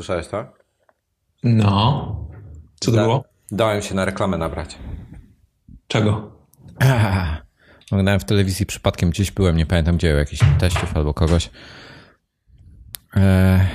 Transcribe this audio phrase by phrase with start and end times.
[0.00, 0.44] Słyszałeś to?
[1.44, 2.28] No.
[2.80, 3.24] Co to da, było?
[3.50, 4.78] Dałem się na reklamę nabrać.
[5.88, 6.32] Czego?
[7.90, 11.50] Oglądałem w telewizji przypadkiem, gdzieś byłem, nie pamiętam gdzie, jakiś teściów albo kogoś.
[13.14, 13.66] Eee,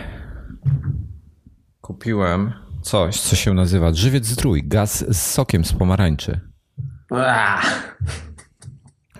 [1.81, 6.39] kupiłem coś, co się nazywa żywiec zdrój, gaz z sokiem z pomarańczy.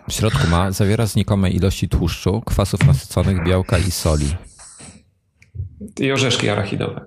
[0.10, 4.36] W środku ma, zawiera znikome ilości tłuszczu, kwasów nasyconych, białka i soli.
[6.00, 7.06] I orzeszki arachidowe.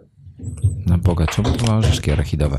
[0.87, 2.59] Na Boga, czemu to ma orzeszki arachidowe?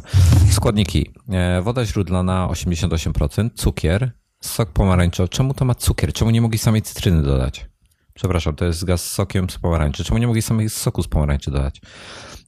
[0.51, 1.13] Składniki.
[1.29, 5.29] E, woda źródlana 88%, cukier, sok pomarańczowy.
[5.29, 6.13] Czemu to ma cukier?
[6.13, 7.69] Czemu nie mogli samej cytryny dodać?
[8.13, 10.03] Przepraszam, to jest gaz z sokiem z pomarańczy.
[10.03, 11.81] Czemu nie mogli samej soku z pomarańczy dodać?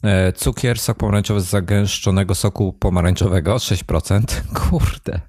[0.04, 4.24] E, cukier, sok pomarańczowy z zagęszczonego soku pomarańczowego 6%.
[4.70, 5.22] Kurde.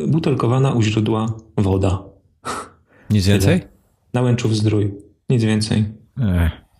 [0.08, 2.02] butelkowana u źródła woda.
[3.10, 3.62] Nic więcej?
[4.14, 4.94] Nałęczów zdrój.
[5.28, 5.92] Nic więcej.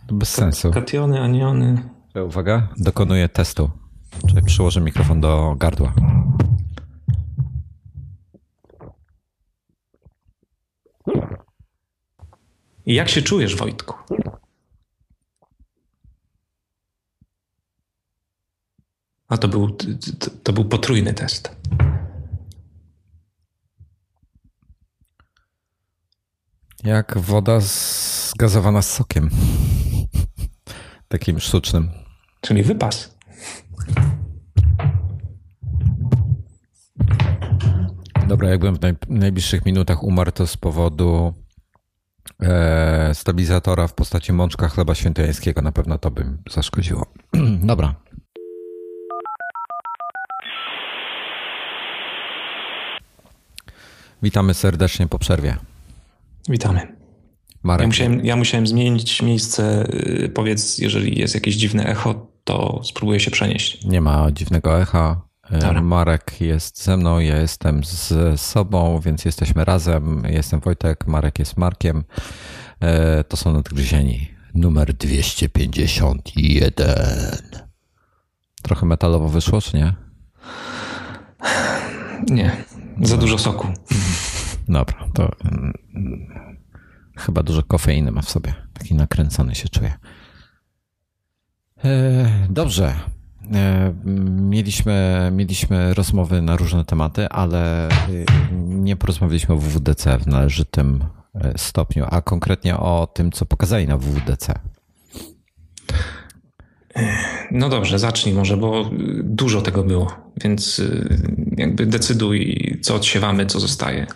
[0.07, 0.71] To bez sensu.
[0.71, 1.89] Kationy, aniony.
[2.27, 3.71] Uwaga, dokonuję testu.
[4.29, 5.93] Czyli przyłożę mikrofon do gardła.
[12.87, 13.95] I jak się czujesz, Wojtku?
[19.29, 19.87] A to był, to,
[20.43, 21.57] to był potrójny test.
[26.85, 29.31] Jak woda zgazowana z sokiem.
[31.09, 31.91] Takim sztucznym.
[32.41, 33.19] Czyli wypas.
[38.29, 41.35] Dobra, jakbym w najbliższych minutach umarł, to z powodu
[42.43, 45.63] e, stabilizatora w postaci mączka chleba świętojańskiego.
[45.63, 47.07] Na pewno to by zaszkodziło.
[47.63, 47.95] Dobra.
[54.23, 55.57] Witamy serdecznie po przerwie.
[56.49, 56.97] Witamy.
[57.63, 57.81] Marek.
[57.81, 59.89] Ja musiałem, ja musiałem zmienić miejsce.
[60.25, 63.85] Y, powiedz, jeżeli jest jakieś dziwne echo, to spróbuję się przenieść.
[63.85, 65.21] Nie ma dziwnego echa.
[65.53, 65.83] Y, Dobra.
[65.83, 70.23] Marek jest ze mną, ja jestem z sobą, więc jesteśmy razem.
[70.29, 72.05] Jestem Wojtek, Marek jest Markiem.
[73.19, 74.35] Y, to są nadgryzieni.
[74.55, 76.87] Numer 251.
[78.63, 79.95] Trochę metalowo wyszło, czy nie?
[82.31, 82.65] Nie,
[83.03, 83.69] za dużo soku.
[84.69, 85.73] Dobra, to mm,
[87.17, 88.55] chyba dużo kofeiny ma w sobie.
[88.73, 89.95] Taki nakręcony się czuje.
[91.85, 92.95] E, dobrze.
[93.53, 93.95] E,
[94.41, 98.25] mieliśmy, mieliśmy rozmowy na różne tematy, ale y,
[98.69, 101.05] nie porozmawialiśmy o WWDC w należytym
[101.35, 104.59] e, stopniu, a konkretnie o tym, co pokazali na WWDC.
[107.51, 108.91] No dobrze, zacznij może, bo
[109.23, 111.19] dużo tego było, więc y,
[111.57, 114.07] jakby decyduj, co odsiewamy, co zostaje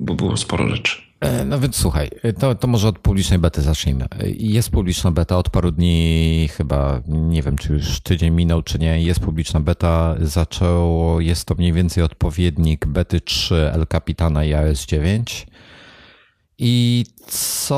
[0.00, 1.08] bo było sporo rzeczy.
[1.20, 4.06] E, no więc słuchaj, to, to może od publicznej bety zacznijmy.
[4.38, 9.02] Jest publiczna beta od paru dni, chyba nie wiem, czy już tydzień minął, czy nie.
[9.02, 10.16] Jest publiczna beta.
[10.20, 15.46] Zaczęło, jest to mniej więcej odpowiednik bety 3 El Capitana i iOS 9.
[16.58, 17.76] I co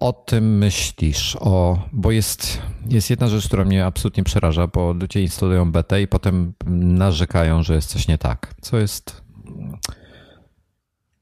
[0.00, 1.36] o tym myślisz?
[1.40, 2.58] O, bo jest,
[2.88, 7.74] jest jedna rzecz, która mnie absolutnie przeraża, bo ludzie instalują betę i potem narzekają, że
[7.74, 8.54] jest coś nie tak.
[8.60, 9.22] Co jest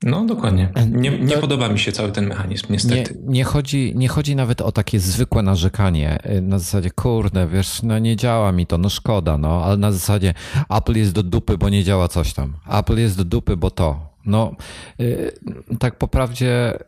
[0.03, 0.73] no, dokładnie.
[0.91, 3.15] Nie, nie to, podoba mi się cały ten mechanizm, niestety.
[3.15, 6.19] Nie, nie, chodzi, nie chodzi nawet o takie zwykłe narzekanie.
[6.43, 10.35] Na zasadzie, kurde, wiesz, no nie działa mi to, no szkoda, no, ale na zasadzie
[10.71, 12.57] Apple jest do dupy, bo nie działa coś tam.
[12.71, 14.09] Apple jest do dupy, bo to.
[14.27, 14.57] No,
[14.99, 15.33] yy,
[15.79, 16.79] tak po prawdzie,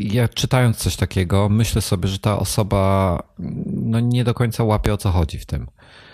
[0.00, 3.22] ja czytając coś takiego, myślę sobie, że ta osoba
[3.66, 5.66] no, nie do końca łapie o co chodzi w tym.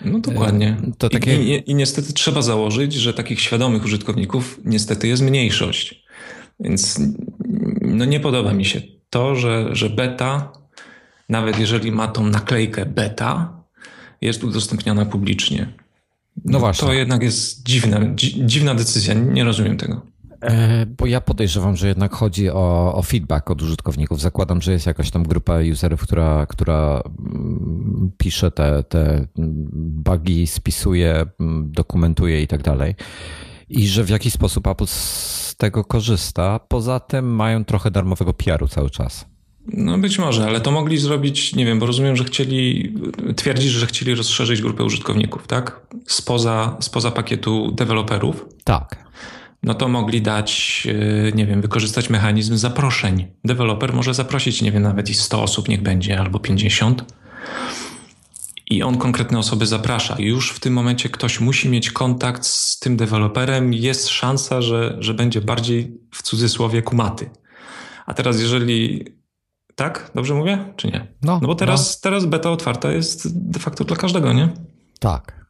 [0.05, 0.77] No dokładnie.
[0.97, 1.43] To takie...
[1.43, 6.04] I, i, I niestety trzeba założyć, że takich świadomych użytkowników niestety jest mniejszość.
[6.59, 6.99] Więc
[7.81, 10.51] no nie podoba mi się to, że, że beta,
[11.29, 13.61] nawet jeżeli ma tą naklejkę beta,
[14.21, 15.73] jest udostępniana publicznie.
[16.45, 16.87] No właśnie.
[16.87, 17.99] To jednak jest dziwna,
[18.45, 19.13] dziwna decyzja.
[19.13, 20.01] Nie rozumiem tego.
[20.41, 24.21] E, bo ja podejrzewam, że jednak chodzi o, o, feedback od użytkowników.
[24.21, 29.27] Zakładam, że jest jakaś tam grupa userów, która, która mm, pisze te, te
[30.05, 32.95] bugi, spisuje, mm, dokumentuje i tak dalej.
[33.69, 34.87] I że w jakiś sposób Apple
[35.55, 36.59] z tego korzysta.
[36.67, 39.25] Poza tym mają trochę darmowego PR-u cały czas.
[39.67, 42.93] No być może, ale to mogli zrobić, nie wiem, bo rozumiem, że chcieli,
[43.35, 45.81] twierdzisz, że chcieli rozszerzyć grupę użytkowników, tak?
[46.07, 48.45] Spoza, spoza pakietu deweloperów.
[48.63, 49.05] Tak.
[49.63, 50.83] No to mogli dać,
[51.27, 53.27] e, nie wiem, wykorzystać mechanizm zaproszeń.
[53.45, 57.05] Deweloper może zaprosić, nie wiem, nawet i 100 osób niech będzie, albo 50.
[58.69, 60.15] I on konkretne osoby zaprasza.
[60.19, 63.73] Już w tym momencie ktoś musi mieć kontakt z tym deweloperem.
[63.73, 67.29] Jest szansa, że, że będzie bardziej w cudzysłowie kumaty.
[68.05, 69.05] A teraz, jeżeli
[69.75, 70.11] tak?
[70.15, 71.07] Dobrze mówię, czy nie?
[71.21, 71.99] No, no bo teraz, no.
[72.09, 74.49] teraz beta otwarta jest de facto dla każdego, nie?
[74.99, 75.44] Tak.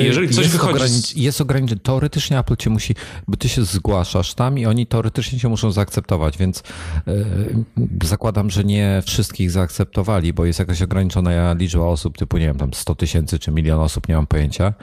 [0.00, 0.84] Jeżeli coś jest wychodzi...
[0.84, 1.80] Ogranic- jest ograniczenie.
[1.80, 2.94] Teoretycznie Apple cię musi,
[3.28, 6.62] bo ty się zgłaszasz tam i oni teoretycznie cię muszą zaakceptować, więc
[7.06, 12.58] yy, zakładam, że nie wszystkich zaakceptowali, bo jest jakaś ograniczona liczba osób, typu nie wiem,
[12.58, 14.74] tam 100 tysięcy czy milion osób, nie mam pojęcia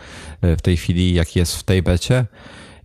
[0.41, 2.25] e, w tej chwili, jak jest w tej becie.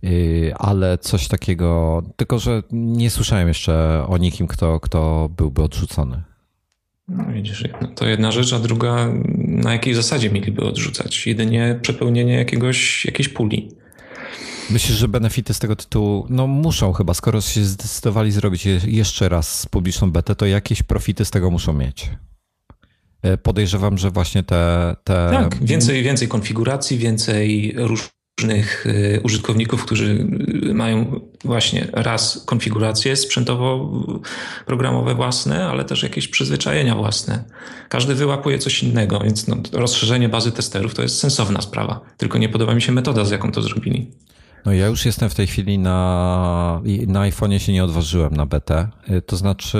[0.03, 6.21] Y, ale coś takiego, tylko że nie słyszałem jeszcze o nikim, kto, kto byłby odrzucony.
[7.07, 7.63] No widzisz,
[7.95, 11.27] to jedna rzecz, a druga, na jakiej zasadzie mieliby odrzucać?
[11.27, 13.69] Jedynie przepełnienie jakiegoś, jakiejś puli.
[14.69, 19.65] Myślę, że benefity z tego tytułu, no muszą chyba, skoro się zdecydowali zrobić jeszcze raz
[19.65, 22.09] publiczną betę, to jakieś profity z tego muszą mieć.
[23.21, 24.95] E, podejrzewam, że właśnie te.
[25.03, 25.29] te...
[25.31, 28.09] Tak, więcej, więcej konfiguracji, więcej róż,
[28.41, 30.27] różnych y, użytkowników, którzy
[30.69, 37.43] y, mają właśnie raz konfiguracje sprzętowo-programowe własne, ale też jakieś przyzwyczajenia własne.
[37.89, 41.99] Każdy wyłapuje coś innego, więc no, rozszerzenie bazy testerów to jest sensowna sprawa.
[42.17, 44.11] Tylko nie podoba mi się metoda, z jaką to zrobili.
[44.65, 48.47] No ja już jestem w tej chwili na, na iPhone'ie się nie odważyłem na.
[49.09, 49.79] Y, to znaczy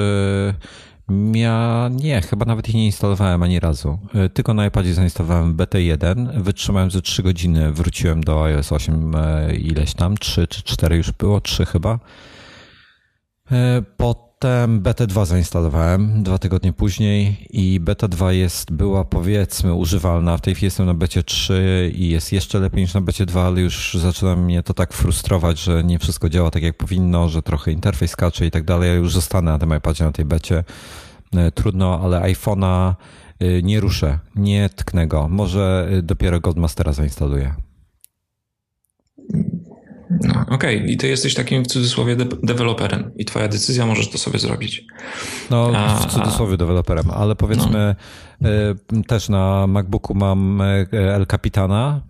[1.33, 3.99] ja nie, chyba nawet ich nie instalowałem ani razu.
[4.13, 9.55] E, tylko na iPadzie zainstalowałem BT1, wytrzymałem ze 3 godziny, wróciłem do iOS 8 e,
[9.55, 11.99] ileś tam, 3 czy 4 już było, 3 chyba.
[13.51, 13.81] E,
[14.45, 20.37] potem BT2 zainstalowałem dwa tygodnie później i Beta 2 jest, była powiedzmy używalna.
[20.37, 23.47] W tej chwili jestem na Becie 3 i jest jeszcze lepiej niż na Becie 2,
[23.47, 27.41] ale już zaczyna mnie to tak frustrować, że nie wszystko działa tak jak powinno, że
[27.41, 28.89] trochę interfejs skacze i tak dalej.
[28.89, 30.63] Ja już zostanę na tym iPadzie, na tej Becie.
[31.35, 32.93] E, trudno, ale iPhone'a
[33.39, 35.27] e, nie ruszę, nie tknę go.
[35.27, 37.64] Może e, dopiero Godmastera zainstaluję.
[40.21, 40.89] No, Okej, okay.
[40.89, 44.85] i ty jesteś takim w cudzysłowie de deweloperem i twoja decyzja możesz to sobie zrobić.
[45.49, 46.57] No, a, w cudzysłowie a...
[46.57, 47.95] deweloperem, ale powiedzmy
[48.41, 49.03] no.
[49.07, 52.01] też na MacBooku mam El Capitana.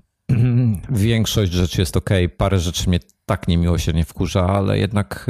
[0.90, 5.28] Większość rzeczy jest ok, parę rzeczy mnie tak niemiłosiernie wkurza, ale jednak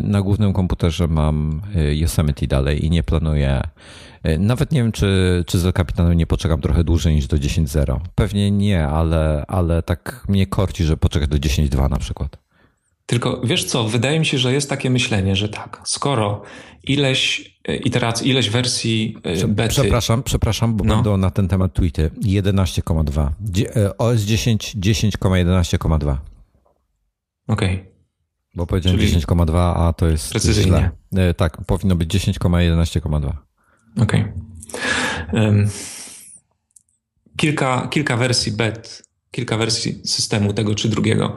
[0.00, 1.62] na głównym komputerze mam
[1.92, 3.62] Yosemite dalej i nie planuję
[4.38, 8.00] nawet nie wiem, czy, czy z kapitanem nie poczekam trochę dłużej niż do 10.0.
[8.14, 12.46] Pewnie nie, ale, ale tak mnie korci, że poczekać do 10.2 na przykład.
[13.06, 16.42] Tylko wiesz co, wydaje mi się, że jest takie myślenie, że tak, skoro
[16.84, 19.68] ileś e, iteracji, ileś wersji e, bety...
[19.68, 20.94] Przepraszam, przepraszam, bo no.
[20.94, 22.10] będą na ten temat tweety.
[22.22, 23.30] 11,2.
[23.98, 26.16] OS 10, 10,11,2.
[27.48, 27.74] Okej.
[27.74, 27.86] Okay.
[28.54, 30.90] Bo powiedziałem 10,2, a to jest Precyzyjnie.
[31.12, 31.34] źle.
[31.34, 33.32] Tak, powinno być 10,11,2.
[34.00, 34.24] Okej.
[35.32, 35.68] Okay.
[37.36, 41.36] kilka, kilka wersji BET, kilka wersji systemu tego czy drugiego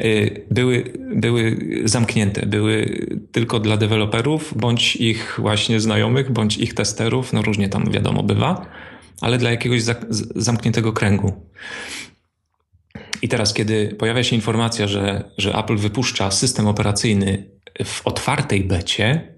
[0.00, 7.32] y, były, były zamknięte, były tylko dla deweloperów, bądź ich właśnie znajomych, bądź ich testerów,
[7.32, 8.66] no różnie tam wiadomo bywa,
[9.20, 9.82] ale dla jakiegoś
[10.36, 11.50] zamkniętego kręgu.
[13.22, 17.50] I teraz, kiedy pojawia się informacja, że, że Apple wypuszcza system operacyjny
[17.84, 19.34] w otwartej becie,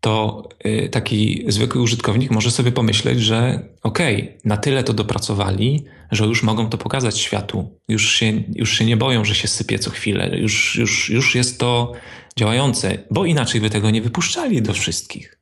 [0.00, 5.84] to y, taki zwykły użytkownik może sobie pomyśleć, że okej, okay, na tyle to dopracowali,
[6.10, 7.70] że już mogą to pokazać światu.
[7.88, 10.38] Już się, już się nie boją, że się sypie co chwilę.
[10.38, 11.92] Już, już, już jest to
[12.36, 15.38] działające, bo inaczej by tego nie wypuszczali do wszystkich.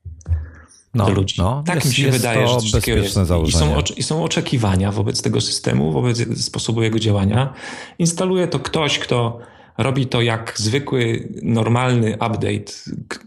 [0.94, 1.34] No, do ludzi.
[1.38, 3.18] No, tak jest, mi się wydaje, że coś takiego jest.
[3.46, 7.54] I są, I są oczekiwania wobec tego systemu, wobec sposobu jego działania.
[7.98, 9.38] Instaluje to ktoś, kto
[9.78, 12.72] robi to jak zwykły, normalny update,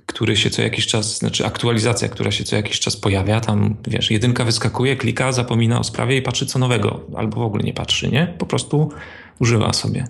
[0.05, 3.41] który się co jakiś czas, znaczy aktualizacja, która się co jakiś czas pojawia.
[3.41, 7.63] Tam, wiesz, jedynka wyskakuje, klika, zapomina o sprawie i patrzy co nowego, albo w ogóle
[7.63, 8.33] nie patrzy, nie?
[8.37, 8.91] Po prostu
[9.39, 10.07] używa sobie.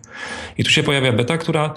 [0.58, 1.76] I tu się pojawia beta, która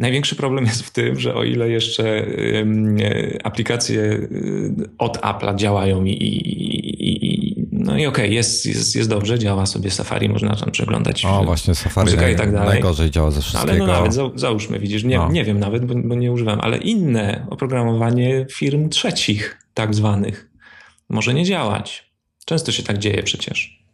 [0.00, 2.26] Największy problem jest w tym, że o ile jeszcze
[3.44, 4.28] aplikacje
[4.98, 6.85] od Apple'a działają i
[7.86, 11.44] no i okej, okay, jest, jest, jest dobrze, działa sobie Safari, można tam przeglądać o,
[11.44, 12.68] właśnie Safari muzykę i tak dalej.
[12.68, 13.72] najgorzej działa ze wszystkiego.
[13.72, 15.32] Ale no nawet za, załóżmy, widzisz, nie, no.
[15.32, 20.50] nie wiem nawet, bo, bo nie używam, ale inne oprogramowanie firm trzecich, tak zwanych,
[21.08, 22.10] może nie działać.
[22.44, 23.86] Często się tak dzieje przecież.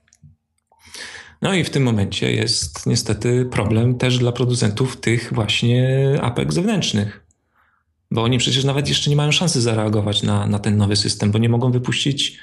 [1.42, 7.26] No i w tym momencie jest niestety problem też dla producentów tych właśnie apek zewnętrznych.
[8.10, 11.38] Bo oni przecież nawet jeszcze nie mają szansy zareagować na, na ten nowy system, bo
[11.38, 12.38] nie mogą wypuścić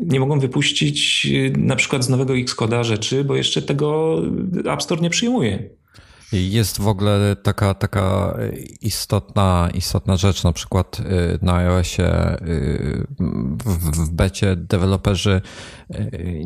[0.00, 4.18] nie mogą wypuścić y, na przykład z nowego Xcode'a rzeczy, bo jeszcze tego
[4.64, 5.70] App Store nie przyjmuje.
[6.32, 8.36] Jest w ogóle taka, taka
[8.80, 11.04] istotna, istotna rzecz, na przykład y,
[11.42, 12.36] na iOSie
[13.64, 15.40] w, w becie deweloperzy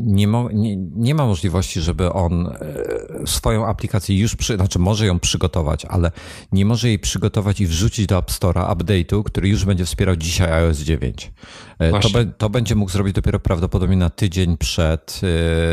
[0.01, 5.07] nie, mo, nie, nie, ma możliwości, żeby on e, swoją aplikację już, przy, znaczy może
[5.07, 6.11] ją przygotować, ale
[6.53, 10.53] nie może jej przygotować i wrzucić do App Store'a update'u, który już będzie wspierał dzisiaj
[10.53, 11.33] iOS 9.
[11.79, 15.21] E, to, be, to, będzie mógł zrobić dopiero prawdopodobnie na tydzień przed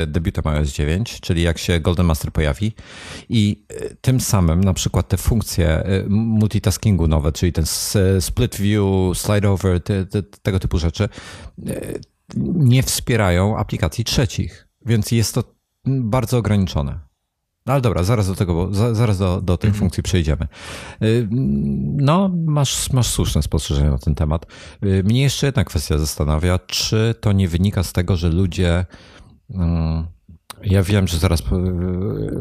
[0.04, 2.74] e, debiutem iOS 9, czyli jak się Golden Master pojawi
[3.30, 3.64] i
[4.02, 7.66] tym samym na przykład te funkcje multitaskingu nowe, czyli ten
[8.20, 11.10] split view, slide over, te, te, tego typu rzeczy,
[12.56, 15.44] nie wspierają aplikacji trzecich, więc jest to
[15.86, 17.00] bardzo ograniczone.
[17.66, 19.80] No ale dobra, zaraz do tego, bo zaraz do, do tej mhm.
[19.80, 20.48] funkcji przejdziemy.
[21.04, 21.28] Y,
[21.98, 24.46] no, masz, masz słuszne spostrzeżenie na ten temat.
[24.86, 28.86] Y, mnie jeszcze jedna kwestia zastanawia, czy to nie wynika z tego, że ludzie
[29.50, 30.08] mm,
[30.64, 31.44] ja wiem, że zaraz,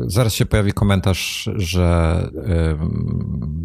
[0.06, 2.30] zaraz się pojawi komentarz, że,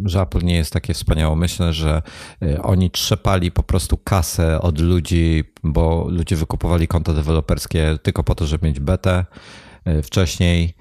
[0.05, 2.01] że Apple nie jest takie wspaniałomyślne, że
[2.43, 8.35] y, oni trzepali po prostu kasę od ludzi, bo ludzie wykupowali konta deweloperskie tylko po
[8.35, 9.25] to, żeby mieć betę
[10.03, 10.73] wcześniej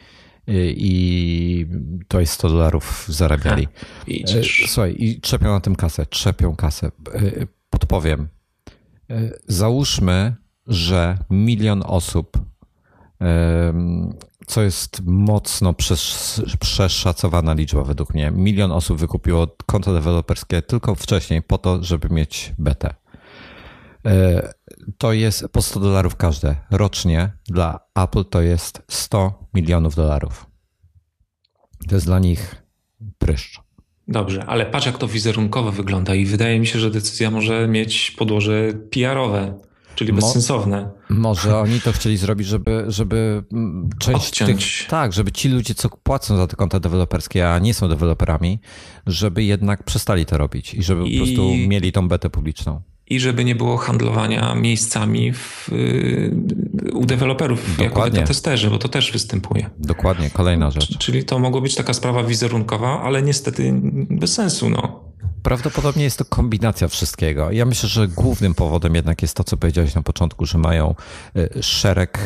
[0.76, 1.66] i
[2.08, 3.68] to jest 100 dolarów zarabiali.
[4.06, 4.12] Ha,
[4.66, 6.90] Słuchaj, i trzepią na tym kasę, trzepią kasę.
[7.70, 8.28] Podpowiem.
[9.48, 10.34] Załóżmy,
[10.66, 12.38] że milion osób
[14.46, 15.74] co jest mocno
[16.60, 18.30] przeszacowana liczba według mnie.
[18.30, 22.94] Milion osób wykupiło konto deweloperskie tylko wcześniej po to, żeby mieć betę.
[24.06, 24.52] E,
[24.98, 26.56] to jest po 100 dolarów każde.
[26.70, 30.46] Rocznie dla Apple to jest 100 milionów dolarów.
[31.88, 32.62] To jest dla nich
[33.18, 33.60] pryszcz.
[34.08, 38.10] Dobrze, ale patrz jak to wizerunkowo wygląda i wydaje mi się, że decyzja może mieć
[38.10, 39.60] podłoże PR-owe.
[39.94, 40.90] Czyli bezsensowne.
[41.08, 44.78] Mo, może oni to chcieli zrobić, żeby, żeby mm, część Odciąć.
[44.78, 48.58] tych, tak, żeby ci ludzie, co płacą za te konta deweloperskie, a nie są deweloperami,
[49.06, 51.18] żeby jednak przestali to robić i żeby I...
[51.18, 52.80] po prostu mieli tą betę publiczną.
[53.06, 55.70] I żeby nie było handlowania miejscami w,
[56.92, 58.18] u deweloperów Dokładnie.
[58.18, 59.70] jako testerzy, bo to też występuje.
[59.78, 60.98] Dokładnie, kolejna rzecz.
[60.98, 64.70] Czyli to mogło być taka sprawa wizerunkowa, ale niestety bez sensu.
[64.70, 65.13] No.
[65.44, 67.50] Prawdopodobnie jest to kombinacja wszystkiego.
[67.50, 70.94] Ja myślę, że głównym powodem jednak jest to, co powiedziałeś na początku, że mają
[71.36, 72.18] e, szereg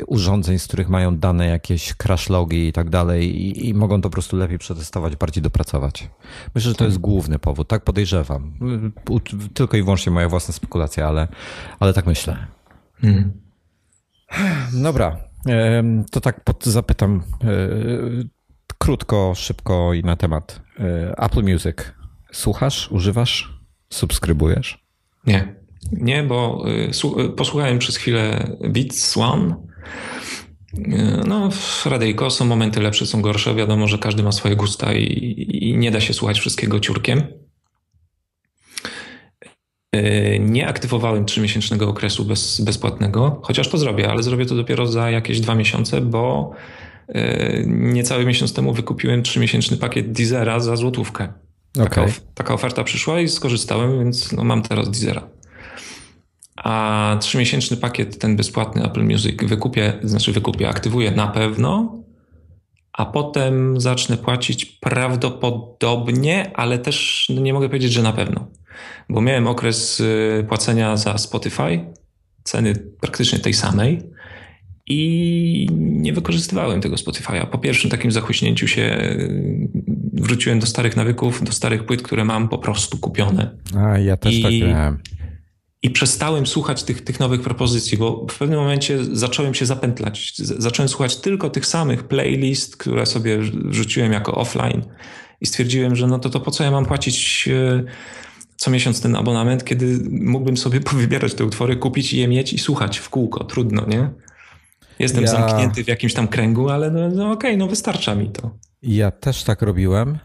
[0.00, 4.00] e, urządzeń, z których mają dane jakieś crash logi i tak dalej i, i mogą
[4.00, 6.10] to po prostu lepiej przetestować, bardziej dopracować.
[6.54, 7.68] Myślę, że to jest główny powód.
[7.68, 8.52] Tak podejrzewam.
[9.54, 11.28] Tylko i wyłącznie moja własna spekulacja, ale,
[11.80, 12.46] ale tak myślę.
[13.00, 13.32] Hmm.
[14.72, 15.16] Dobra.
[16.10, 17.46] To tak pod, zapytam e,
[18.78, 20.60] krótko, szybko i na temat
[21.16, 21.76] Apple Music.
[22.32, 23.52] Słuchasz, używasz,
[23.90, 24.84] subskrybujesz?
[25.26, 25.54] Nie,
[25.92, 29.56] nie, bo y, y, posłuchałem przez chwilę Beats One.
[30.78, 30.80] Y,
[31.26, 31.50] no,
[31.86, 33.54] Radyjko są momenty lepsze, są gorsze.
[33.54, 37.22] Wiadomo, że każdy ma swoje gusta i, i nie da się słuchać wszystkiego ciurkiem.
[40.40, 45.40] Nie aktywowałem trzymiesięcznego okresu bez, bezpłatnego, chociaż to zrobię, ale zrobię to dopiero za jakieś
[45.40, 46.52] dwa miesiące, bo
[47.66, 51.32] niecały miesiąc temu wykupiłem trzymiesięczny pakiet Deezera za złotówkę.
[51.72, 52.14] Taka, okay.
[52.34, 55.28] taka oferta przyszła i skorzystałem, więc no mam teraz Deezera.
[56.56, 61.98] A trzymiesięczny pakiet, ten bezpłatny Apple Music wykupię, znaczy wykupię, aktywuję na pewno,
[62.92, 68.48] a potem zacznę płacić prawdopodobnie, ale też no nie mogę powiedzieć, że na pewno.
[69.08, 71.92] Bo miałem okres y, płacenia za Spotify,
[72.44, 74.02] ceny praktycznie tej samej
[74.86, 77.46] i nie wykorzystywałem tego Spotify'a.
[77.46, 79.16] Po pierwszym takim zachuśnięciu się
[80.12, 83.56] wróciłem do starych nawyków, do starych płyt, które mam po prostu kupione.
[83.76, 84.98] A, ja też I, tak miałem.
[85.82, 90.32] I przestałem słuchać tych, tych nowych propozycji, bo w pewnym momencie zacząłem się zapętlać.
[90.36, 93.38] Zacząłem słuchać tylko tych samych playlist, które sobie
[93.70, 94.82] rzuciłem jako offline
[95.40, 97.84] i stwierdziłem, że no to, to po co ja mam płacić e,
[98.56, 102.58] co miesiąc ten abonament, kiedy mógłbym sobie powybierać te utwory, kupić i je mieć i
[102.58, 103.44] słuchać w kółko.
[103.44, 104.10] Trudno, nie?
[104.98, 105.30] Jestem ja...
[105.30, 108.50] zamknięty w jakimś tam kręgu, ale no, no okej, okay, no wystarcza mi to.
[108.82, 110.18] Ja też tak robiłem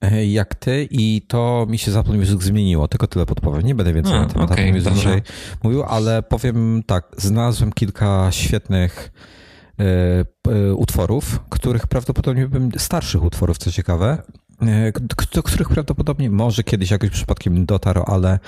[0.00, 2.88] e, jak ty i to mi się z Apple Music zmieniło.
[2.88, 3.62] Tylko tyle podpowiem.
[3.62, 5.22] Nie będę więcej na temat okay, Apple Music dzisiaj
[5.62, 9.12] mówił, ale powiem tak, znalazłem kilka świetnych
[10.48, 14.22] y, utworów, których prawdopodobnie bym, starszych utworów, co ciekawe,
[15.32, 18.38] do których prawdopodobnie może kiedyś jakoś przypadkiem dotarł, ale,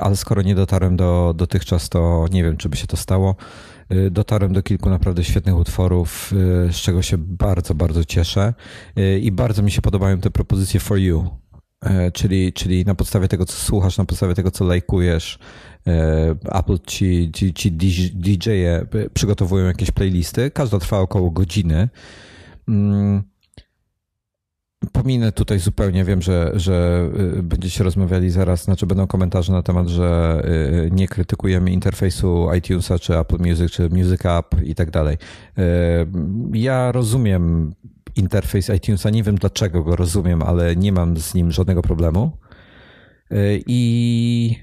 [0.00, 3.36] ale skoro nie dotarłem do dotychczas, to nie wiem, czy by się to stało.
[3.92, 6.32] Y, dotarłem do kilku naprawdę świetnych utworów,
[6.68, 8.54] y, z czego się bardzo, bardzo cieszę
[8.98, 11.30] y, i bardzo mi się podobają te propozycje for you,
[12.12, 15.38] czyli, czyli na podstawie tego, co słuchasz, na podstawie tego, co lajkujesz,
[16.52, 17.72] Apple ci, ci, ci
[18.14, 21.88] DJ-e przygotowują jakieś playlisty, każda trwa około godziny.
[24.92, 27.08] Pominę tutaj zupełnie, wiem, że, że
[27.38, 30.42] y, będziecie rozmawiali zaraz, znaczy będą komentarze na temat, że
[30.86, 35.16] y, nie krytykujemy interfejsu iTunesa, czy Apple Music, czy Music App i tak dalej.
[35.58, 35.62] Y,
[36.52, 37.74] ja rozumiem
[38.16, 42.38] interfejs iTunesa, nie wiem dlaczego go rozumiem, ale nie mam z nim żadnego problemu.
[43.66, 44.56] I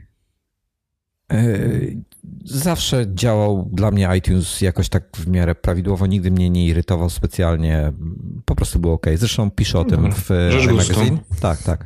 [2.46, 7.92] zawsze działał dla mnie iTunes jakoś tak w miarę prawidłowo, nigdy mnie nie irytował specjalnie,
[8.46, 9.06] po prostu było ok.
[9.16, 10.14] Zresztą piszę o tym mhm.
[10.14, 10.30] w
[10.72, 11.18] magazine.
[11.42, 11.86] Tak, tak.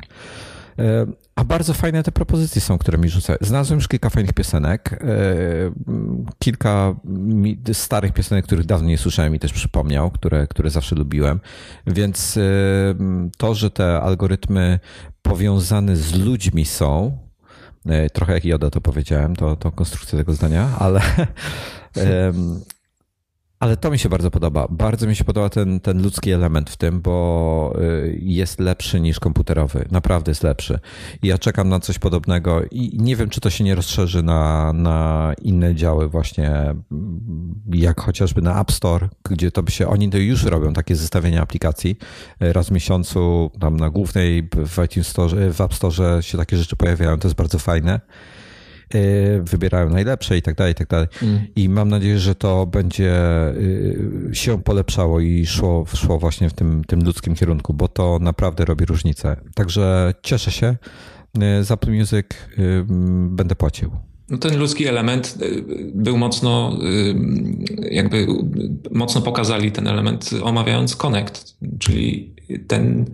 [0.78, 3.38] E, a bardzo fajne te propozycje są, które mi rzucają.
[3.40, 4.98] Znalazłem już kilka fajnych piosenek, e,
[6.38, 6.94] kilka
[7.72, 11.40] starych piosenek, których dawno nie słyszałem i też przypomniał, które, które zawsze lubiłem.
[11.86, 12.40] Więc e,
[13.38, 14.78] to, że te algorytmy
[15.22, 17.18] powiązane z ludźmi są,
[18.12, 21.00] trochę jak Joda to powiedziałem, to, to konstrukcja tego zdania, ale
[23.64, 24.66] Ale to mi się bardzo podoba.
[24.70, 29.20] Bardzo mi się podoba ten, ten ludzki element w tym, bo y, jest lepszy niż
[29.20, 29.84] komputerowy.
[29.90, 30.78] Naprawdę jest lepszy.
[31.22, 35.32] Ja czekam na coś podobnego i nie wiem, czy to się nie rozszerzy na, na
[35.42, 36.74] inne działy, właśnie
[37.72, 41.42] jak chociażby na App Store, gdzie to by się, oni to już robią takie zestawienia
[41.42, 41.96] aplikacji.
[42.40, 46.76] Raz w miesiącu tam na głównej w iTunes Store, w App Store się takie rzeczy
[46.76, 47.18] pojawiają.
[47.18, 48.00] To jest bardzo fajne.
[48.94, 51.06] Y, wybierają najlepsze i tak dalej, i tak dalej.
[51.22, 51.40] Mm.
[51.56, 53.14] I mam nadzieję, że to będzie
[53.48, 58.64] y, się polepszało i szło, szło właśnie w tym, tym ludzkim kierunku, bo to naprawdę
[58.64, 59.36] robi różnicę.
[59.54, 60.76] Także cieszę się.
[61.60, 62.26] Y, za Apple Music
[63.28, 63.90] będę płacił.
[64.30, 65.38] No ten ludzki element
[65.94, 66.78] był mocno,
[67.90, 68.26] jakby
[68.90, 72.34] mocno pokazali ten element omawiając Connect, czyli
[72.66, 73.04] ten,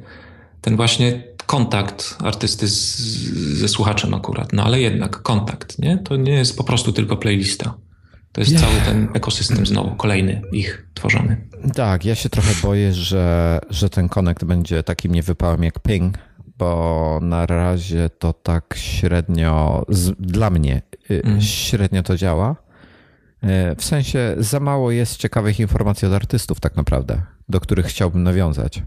[0.60, 2.98] ten właśnie kontakt artysty z,
[3.58, 5.98] ze słuchaczem akurat, no ale jednak kontakt, nie?
[5.98, 7.74] To nie jest po prostu tylko playlista.
[8.32, 11.36] To jest cały ten ekosystem znowu, kolejny ich tworzony.
[11.74, 16.18] Tak, ja się trochę boję, że, że ten connect będzie takim niewypałem jak ping,
[16.58, 21.40] bo na razie to tak średnio, z, dla mnie mm.
[21.40, 22.56] średnio to działa.
[23.44, 28.22] Y, w sensie za mało jest ciekawych informacji od artystów tak naprawdę, do których chciałbym
[28.22, 28.82] nawiązać.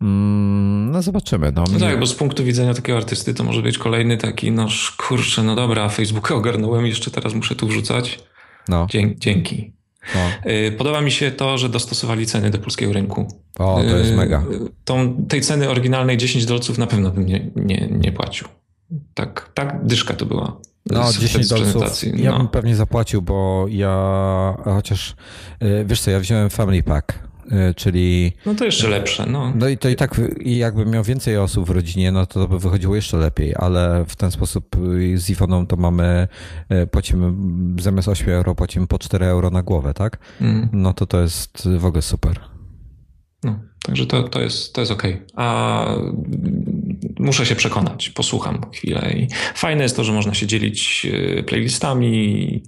[0.00, 1.52] Mm, no zobaczymy.
[1.52, 4.68] No, no tak, bo z punktu widzenia takiego artysty to może być kolejny taki, no
[4.96, 8.20] kurczę, no dobra, Facebook ogarnąłem, jeszcze teraz muszę tu wrzucać.
[8.68, 8.86] No.
[9.16, 9.72] Dzięki.
[10.14, 10.50] No.
[10.52, 13.28] Y, podoba mi się to, że dostosowali ceny do polskiego rynku.
[13.58, 14.44] O, to jest y, mega.
[14.84, 18.48] Tą, tej ceny oryginalnej 10 dolców na pewno bym nie, nie, nie płacił.
[19.14, 20.60] Tak, tak dyszka to była.
[20.86, 21.82] No, 10 dolców.
[22.14, 22.38] Ja no.
[22.38, 25.16] bym pewnie zapłacił, bo ja chociaż,
[25.62, 27.29] y, wiesz co, ja wziąłem Family Pack
[27.76, 28.32] czyli...
[28.46, 29.52] No to jeszcze lepsze, no.
[29.54, 32.96] No i to i tak jakbym miał więcej osób w rodzinie, no to by wychodziło
[32.96, 34.76] jeszcze lepiej, ale w ten sposób
[35.14, 36.28] z Ifoną to mamy,
[36.68, 37.32] e, płacimy
[37.82, 40.18] zamiast 8 euro płacimy po 4 euro na głowę, tak?
[40.40, 40.68] Mm.
[40.72, 42.40] No to to jest w ogóle super.
[43.44, 45.14] No, także to, to jest, to jest okej.
[45.14, 45.26] Okay.
[45.36, 45.86] A
[47.18, 51.06] muszę się przekonać, posłucham chwilę i fajne jest to, że można się dzielić
[51.38, 52.62] e, playlistami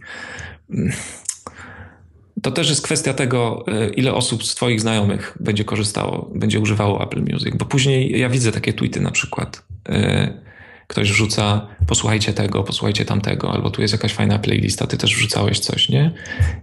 [2.43, 7.05] to też jest kwestia tego, e, ile osób z Twoich znajomych będzie korzystało, będzie używało
[7.05, 9.65] Apple Music, bo później ja widzę takie tweety na przykład.
[9.89, 10.43] E,
[10.87, 15.59] ktoś wrzuca, posłuchajcie tego, posłuchajcie tamtego, albo tu jest jakaś fajna playlista, ty też wrzucałeś
[15.59, 16.15] coś, nie?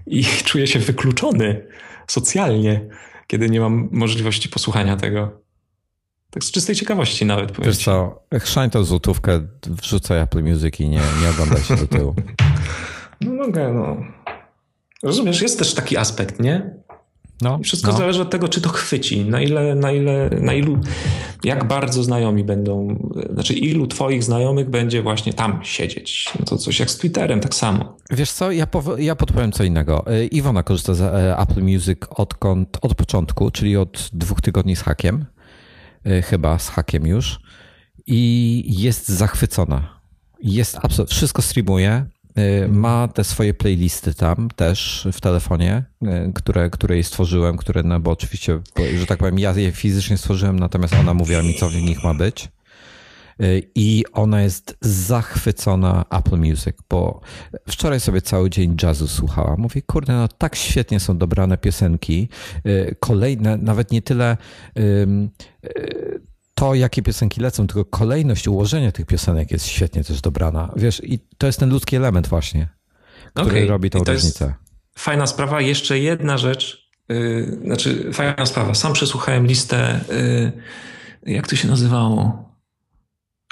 [0.07, 1.67] I czuję się wykluczony
[2.07, 2.85] socjalnie,
[3.27, 5.41] kiedy nie mam możliwości posłuchania tego.
[6.31, 7.71] Tak z czystej ciekawości nawet powiem.
[7.71, 12.15] Wiesz co, chrzań tą złotówkę, wrzucaj Apple Music i nie, nie oglądaj się do tyłu.
[13.21, 13.97] No mogę, no.
[15.03, 16.79] Rozumiesz, jest też taki aspekt, nie?
[17.41, 17.97] No, wszystko no.
[17.97, 20.79] zależy od tego, czy to chwyci, na ile, na ile, na ilu,
[21.43, 22.95] jak bardzo znajomi będą,
[23.33, 26.25] znaczy ilu twoich znajomych będzie właśnie tam siedzieć.
[26.39, 27.97] No to coś jak z Twitterem, tak samo.
[28.11, 30.05] Wiesz co, ja, ja podpowiem co innego.
[30.07, 34.81] E, Iwona korzysta z e, Apple Music odkąd, od początku, czyli od dwóch tygodni z
[34.81, 35.25] hakiem,
[36.05, 37.39] e, chyba z hakiem już
[38.07, 39.99] i jest zachwycona.
[40.41, 42.05] Jest absolutnie, wszystko streamuje,
[42.69, 45.83] Ma te swoje playlisty tam też w telefonie,
[46.35, 48.59] które, które jej stworzyłem, które, no bo oczywiście,
[48.97, 52.13] że tak powiem, ja je fizycznie stworzyłem, natomiast ona mówiła mi, co w nich ma
[52.13, 52.49] być.
[53.75, 57.21] I ona jest zachwycona Apple Music, bo
[57.69, 59.55] wczoraj sobie cały dzień jazzu słuchała.
[59.57, 62.29] Mówię, kurde, no tak świetnie są dobrane piosenki.
[62.99, 64.37] Kolejne, nawet nie tyle
[66.59, 70.73] to, jakie piosenki lecą, tylko kolejność ułożenia tych piosenek jest świetnie też dobrana.
[70.75, 72.67] Wiesz, i to jest ten ludzki element właśnie,
[73.33, 73.67] który okay.
[73.67, 74.53] robi tą różnicę.
[74.97, 75.61] Fajna sprawa.
[75.61, 78.73] Jeszcze jedna rzecz, yy, znaczy fajna sprawa.
[78.73, 79.99] Sam przesłuchałem listę,
[81.25, 82.48] yy, jak to się nazywało?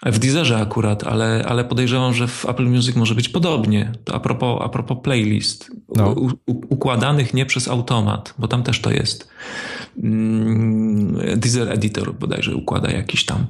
[0.06, 3.92] W Deezerze akurat, ale, ale podejrzewam, że w Apple Music może być podobnie.
[4.04, 5.72] To a propos, a propos playlist.
[5.96, 6.10] No.
[6.12, 9.30] U, u, układanych nie przez automat, bo tam też to jest.
[10.04, 13.46] Mm, Deezer Editor bodajże układa jakiś tam.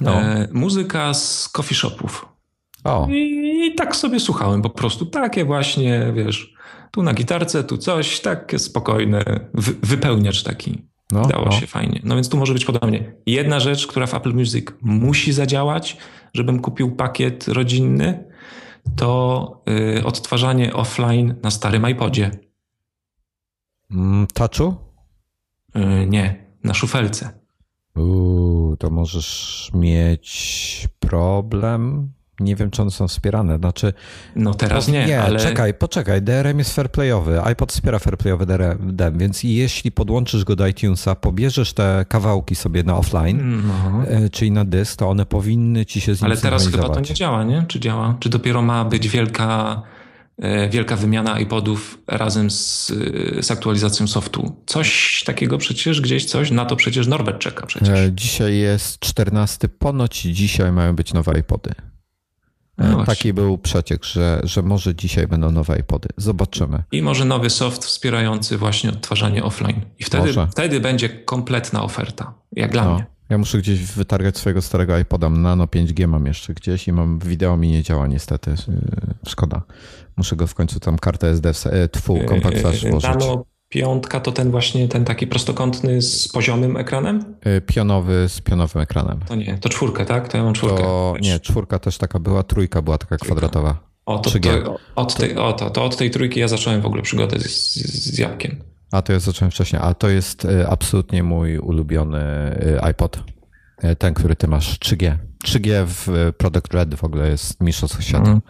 [0.00, 0.22] No.
[0.22, 2.26] E, muzyka z coffee shopów.
[2.84, 3.08] O.
[3.10, 5.06] I, I, tak sobie słuchałem po prostu.
[5.06, 6.54] Takie właśnie, wiesz,
[6.90, 10.91] tu na gitarce, tu coś, takie spokojne, wy, wypełniacz taki.
[11.12, 11.52] No, Dało no.
[11.52, 12.00] się fajnie.
[12.04, 13.14] No więc tu może być podobnie.
[13.26, 15.96] Jedna rzecz, która w Apple Music musi zadziałać,
[16.34, 18.24] żebym kupił pakiet rodzinny,
[18.96, 19.62] to
[19.98, 22.30] y, odtwarzanie offline na starym iPodzie.
[23.90, 24.74] Mm, touchu?
[25.76, 27.30] Y, nie, na szufelce.
[27.96, 33.58] Uuu, to możesz mieć problem nie wiem, czy one są wspierane.
[33.58, 33.92] Znaczy,
[34.36, 35.40] no teraz nie, nie ale...
[35.40, 41.14] czekaj, poczekaj, DRM jest fairplayowy, iPod wspiera fairplayowy DRM, więc jeśli podłączysz go do iTunesa,
[41.14, 44.06] pobierzesz te kawałki sobie na offline, no.
[44.06, 47.44] E, czyli na dysk, to one powinny ci się Ale teraz chyba to nie działa,
[47.44, 47.64] nie?
[47.68, 48.16] Czy działa?
[48.20, 49.82] Czy dopiero ma być wielka
[50.38, 52.86] e, wielka wymiana iPodów razem z,
[53.40, 54.56] z, aktualizacją softu.
[54.66, 57.88] Coś takiego przecież, gdzieś coś, na to przecież Norbert czeka przecież.
[57.88, 61.70] E, dzisiaj jest 14, ponoć dzisiaj mają być nowe iPody.
[62.90, 66.08] No Taki był przeciek, że, że może dzisiaj będą nowe iPody.
[66.16, 66.82] Zobaczymy.
[66.92, 69.80] I może nowy soft wspierający właśnie odtwarzanie offline.
[69.98, 72.94] I wtedy, wtedy będzie kompletna oferta, jak dla no.
[72.94, 73.06] mnie.
[73.28, 75.30] Ja muszę gdzieś wytargać swojego starego iPoda.
[75.30, 78.50] Nano 5G mam jeszcze gdzieś i mam wideo mi nie działa niestety.
[78.50, 79.62] Y, szkoda.
[80.16, 83.10] Muszę go w końcu tam kartę SD, e, tfu, kompakt flash włożyć.
[83.10, 87.34] Nano Piątka to ten właśnie, ten taki prostokątny z poziomym ekranem?
[87.40, 89.20] E, pionowy z pionowym ekranem.
[89.28, 90.28] To nie, to czwórkę, tak?
[90.28, 90.82] To ja mam czwórkę.
[90.82, 93.26] To, nie, czwórka też taka była, trójka była taka trójka.
[93.26, 93.78] kwadratowa.
[94.06, 97.02] O, to, to, od tej, o, to, to od tej trójki ja zacząłem w ogóle
[97.02, 98.56] przygodę z, z, jabłkiem.
[98.90, 103.18] A to ja zacząłem wcześniej, a to jest e, absolutnie mój ulubiony e, iPod.
[103.98, 105.16] Ten, który ty masz, 3G.
[105.44, 108.40] 3G w Product Red w ogóle jest mistrzostwo świata.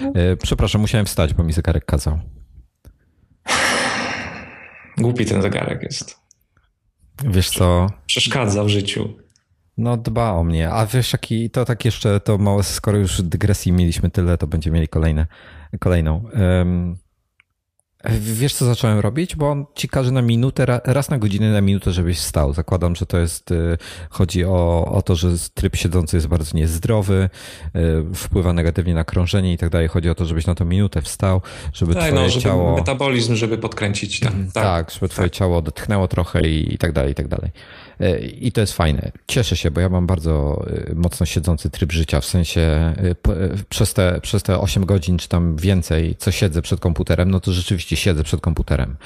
[0.00, 0.36] Mm.
[0.42, 2.18] Przepraszam, musiałem wstać, bo mi zegarek kazał.
[5.00, 6.16] Głupi ten zegarek jest.
[7.24, 7.86] Wiesz co?
[8.06, 9.14] Przeszkadza w życiu.
[9.78, 10.70] No dba o mnie.
[10.70, 14.74] A wiesz jaki, to tak jeszcze, to małe, skoro już dygresji mieliśmy tyle, to będziemy
[14.74, 15.26] mieli kolejne,
[15.80, 16.24] kolejną.
[16.58, 16.96] Um,
[18.20, 19.36] Wiesz, co zacząłem robić?
[19.36, 22.52] Bo on ci każe na minutę, raz na godzinę, na minutę, żebyś stał.
[22.52, 23.78] Zakładam, że to jest, y,
[24.10, 27.30] chodzi o, o to, że tryb siedzący jest bardzo niezdrowy,
[27.76, 29.88] y, wpływa negatywnie na krążenie i tak dalej.
[29.88, 32.76] Chodzi o to, żebyś na tą minutę wstał, żeby tak, twoje no, żeby ciało...
[32.76, 34.20] Metabolizm, żeby podkręcić.
[34.20, 35.38] Tak, tak, tak żeby twoje tak.
[35.38, 37.50] ciało odetchnęło trochę i, i tak dalej, i tak dalej.
[38.00, 39.12] E, I to jest fajne.
[39.26, 42.94] Cieszę się, bo ja mam bardzo e, mocno siedzący tryb życia, w sensie e,
[43.68, 47.52] przez te, przez te 8 godzin czy tam więcej, co siedzę przed komputerem, no to
[47.52, 48.96] rzeczywiście siedzę przed komputerem.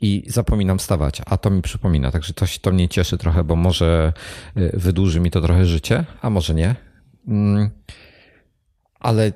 [0.00, 4.12] I zapominam wstawać, a to mi przypomina, także to, to mnie cieszy trochę, bo może
[4.74, 6.74] wydłuży mi to trochę życie, a może nie.
[7.28, 7.70] Mm,
[9.00, 9.32] ale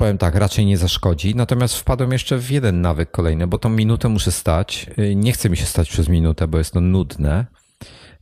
[0.00, 1.34] powiem tak, raczej nie zaszkodzi.
[1.34, 4.86] Natomiast wpadłem jeszcze w jeden nawyk kolejny, bo tą minutę muszę stać.
[4.98, 7.46] Y, nie chce mi się stać przez minutę, bo jest to nudne.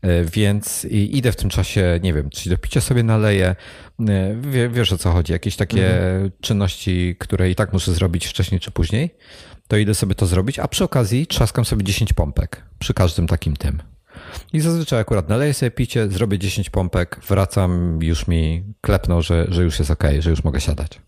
[0.05, 3.57] Y, więc idę w tym czasie, nie wiem, czy do picia sobie naleję.
[4.01, 6.31] Y, wiesz o co chodzi, jakieś takie mhm.
[6.41, 9.15] czynności, które i tak muszę zrobić wcześniej czy później,
[9.69, 13.57] to idę sobie to zrobić, a przy okazji trzaskam sobie 10 pompek przy każdym takim
[13.57, 13.83] tym.
[14.53, 19.63] I zazwyczaj akurat naleję sobie picie, zrobię 10 pompek, wracam, już mi klepną, że, że
[19.63, 21.01] już jest ok, że już mogę siadać.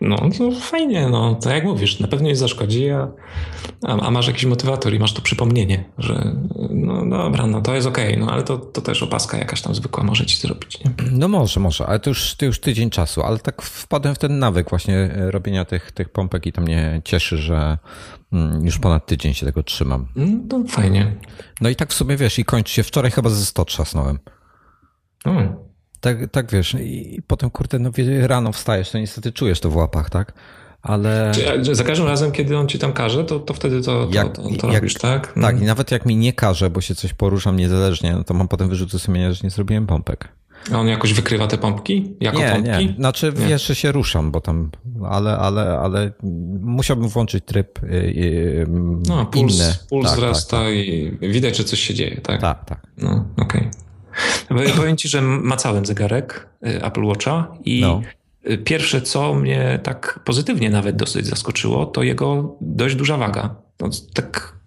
[0.00, 3.08] No to fajnie, no to jak mówisz, na pewno nie zaszkodzi, a,
[3.82, 6.36] a, masz jakiś motywator i masz to przypomnienie, że
[6.70, 9.74] no dobra, no to jest okej, okay, no ale to, to też opaska jakaś tam
[9.74, 10.90] zwykła może ci zrobić, nie?
[11.12, 14.38] No może, może, ale to już, to już tydzień czasu, ale tak wpadłem w ten
[14.38, 17.78] nawyk właśnie e, robienia tych, tych pompek i to mnie cieszy, że
[18.32, 20.06] mm, już ponad tydzień się tego trzymam.
[20.48, 21.16] No fajnie.
[21.60, 24.18] No i tak w sumie wiesz, i kończy się, wczoraj chyba ze 100 trzasnąłem.
[25.24, 25.67] Hmm.
[26.00, 30.10] Tak, tak wiesz, i potem kurde, no rano wstajesz, to niestety czujesz to w łapach,
[30.10, 30.32] tak?
[30.82, 31.32] Ale...
[31.64, 34.36] Czy, za każdym razem, kiedy on ci tam każe, to, to wtedy to, to, jak,
[34.36, 35.26] to, to jak, robisz, tak?
[35.26, 35.62] Tak, mm.
[35.62, 38.68] i nawet jak mi nie każe, bo się coś poruszam niezależnie, no to mam potem
[38.68, 40.28] wyrzuty sumienia, że nie zrobiłem pompek.
[40.72, 42.16] A on jakoś wykrywa te pompki?
[42.20, 42.86] Jako nie, pompki?
[42.86, 42.94] nie.
[42.98, 43.46] Znaczy nie.
[43.46, 44.70] wiesz, że się ruszam, bo tam,
[45.08, 46.12] ale, ale, ale
[46.60, 48.66] musiałbym włączyć tryb yy,
[49.08, 49.74] no, puls, inny.
[49.88, 50.74] Puls tak, tak wzrasta tak, tak.
[50.74, 52.40] i widać, że coś się dzieje, tak?
[52.40, 52.86] Tak, tak.
[52.98, 53.60] No, okej.
[53.60, 53.87] Okay.
[54.76, 58.02] Powiem ci, że macałem zegarek y, Apple Watcha i no.
[58.50, 63.54] Y, pierwsze, co mnie tak pozytywnie nawet dosyć zaskoczyło, to jego dość duża waga.
[63.80, 64.58] No, tak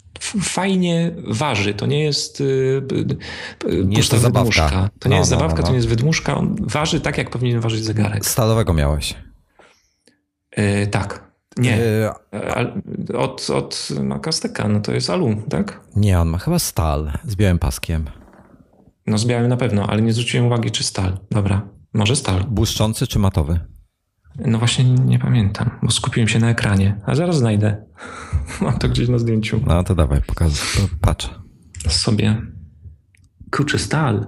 [0.42, 1.74] fajnie waży.
[1.74, 2.82] To nie jest y,
[3.86, 4.70] nie jest to wydmuszka.
[4.70, 4.90] Zabawka.
[5.00, 5.76] To nie no, jest no, zabawka, no, no, to nie no.
[5.76, 6.38] jest wydmuszka.
[6.38, 8.26] On waży tak, jak powinien ważyć zegarek.
[8.26, 9.16] Stalowego miałeś.
[10.58, 11.32] Yy, tak.
[11.58, 11.78] Nie.
[11.78, 15.82] Yy, od, od Macasteca, no to jest alum, tak?
[15.96, 18.10] Nie, on ma chyba stal z białym paskiem.
[19.12, 21.18] No z białym na pewno, ale nie zwróciłem uwagi, czy stal.
[21.32, 22.44] Dobra, może stal.
[22.50, 23.60] Błyszczący czy matowy?
[24.46, 27.86] No właśnie nie pamiętam, bo skupiłem się na ekranie, a zaraz znajdę.
[28.62, 29.62] Mam to gdzieś na zdjęciu.
[29.68, 30.52] No to dawaj, pokaż,
[31.02, 31.30] patrz.
[31.88, 32.42] Sobie.
[33.52, 34.28] Kurczę, stal.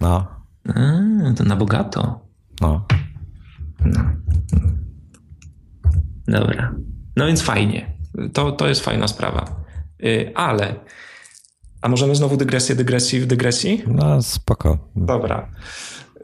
[0.00, 0.26] No.
[0.68, 2.28] A, to na bogato.
[2.60, 2.86] No.
[3.84, 4.04] no.
[6.26, 6.74] Dobra.
[7.16, 7.98] No więc fajnie.
[8.32, 9.64] To, to jest fajna sprawa.
[10.04, 10.74] Y, ale
[11.84, 13.82] a możemy znowu dygresję, dygresji w dygresji?
[13.86, 14.78] No, spoko.
[14.96, 15.50] Dobra.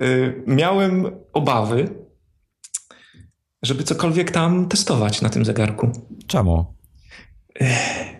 [0.03, 1.89] Y, miałem obawy,
[3.63, 5.93] żeby cokolwiek tam testować na tym zegarku.
[6.27, 6.75] Czemu?
[7.63, 7.67] Y,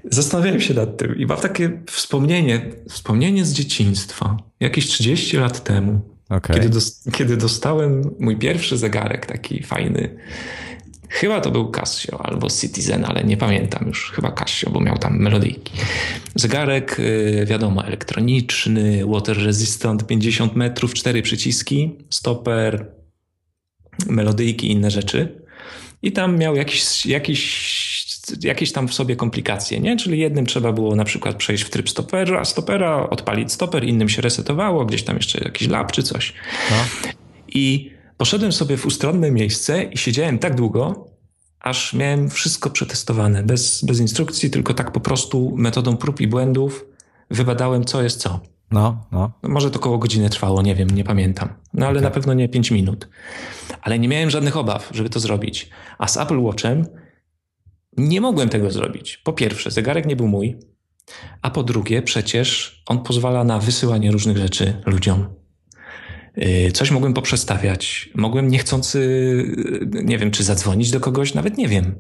[0.05, 6.01] zastanawiałem się nad tym i mam takie wspomnienie, wspomnienie z dzieciństwa, jakieś 30 lat temu,
[6.31, 6.57] okay.
[6.57, 10.17] kiedy, dos kiedy dostałem mój pierwszy zegarek, taki fajny
[11.11, 14.11] Chyba to był Casio albo Citizen, ale nie pamiętam już.
[14.11, 15.73] Chyba Casio, bo miał tam melodyjki.
[16.35, 22.87] Zegarek, y, wiadomo, elektroniczny, water resistant, 50 metrów, cztery przyciski, stoper,
[24.07, 25.43] melodyjki i inne rzeczy.
[26.03, 27.81] I tam miał jakiś, jakiś
[28.43, 29.97] jakieś tam w sobie komplikacje, nie?
[29.97, 34.23] Czyli jednym trzeba było na przykład przejść w tryb stopera, stopera odpalić stoper, innym się
[34.23, 36.33] resetowało, gdzieś tam jeszcze jakiś lap czy coś.
[36.71, 36.77] No.
[37.49, 41.09] I Poszedłem sobie w ustronne miejsce i siedziałem tak długo,
[41.61, 46.85] aż miałem wszystko przetestowane, bez, bez instrukcji, tylko tak po prostu metodą prób i błędów
[47.31, 48.41] wybadałem, co jest co.
[48.71, 49.33] No, no.
[49.43, 51.49] no może to koło godziny trwało, nie wiem, nie pamiętam.
[51.75, 52.03] No ale okay.
[52.03, 53.09] na pewno nie 5 minut.
[53.83, 55.71] Ale nie miałem żadnych obaw, żeby to zrobić.
[55.99, 56.87] A z Apple Watchem
[57.97, 59.17] nie mogłem tego zrobić.
[59.17, 60.59] Po pierwsze, zegarek nie był mój.
[61.43, 65.40] A po drugie, przecież on pozwala na wysyłanie różnych rzeczy ludziom.
[66.39, 68.11] Y, coś mogłem poprzestawiać.
[68.15, 71.95] Mogłem niechcący, y, nie wiem, czy zadzwonić do kogoś, nawet nie wiem.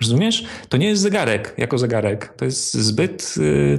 [0.00, 0.44] Rozumiesz?
[0.68, 2.34] To nie jest zegarek jako zegarek.
[2.36, 3.78] To jest zbyt y,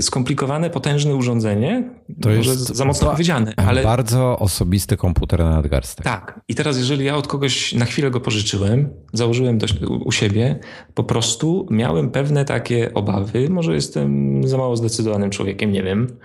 [0.00, 1.90] skomplikowane, potężne urządzenie.
[2.20, 3.52] To może jest za mocno powiedziane.
[3.56, 3.82] Ale...
[3.82, 6.04] Bardzo osobisty komputer na nadgarstek.
[6.04, 6.40] Tak.
[6.48, 9.66] I teraz, jeżeli ja od kogoś na chwilę go pożyczyłem, założyłem do,
[10.04, 10.58] u siebie,
[10.94, 13.50] po prostu miałem pewne takie obawy.
[13.50, 16.16] Może jestem za mało zdecydowanym człowiekiem, nie wiem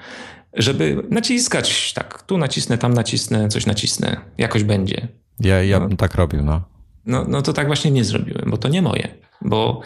[0.54, 5.08] żeby naciskać, tak, tu nacisnę, tam nacisnę, coś nacisnę, jakoś będzie.
[5.40, 5.88] Ja, ja no.
[5.88, 6.62] bym tak robił, no.
[7.06, 9.08] No, no to tak właśnie nie zrobiłem, bo to nie moje,
[9.42, 9.82] bo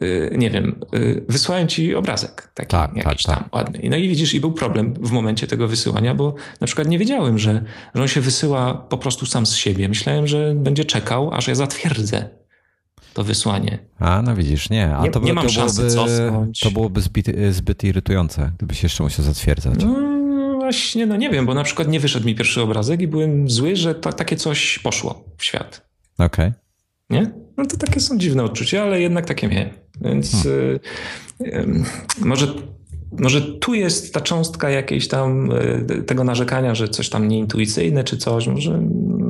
[0.00, 3.54] yy, nie wiem, yy, wysłałem ci obrazek taki tak, jakiś tak, tam tak.
[3.54, 3.88] ładny.
[3.90, 7.38] No i widzisz, i był problem w momencie tego wysyłania, bo na przykład nie wiedziałem,
[7.38, 9.88] że, że on się wysyła po prostu sam z siebie.
[9.88, 12.37] Myślałem, że będzie czekał, aż ja zatwierdzę
[13.18, 13.78] to wysłanie.
[13.98, 14.96] A, no widzisz, nie.
[14.96, 16.52] A nie, to, by, nie mam to szansy byłoby.
[16.62, 19.84] To byłoby zbyt, zbyt irytujące, gdybyś jeszcze musiał zatwierdzać.
[19.84, 23.50] No właśnie, no nie wiem, bo na przykład nie wyszedł mi pierwszy obrazek i byłem
[23.50, 25.88] zły, że takie coś poszło w świat.
[26.18, 26.26] Okej.
[26.46, 26.52] Okay.
[27.10, 27.30] Nie?
[27.56, 29.68] No to takie są dziwne odczucia, ale jednak takie miałem.
[30.00, 30.78] Więc hmm.
[31.40, 32.46] y, y, może
[33.12, 38.16] może tu jest ta cząstka jakiejś tam y, tego narzekania, że coś tam nieintuicyjne czy
[38.16, 38.80] coś, może,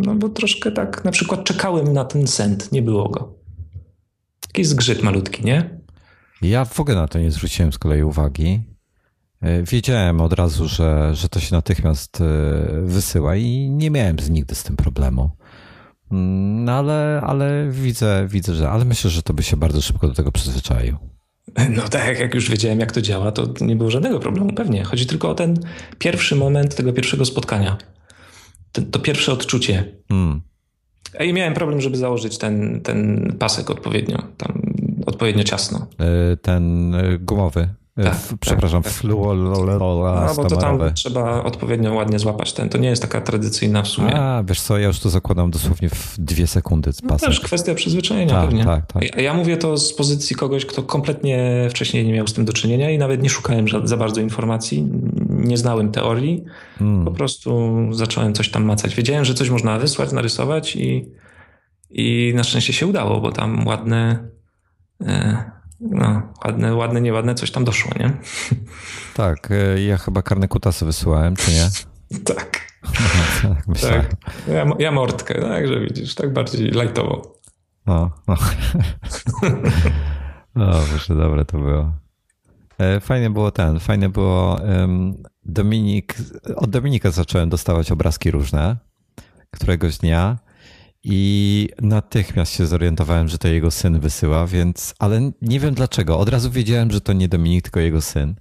[0.06, 3.38] no bo troszkę tak na przykład czekałem na ten sent, nie było go.
[4.48, 5.78] Taki zgrzyt malutki, nie?
[6.42, 8.60] Ja w ogóle na to nie zwróciłem z kolei uwagi.
[9.40, 12.24] E, wiedziałem od razu, że, że to się natychmiast e,
[12.82, 15.30] wysyła i nie miałem nigdy z tym problemu.
[16.12, 18.70] Mm, no ale, ale widzę, widzę, że.
[18.70, 20.96] Ale myślę, że to by się bardzo szybko do tego przyzwyczaił.
[21.70, 24.84] No tak, jak już wiedziałem, jak to działa, to nie było żadnego problemu, pewnie.
[24.84, 25.54] Chodzi tylko o ten
[25.98, 27.78] pierwszy moment tego pierwszego spotkania.
[28.72, 29.84] To, to pierwsze odczucie.
[30.08, 30.42] Hmm.
[31.20, 34.62] I miałem problem, żeby założyć ten, ten pasek odpowiednio, tam
[35.06, 35.86] odpowiednio ciasno.
[36.32, 37.68] Y, ten y, gumowy.
[38.04, 39.04] Tak, tak, przepraszam, tak, tak.
[39.04, 42.68] No bo to tam trzeba odpowiednio ładnie złapać ten.
[42.68, 44.16] To nie jest taka tradycyjna w sumie.
[44.16, 46.90] A, wiesz co, ja już to zakładam dosłownie w dwie sekundy.
[47.02, 48.64] No, to już kwestia przyzwyczajenia tak, pewnie.
[48.64, 49.16] Tak, tak.
[49.16, 52.52] Ja, ja mówię to z pozycji kogoś, kto kompletnie wcześniej nie miał z tym do
[52.52, 54.88] czynienia i nawet nie szukałem za, za bardzo informacji,
[55.28, 56.44] nie znałem teorii.
[56.78, 57.04] Hmm.
[57.04, 58.94] Po prostu zacząłem coś tam macać.
[58.94, 61.12] Wiedziałem, że coś można wysłać, narysować i,
[61.90, 64.28] i na szczęście się udało, bo tam ładne...
[65.06, 68.12] E, no, ładne, ładne, nieładne coś tam doszło, nie?
[69.14, 71.68] Tak, e, ja chyba karne kutasy wysyłałem, czy nie?
[72.34, 72.68] tak.
[73.42, 74.16] tak, tak.
[74.48, 77.34] Ja, ja mortkę, także widzisz, tak bardziej lajtowo.
[77.86, 78.36] No, no.
[80.54, 81.92] no proszę, dobre to było.
[82.78, 84.60] E, fajnie było ten, fajnie było
[85.44, 86.14] Dominik,
[86.56, 88.76] od Dominika zacząłem dostawać obrazki różne
[89.50, 90.38] któregoś dnia
[91.04, 96.18] i natychmiast się zorientowałem, że to jego syn wysyła, więc, ale nie wiem dlaczego.
[96.18, 98.34] Od razu wiedziałem, że to nie Dominik, tylko jego syn.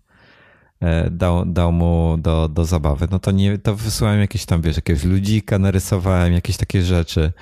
[0.80, 3.08] E, dał, dał mu do, do zabawy.
[3.12, 7.34] No to nie, to wysyłałem jakieś tam, wiesz, jakiegoś ludzika, narysowałem jakieś takie rzeczy,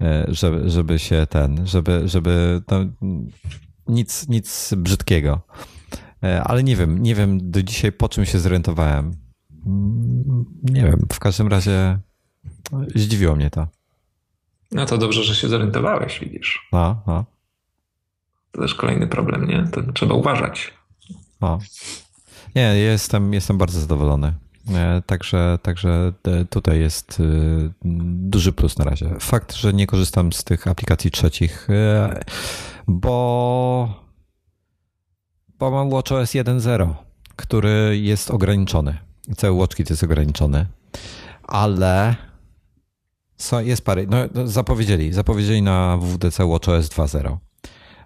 [0.00, 2.78] e, żeby, żeby się ten, żeby, żeby no,
[3.86, 5.40] nic, nic brzydkiego.
[6.24, 9.12] E, ale nie wiem, nie wiem do dzisiaj po czym się zorientowałem.
[9.66, 11.98] Mm, nie wiem, w każdym razie
[12.94, 13.77] zdziwiło mnie to.
[14.70, 16.68] No to dobrze, że się zorientowałeś, widzisz.
[16.72, 17.24] No, no.
[18.52, 19.64] To też kolejny problem, nie?
[19.72, 20.74] To trzeba uważać.
[21.40, 21.58] No.
[22.54, 24.34] Nie, jestem, jestem bardzo zadowolony.
[24.74, 27.22] E, także, także e, tutaj jest
[28.04, 29.16] duży plus na razie.
[29.20, 31.68] Fakt, że nie korzystam z tych aplikacji trzecich,
[32.86, 34.08] bo
[35.58, 36.94] bo mam WatchOS 1.0,
[37.36, 38.98] który jest ograniczony.
[39.36, 40.66] Cały WatchKit jest ograniczony,
[41.42, 42.16] ale
[43.64, 44.06] jest parę.
[44.10, 47.36] No, no, zapowiedzieli, zapowiedzieli na WWDC WatchOS 2.0,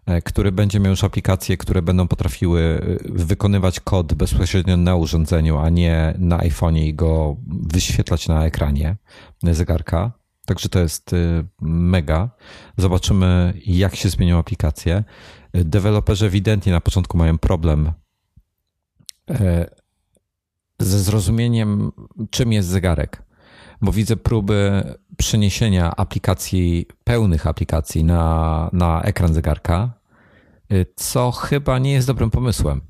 [0.07, 5.59] e, który będzie miał już aplikacje, które będą potrafiły e, wykonywać kod bezpośrednio na urządzeniu,
[5.59, 8.97] a nie na iPhone'ie i go wyświetlać na ekranie
[9.43, 10.13] zegarka.
[10.47, 11.17] Także to jest e,
[11.61, 12.31] mega.
[12.77, 15.05] Zobaczymy, jak się zmienią aplikacje
[15.53, 17.93] deweloperzy ewidentnie na początku mają problem
[20.79, 21.93] ze zrozumieniem,
[22.31, 23.23] czym jest zegarek,
[23.83, 24.83] bo widzę próby
[25.17, 29.93] przeniesienia aplikacji, pełnych aplikacji na, na ekran zegarka,
[30.71, 32.81] e, co chyba nie jest dobrym pomysłem.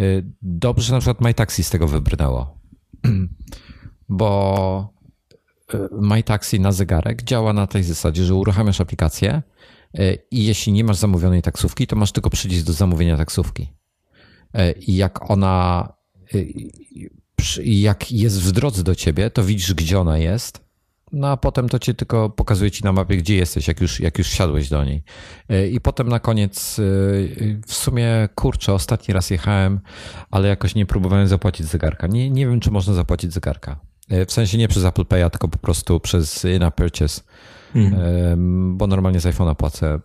[0.00, 0.04] E,
[0.42, 2.58] dobrze, że na przykład MyTaxi z tego wybrnęło,
[4.08, 4.94] bo
[5.92, 9.42] MyTaxi na zegarek działa na tej zasadzie, że uruchamiasz aplikację,
[10.30, 13.72] I jeśli nie masz zamówionej taksówki, to masz tylko przycisk do zamówienia taksówki.
[14.80, 15.88] I jak ona,
[17.64, 20.63] jak jest w drodze do ciebie, to widzisz, gdzie ona jest.
[21.14, 24.18] No a potem to cię tylko pokazuje ci na mapie, gdzie jesteś, jak już, jak
[24.18, 25.02] już wsiadłeś do niej.
[25.72, 26.76] I potem na koniec,
[27.66, 29.80] w sumie kurczę, ostatni raz jechałem,
[30.30, 32.06] ale jakoś nie próbowałem zapłacić zegarka.
[32.06, 33.80] Nie, nie wiem, czy można zapłacić zegarka.
[34.26, 37.22] W sensie nie przez Apple Pay, tylko po prostu przez in-app purchase
[37.74, 38.78] mhm.
[38.78, 40.00] bo normalnie z iPhone'a płacę.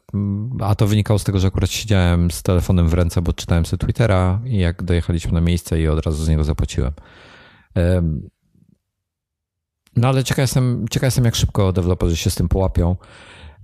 [0.59, 3.85] A to wynikało z tego, że akurat siedziałem z telefonem w ręce, bo czytałem sobie
[3.85, 6.91] Twittera i jak dojechaliśmy na miejsce i od razu z niego zapłaciłem.
[9.95, 12.95] No ale ciekaw jestem, ciekaw jestem jak szybko deweloperzy się z tym połapią.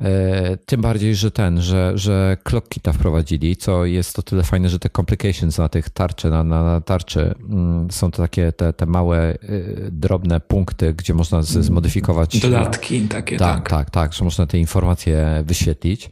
[0.01, 4.79] E, tym bardziej, że ten, że, że ClockKita wprowadzili, co jest to tyle fajne, że
[4.79, 8.85] te complications na tych tarczy, na, na, na tarczy mm, są to takie te, te
[8.85, 12.39] małe, y, drobne punkty, gdzie można zmodyfikować.
[12.39, 13.55] Dodatki takie, tak.
[13.55, 16.09] Tak, tak, tak, że można te informacje wyświetlić.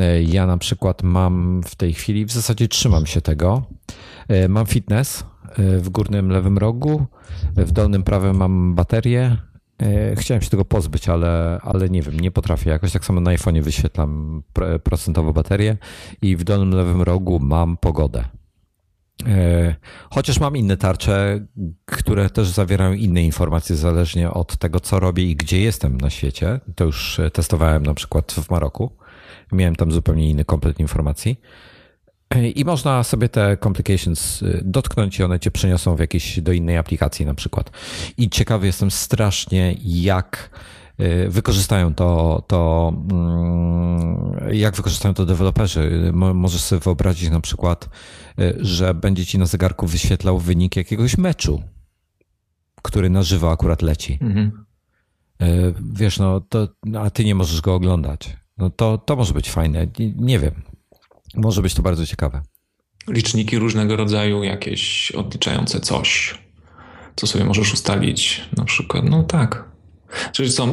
[0.00, 3.62] E, ja na przykład mam w tej chwili, w zasadzie trzymam się tego.
[4.28, 5.24] E, mam fitness
[5.58, 7.06] w górnym lewym rogu,
[7.56, 9.36] w dolnym prawym mam baterię,
[9.82, 12.70] E, chciałem się tego pozbyć, ale, ale nie wiem, nie potrafię.
[12.70, 14.42] Jakoś tak samo na iPhone'ie wyświetlam
[14.82, 15.76] procentowo baterię
[16.22, 18.24] i w dolnym lewym rogu mam pogodę.
[19.26, 19.74] E,
[20.10, 21.46] chociaż mam inne tarcze,
[21.84, 26.60] które też zawierają inne informacje zależnie od tego, co robię i gdzie jestem na świecie.
[26.74, 28.90] To już testowałem na przykład w Maroku.
[29.52, 31.40] Miałem tam zupełnie inny komplet informacji.
[32.54, 36.76] I można sobie te complications y, dotknąć i one cię przeniosą w jakieś do innej
[36.76, 37.70] aplikacji na przykład.
[38.18, 40.50] I ciekawy jestem strasznie, jak
[41.00, 46.10] y, wykorzystają to, to mm, jak wykorzystają to deweloperzy.
[46.12, 47.88] Możesz sobie wyobrazić na przykład,
[48.40, 51.62] y, że będzie ci na zegarku wyświetlał wynik jakiegoś meczu,
[52.82, 54.18] który na żywo akurat leci.
[54.20, 54.66] Mhm.
[55.92, 56.68] Wiesz, no to,
[57.00, 58.36] a ty nie możesz go oglądać.
[58.58, 59.86] No to, to może być fajne.
[60.16, 60.62] Nie wiem.
[61.36, 62.42] Może być to bardzo ciekawe.
[63.08, 66.38] Liczniki różnego rodzaju, jakieś odliczające coś,
[67.16, 68.48] co sobie możesz ustalić.
[68.56, 69.64] Na przykład, no tak.
[70.32, 70.68] Czyli co, e,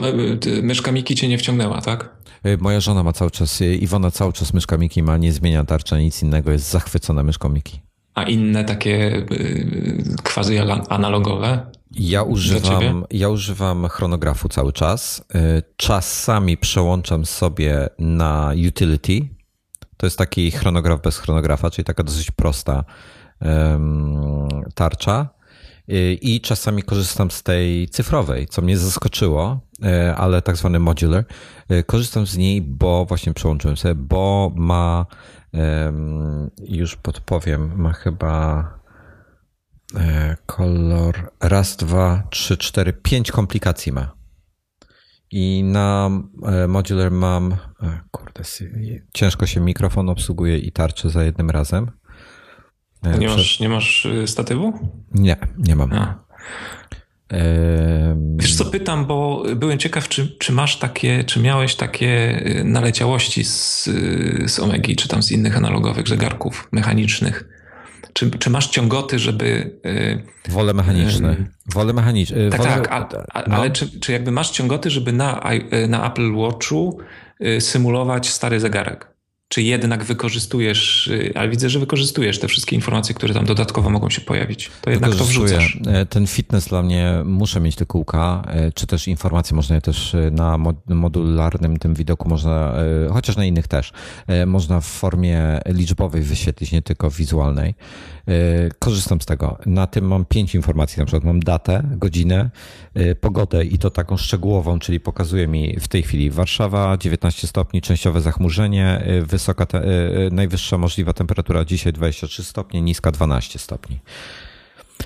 [0.58, 2.16] e, myszka Miki cię nie wciągnęła, tak?
[2.44, 6.00] E, moja żona ma cały czas, Iwona cały czas myszka Miki ma, nie zmienia tarcza,
[6.00, 7.82] nic innego, jest zachwycona myszką Miki.
[8.14, 9.26] A inne takie
[10.24, 10.58] quasi
[10.90, 11.72] analogowe?
[11.92, 15.24] Ja używam, ja używam chronografu cały czas.
[15.78, 19.28] Czasami przełączam sobie na utility,
[19.98, 22.84] to jest taki chronograf bez chronografa, czyli taka dosyć prosta
[24.76, 25.30] tarcza.
[26.22, 31.26] I czasami korzystam z tej cyfrowej, co mnie zaskoczyło, e, ale tak zwany modular.
[31.70, 35.06] E, korzystam z niej, bo właśnie przełączyłem sobie, bo ma,
[36.68, 38.68] już podpowiem, ma chyba
[39.96, 44.23] e, kolor raz, dwa, trzy, cztery, pięć komplikacji ma.
[45.36, 46.10] I na
[46.44, 48.44] e, Modular mam, e, kurde,
[49.14, 51.92] ciężko się mikrofon obsługuje i tarczy za jednym razem.
[53.04, 54.74] E, nie masz, nie masz statywu?
[55.14, 55.94] Nie, nie mam.
[55.94, 56.24] A.
[58.36, 63.84] Wiesz co, pytam, bo byłem ciekaw, czy, czy masz takie, czy miałeś takie naleciałości z,
[64.48, 67.53] z Omegi, czy tam z innych analogowych zegarków mechanicznych.
[68.14, 69.80] Czy, czy masz ciągoty, żeby.
[70.50, 71.36] Wolę mechaniczne.
[71.74, 72.50] Wolę mechaniczne.
[72.50, 73.56] Tak, tak, a, a, no.
[73.56, 75.42] ale czy, czy jakby masz ciągoty, żeby na,
[75.88, 77.00] na Apple Watchu
[77.60, 79.13] symulować stary zegarek?
[79.54, 84.10] Czy jednak wykorzystujesz, y, ale widzę, że wykorzystujesz te wszystkie informacje, które tam dodatkowo mogą
[84.10, 84.72] się pojawić.
[84.82, 85.80] To jednak to wrzucasz.
[85.88, 89.82] E, ten fitness dla mnie, muszę mieć te kółka, e, czy też informacje można je
[89.82, 92.74] też e, na modularnym tym widoku można,
[93.12, 93.92] chociaż na innych też,
[94.46, 97.76] można w formie liczbowej wyświetlić, nie tylko wizualnej.
[98.80, 99.58] Korzystam z tego.
[99.66, 102.50] Na tym mam pięć informacji, na przykład mam datę, godzinę,
[103.22, 108.22] pogodę i to taką szczegółową, czyli pokazuje mi w tej chwili Warszawa, 19 stopni, częściowe
[108.22, 109.04] zachmurzenie,
[109.44, 114.00] wysoka, te, e, e, najwyższa możliwa temperatura dzisiaj 23 stopnie, niska 12 stopni.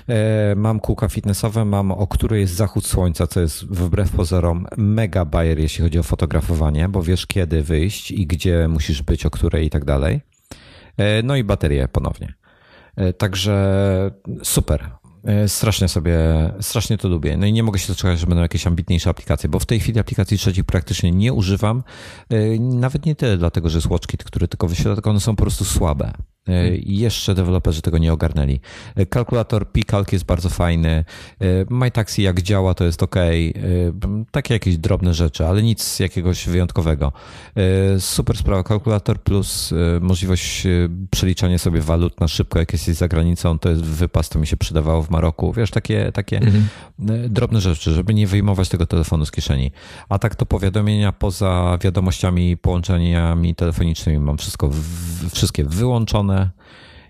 [0.08, 5.24] E, mam kółka fitnessowe, mam o której jest zachód słońca, co jest wbrew pozorom mega
[5.24, 9.66] bajer, jeśli chodzi o fotografowanie, bo wiesz kiedy wyjść i gdzie musisz być, o której
[9.66, 10.20] i tak dalej.
[11.24, 12.34] No i baterie ponownie.
[13.18, 14.10] Także
[14.42, 14.90] super.
[15.24, 16.18] E, strasznie sobie,
[16.60, 17.36] strasznie to lubię.
[17.36, 20.00] No i nie mogę się doczekać, że będą jakieś ambitniejsze aplikacje, bo w tej chwili
[20.00, 21.82] aplikacji trzecich praktycznie nie używam.
[22.30, 25.42] E, nawet nie tyle dlatego, że jest WatchKit, który tylko wyświetla, tylko one są po
[25.42, 26.12] prostu słabe.
[26.48, 28.60] E, I jeszcze deweloperzy tego nie ogarnęli.
[28.96, 30.88] E, kalkulator Picalc jest bardzo fajny.
[30.88, 31.04] E,
[31.70, 33.16] MyTaxi jak działa, to jest ok.
[34.30, 37.12] Takie jakieś drobne rzeczy, ale nic jakiegoś wyjątkowego.
[37.98, 38.62] Super sprawa.
[38.62, 40.66] Kalkulator plus możliwość
[41.10, 44.56] przeliczania sobie walut na szybko, jak jesteś za granicą, to jest wypas, to mi się
[44.56, 45.52] przydawało w Maroku.
[45.52, 46.68] Wiesz, takie, takie mhm.
[47.28, 49.70] drobne rzeczy, żeby nie wyjmować tego telefonu z kieszeni.
[50.08, 54.70] A tak to powiadomienia poza wiadomościami, połączeniami telefonicznymi mam wszystko,
[55.32, 56.37] wszystkie wyłączone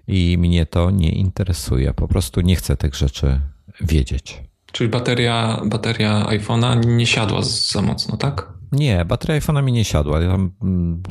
[0.09, 1.95] i mnie to nie interesuje.
[1.95, 3.41] Po prostu nie chcę tych rzeczy
[3.81, 4.43] wiedzieć.
[4.73, 8.53] Czyli bateria, bateria iPhone'a nie siadła za mocno, tak?
[8.73, 10.21] Nie, bateria iPhone'a mi nie siadła.
[10.21, 11.03] Ja tam mm,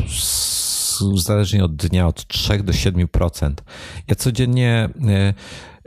[1.16, 3.54] zależnie od dnia od 3 do 7%.
[4.08, 4.90] Ja codziennie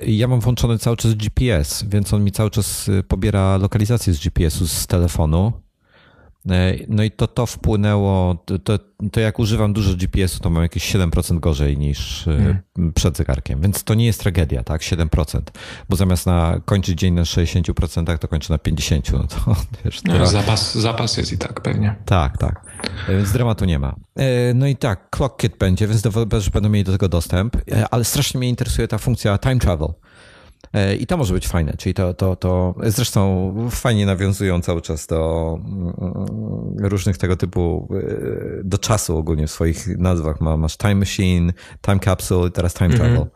[0.03, 4.15] y, ja mam włączony cały czas GPS, więc on mi cały czas y, pobiera lokalizację
[4.15, 5.53] z GPS-u z telefonu
[6.89, 8.79] no i to, to wpłynęło, to,
[9.13, 12.59] to jak używam dużo GPS-u, to mam jakieś 7% gorzej niż hmm.
[12.95, 14.81] przed zegarkiem, więc to nie jest tragedia, tak?
[14.81, 15.41] 7%,
[15.89, 19.13] bo zamiast na kończyć dzień na 60%, to kończę na 50%.
[19.13, 21.95] No to, wiesz, no, zapas, zapas jest i tak pewnie.
[22.05, 22.65] Tak, tak.
[23.09, 23.97] Więc dramatu nie ma.
[24.55, 27.57] No i tak, ClockKit będzie, więc deweloperzy będą mieli do tego dostęp,
[27.91, 29.89] ale strasznie mnie interesuje ta funkcja time travel.
[30.73, 35.07] E, I to może być fajne, czyli to, to, to zresztą fajnie nawiązują cały czas
[35.07, 35.95] do mm,
[36.79, 37.89] różnych tego typu,
[38.61, 40.41] e, do czasu ogólnie w swoich nazwach.
[40.41, 43.27] Masz Time Machine, Time Capsule i teraz Time Travel.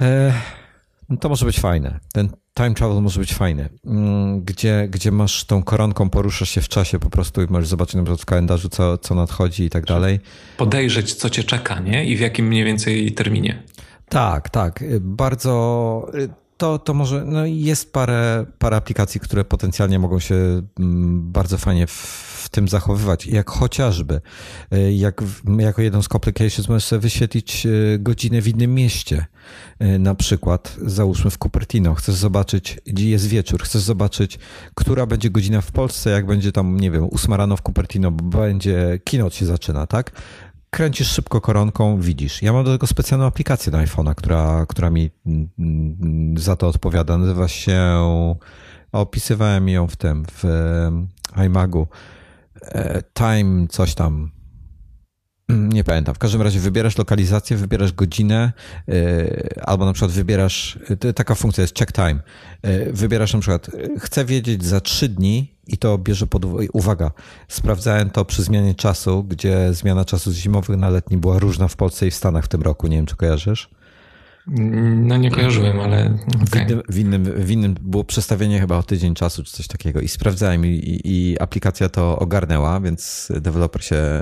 [0.00, 0.32] Mhm.
[1.08, 2.00] No to może być fajne.
[2.12, 6.68] Ten time travel może być fajny, mm, gdzie, gdzie masz tą koronką, poruszasz się w
[6.68, 9.84] czasie po prostu i możesz zobaczyć na przykład w kalendarzu, co, co nadchodzi i tak
[9.84, 10.20] dalej.
[10.56, 12.04] Podejrzeć, co cię czeka, nie?
[12.04, 13.62] I w jakim mniej więcej terminie.
[14.08, 14.84] Tak, tak.
[15.00, 16.10] Bardzo.
[16.56, 17.24] To, to może.
[17.24, 20.34] No jest parę, parę aplikacji, które potencjalnie mogą się
[20.78, 23.26] mm, bardzo fajnie w tym zachowywać.
[23.26, 24.20] Jak chociażby,
[24.74, 25.22] y, jak,
[25.58, 29.26] jako jedną z complications możesz sobie wyświetlić y, godzinę w innym mieście.
[29.82, 34.38] Y, na przykład, załóżmy w Cupertino, chcesz zobaczyć, gdzie jest wieczór, chcesz zobaczyć,
[34.74, 38.38] która będzie godzina w Polsce, jak będzie tam, nie wiem, ósma rano w Cupertino, bo
[38.38, 40.12] będzie keynote się zaczyna, tak?
[40.74, 42.42] Kręcisz szybko koronką, widzisz.
[42.42, 47.18] Ja mam do tego specjalną aplikację na iPhone'a, która, która mi mm, za to odpowiada.
[47.18, 47.80] Nazywa się,
[48.92, 50.44] opisywałem ją w tym, w
[51.46, 51.86] iMagu.
[52.62, 54.43] E, time, coś tam, Mm,
[55.48, 56.14] nie pamiętam.
[56.14, 58.52] W każdym razie wybierasz lokalizację, wybierasz godzinę,
[58.86, 62.20] yy, albo na przykład wybierasz, yy, taka funkcja jest check time.
[62.62, 67.10] Yy, wybierasz na przykład, chcę wiedzieć za trzy dni i to bierze pod uwaga.
[67.48, 71.76] Sprawdzałem to przy zmianie czasu, gdzie zmiana czasu z zimowych na letni była różna w
[71.76, 72.86] Polsce i w Stanach w tym roku.
[72.86, 73.70] Nie wiem, czy kojarzysz?
[74.46, 76.18] No nie kojarzyłem, ale.
[76.48, 76.66] Okay.
[76.66, 80.00] W, innym, w, innym, w innym było przestawienie chyba o tydzień czasu, czy coś takiego.
[80.00, 84.20] I sprawdzałem, i, i aplikacja to ogarnęła, więc deweloper się e,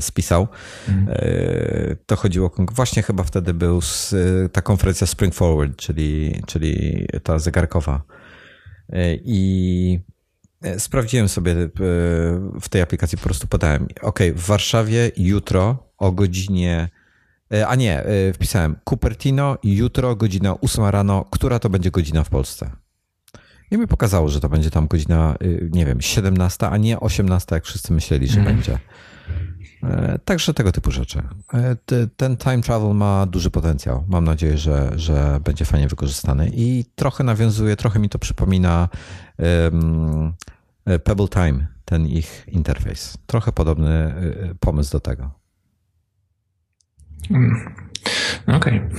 [0.00, 0.48] spisał.
[0.88, 1.08] Mhm.
[1.08, 2.50] E, to chodziło.
[2.72, 4.14] Właśnie chyba wtedy był z,
[4.52, 8.02] ta konferencja Spring Forward, czyli, czyli ta zegarkowa.
[8.92, 10.00] E, I
[10.78, 11.54] sprawdziłem sobie
[12.60, 13.86] w tej aplikacji, po prostu podałem.
[14.02, 16.99] OK, w Warszawie jutro o godzinie E,
[17.66, 21.24] a nie, e, wpisałem Cupertino jutro, godzina 8 rano.
[21.30, 22.70] Która to będzie godzina w Polsce?
[23.70, 27.54] I mi pokazało, że to będzie tam godzina, e, nie wiem, 17, a nie 18,
[27.54, 28.54] jak wszyscy myśleli, że mm.
[28.54, 28.78] będzie.
[30.24, 31.22] Także tego typu rzeczy.
[32.16, 34.04] Ten time travel ma duży potencjał.
[34.08, 38.88] Mam nadzieję, że, że będzie fajnie wykorzystany i trochę nawiązuje, trochę mi to przypomina
[39.38, 40.32] um,
[41.04, 43.18] Pebble Time, ten ich interfejs.
[43.26, 44.14] Trochę podobny
[44.60, 45.39] pomysł do tego.
[47.30, 47.74] Hmm.
[48.46, 48.76] Okej.
[48.78, 48.90] Okay.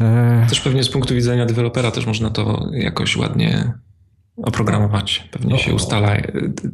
[0.00, 3.72] E, też pewnie z punktu widzenia dewelopera też można to jakoś ładnie
[4.36, 5.28] oprogramować.
[5.30, 6.22] Pewnie się ustala e,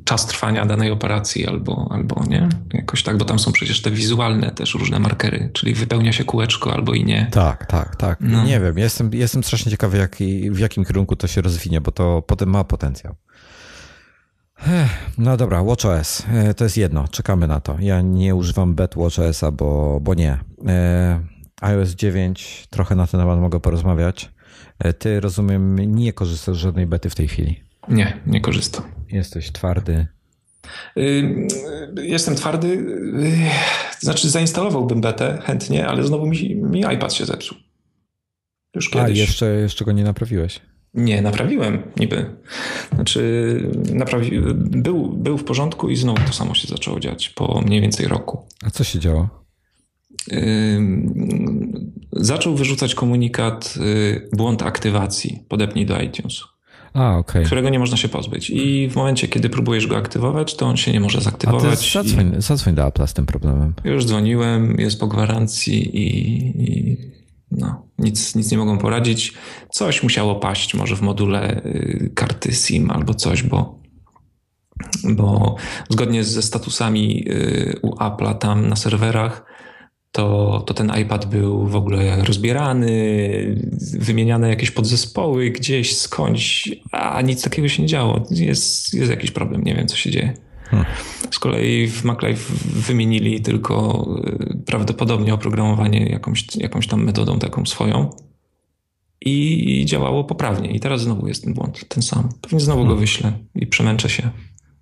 [0.05, 2.49] czas trwania danej operacji albo, albo nie.
[2.75, 6.75] Jakoś tak, bo tam są przecież te wizualne też różne markery, czyli wypełnia się kółeczko
[6.75, 7.29] albo i nie.
[7.31, 8.18] Tak, tak, tak.
[8.20, 8.45] No.
[8.45, 10.16] Nie wiem, jestem, jestem strasznie ciekawy jak,
[10.51, 13.14] w jakim kierunku to się rozwinie, bo to potem ma potencjał.
[15.19, 16.23] No dobra, WatchOS.
[16.33, 17.77] E, to jest jedno, czekamy na to.
[17.81, 20.39] Ja nie używam bet WatchOSa, bo, bo nie.
[20.67, 21.21] E,
[21.61, 24.31] iOS 9, trochę na ten temat mogę porozmawiać.
[24.79, 27.63] E, ty, rozumiem, nie korzystasz z żadnej bety w tej chwili.
[27.89, 28.85] Nie, nie korzystam.
[29.09, 30.07] Jesteś twardy.
[32.03, 32.87] Jestem twardy.
[34.01, 37.59] Znaczy, zainstalowałbym betę chętnie, ale znowu mi, mi iPad się zepsuł.
[38.75, 39.19] Już kiedyś.
[39.19, 40.61] A, jeszcze, jeszcze go nie naprawiłeś.
[40.95, 42.36] Nie, naprawiłem niby.
[42.95, 43.22] Znaczy,
[43.95, 44.40] naprawi...
[44.55, 48.47] był, był w porządku i znowu to samo się zaczęło dziać po mniej więcej roku.
[48.64, 49.28] A co się działo?
[50.28, 50.38] Yy,
[52.12, 56.34] zaczął wyrzucać komunikat yy, błąd aktywacji, podepnij do iTunes.
[56.95, 57.45] A, okay.
[57.45, 58.51] Którego nie można się pozbyć.
[58.51, 61.64] I w momencie, kiedy próbujesz go aktywować, to on się nie może zaktywować.
[61.64, 62.43] A ty zadzwoń, i...
[62.43, 63.74] zadzwoń do Apple z tym problemem.
[63.84, 66.97] Już dzwoniłem, jest po gwarancji i, i
[67.59, 69.32] no, nic, nic nie mogą poradzić.
[69.70, 73.78] Coś musiało paść, może w module y, karty SIM albo coś, bo,
[75.05, 75.57] bo
[75.88, 79.44] zgodnie ze statusami y, u Apple'a tam na serwerach,
[80.12, 82.90] to, to ten iPad był w ogóle rozbierany,
[83.98, 88.24] wymieniane jakieś podzespoły gdzieś, skądś, a nic takiego się nie działo.
[88.30, 90.34] Jest, jest jakiś problem, nie wiem co się dzieje.
[91.31, 98.11] Z kolei w MacLife wymienili tylko y, prawdopodobnie oprogramowanie jakąś, jakąś tam metodą taką swoją
[99.20, 100.70] i działało poprawnie.
[100.70, 102.29] I teraz znowu jest ten błąd, ten sam.
[102.41, 103.01] Pewnie znowu go hmm.
[103.01, 104.31] wyślę i przemęczę się.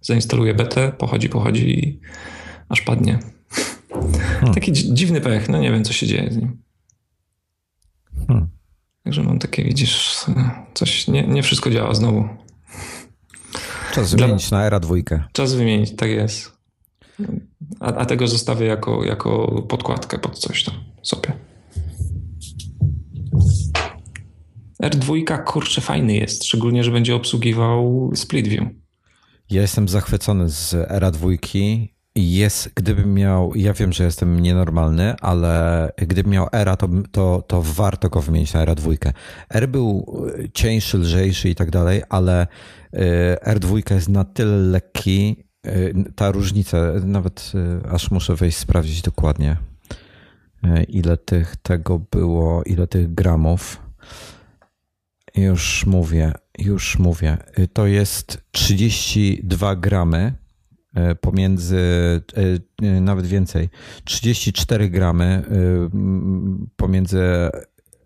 [0.01, 2.01] Zainstaluję betę, pochodzi, pochodzi i
[2.69, 3.19] aż padnie.
[3.91, 4.55] Hmm.
[4.55, 6.63] Taki dziwny pech, no nie wiem co się dzieje z nim.
[8.27, 8.49] Hmm.
[9.05, 10.25] Także mam takie, widzisz,
[10.75, 12.29] coś, nie, nie wszystko działa znowu.
[13.93, 14.59] Czas wymienić Dla...
[14.59, 15.23] na era dwójkę.
[15.33, 16.53] Czas wymienić, tak jest.
[17.81, 21.33] A, a, tego zostawię jako, jako podkładkę pod coś tam sobie.
[24.83, 28.65] R2 kurczę fajny jest, szczególnie, że będzie obsługiwał split view.
[29.51, 31.95] Ja jestem zachwycony z era dwójki.
[32.15, 37.63] Jest, gdybym miał, ja wiem, że jestem nienormalny, ale gdybym miał era, to, to, to
[37.63, 39.13] warto go wymienić na era dwójkę.
[39.51, 40.17] R był
[40.55, 42.47] cieńszy, lżejszy i tak dalej, ale
[43.47, 47.53] R2 jest na tyle lekki, y, ta różnica, nawet
[47.85, 49.57] y, aż muszę wejść sprawdzić dokładnie,
[50.89, 53.83] ile tych tego było, ile tych gramów.
[55.37, 57.39] Już mówię, już mówię.
[57.73, 60.35] To jest 32 gramy
[61.21, 61.81] pomiędzy,
[63.01, 63.69] nawet więcej,
[64.05, 65.43] 34 gramy
[66.77, 67.21] pomiędzy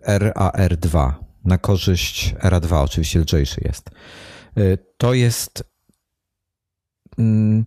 [0.03, 1.13] R a R2
[1.45, 3.91] na korzyść R2, oczywiście lżejszy jest.
[4.59, 5.65] Y, to jest
[7.19, 7.65] mm,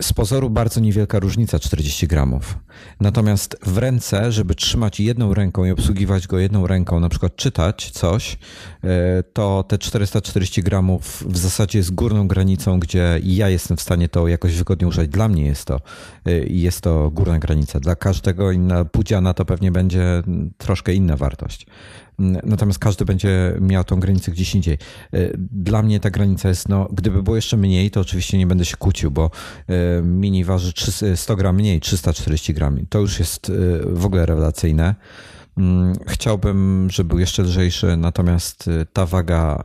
[0.00, 2.58] z pozoru bardzo niewielka różnica 40 gramów.
[3.00, 7.90] Natomiast w ręce, żeby trzymać jedną ręką i obsługiwać go jedną ręką, na przykład czytać
[7.90, 8.88] coś, y,
[9.32, 14.28] to te 440 gramów w zasadzie jest górną granicą, gdzie ja jestem w stanie to
[14.28, 15.08] jakoś wygodnie użyć.
[15.08, 15.80] Dla mnie jest to
[16.28, 17.80] y, jest to górna granica.
[17.80, 20.22] Dla każdego inna pudziana to pewnie będzie
[20.58, 21.66] troszkę inna wartość.
[22.18, 24.74] Natomiast każdy będzie miał tą granicę gdzieś indziej.
[24.74, 28.64] E, dla mnie ta granica jest, no, gdyby było jeszcze mniej, to oczywiście nie będę
[28.64, 29.30] się kłócił, bo
[29.68, 30.72] e, mini waży
[31.16, 32.86] 100 gram mniej, 340 gram.
[32.88, 33.52] To już jest e,
[33.86, 34.94] w ogóle rewelacyjne.
[35.58, 39.62] Mm, chciałbym, żeby był jeszcze lżejszy, natomiast ta waga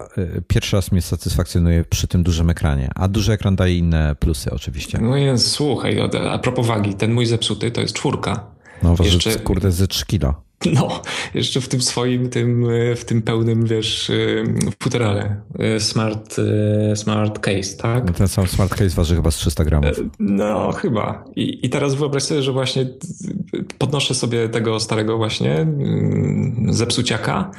[0.47, 4.99] pierwszy raz mnie satysfakcjonuje przy tym dużym ekranie, a duży ekran daje inne plusy oczywiście.
[5.01, 5.99] No jest, słuchaj,
[6.31, 8.45] a propos wagi, ten mój zepsuty to jest czwórka.
[8.83, 9.39] No waży, jeszcze...
[9.39, 10.48] kurde, ze 3 kilo.
[10.73, 11.01] No,
[11.33, 14.11] jeszcze w tym swoim, tym, w tym pełnym, wiesz,
[14.83, 15.41] futerale.
[15.79, 16.35] Smart,
[16.95, 18.11] smart case, tak?
[18.11, 19.91] Ten sam smart case waży chyba z 300 gramów.
[20.19, 21.25] No, chyba.
[21.35, 22.85] I, I teraz wyobraź sobie, że właśnie
[23.77, 25.67] podnoszę sobie tego starego właśnie
[26.69, 27.51] zepsuciaka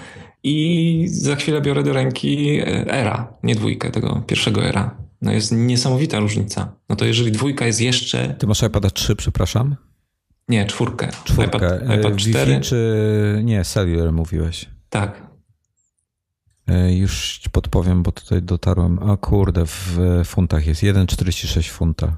[0.43, 4.97] i za chwilę biorę do ręki era, nie dwójkę, tego pierwszego era.
[5.23, 6.73] No jest niesamowita różnica.
[6.89, 8.35] No to jeżeli dwójka jest jeszcze...
[8.39, 9.77] Ty masz iPada 3, przepraszam?
[10.51, 11.09] Nie, czwórkę.
[11.25, 11.57] Czwórkę.
[11.57, 12.53] iPad, iPad 4.
[12.53, 14.69] Wi-Fi czy nie, cellular mówiłeś?
[14.91, 15.31] Tak.
[16.91, 19.11] Już ci podpowiem, bo tutaj dotarłem.
[19.11, 22.17] A kurde, w funtach jest 1,46 funta.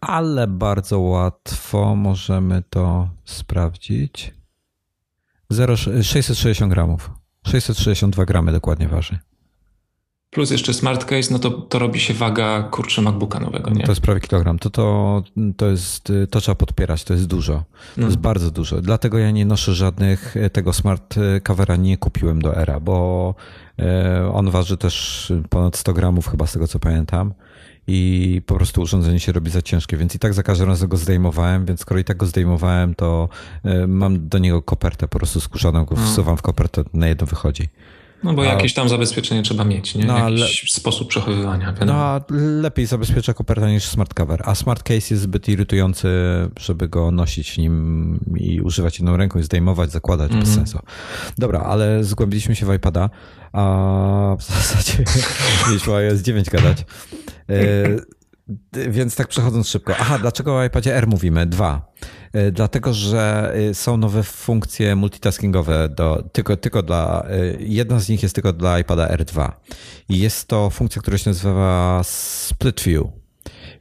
[0.00, 4.34] Ale bardzo łatwo możemy to sprawdzić.
[5.50, 7.10] 0, 660 gramów.
[7.46, 9.18] 662 gramy dokładnie waży.
[10.30, 13.84] Plus jeszcze smart case, no to, to robi się waga kurczę MacBooka nowego, nie?
[13.84, 14.58] To jest prawie kilogram.
[14.58, 15.22] To, to,
[15.56, 17.54] to jest, to trzeba podpierać, to jest dużo.
[17.94, 18.06] To no.
[18.06, 18.80] jest bardzo dużo.
[18.80, 23.34] Dlatego ja nie noszę żadnych, tego smart covera nie kupiłem do Era, bo
[24.32, 27.32] on waży też ponad 100 gramów chyba z tego co pamiętam
[27.86, 30.96] i po prostu urządzenie się robi za ciężkie, więc i tak za każdym razem go
[30.96, 33.28] zdejmowałem, więc skoro i tak go zdejmowałem, to
[33.88, 36.12] mam do niego kopertę po prostu skórzaną, go hmm.
[36.12, 37.68] wsuwam w kopertę, na jedno wychodzi.
[38.22, 40.04] No bo jakieś tam zabezpieczenie trzeba mieć, nie?
[40.04, 40.68] No, Jakiś le...
[40.70, 41.72] sposób przechowywania.
[41.72, 41.92] Wiadomo.
[41.92, 46.08] No lepiej zabezpiecza koperta niż smart cover, a smart case jest zbyt irytujący,
[46.60, 50.46] żeby go nosić nim i używać jedną ręką i zdejmować, zakładać, mm -hmm.
[50.46, 50.66] bez mhm.
[50.66, 50.86] sensu.
[51.38, 53.10] Dobra, ale zgłębiliśmy się w iPada,
[53.52, 55.04] a w zasadzie
[55.68, 56.84] mieliśmy iOS 9 gadać.
[57.50, 59.94] E, więc tak przechodząc szybko.
[60.00, 61.46] Aha, dlaczego o iPadzie R mówimy?
[61.46, 61.92] Dwa.
[62.32, 67.26] E, dlatego, że e, są nowe funkcje multitaskingowe do, tylko, tylko dla,
[67.58, 69.52] jedna z nich jest tylko dla iPada R2.
[70.08, 73.06] I jest to funkcja, która się nazywa Split View.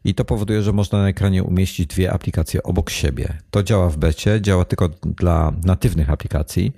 [0.03, 3.37] I to powoduje, że można na ekranie umieścić dwie aplikacje obok siebie.
[3.51, 6.73] To działa w becie, działa tylko dla natywnych aplikacji.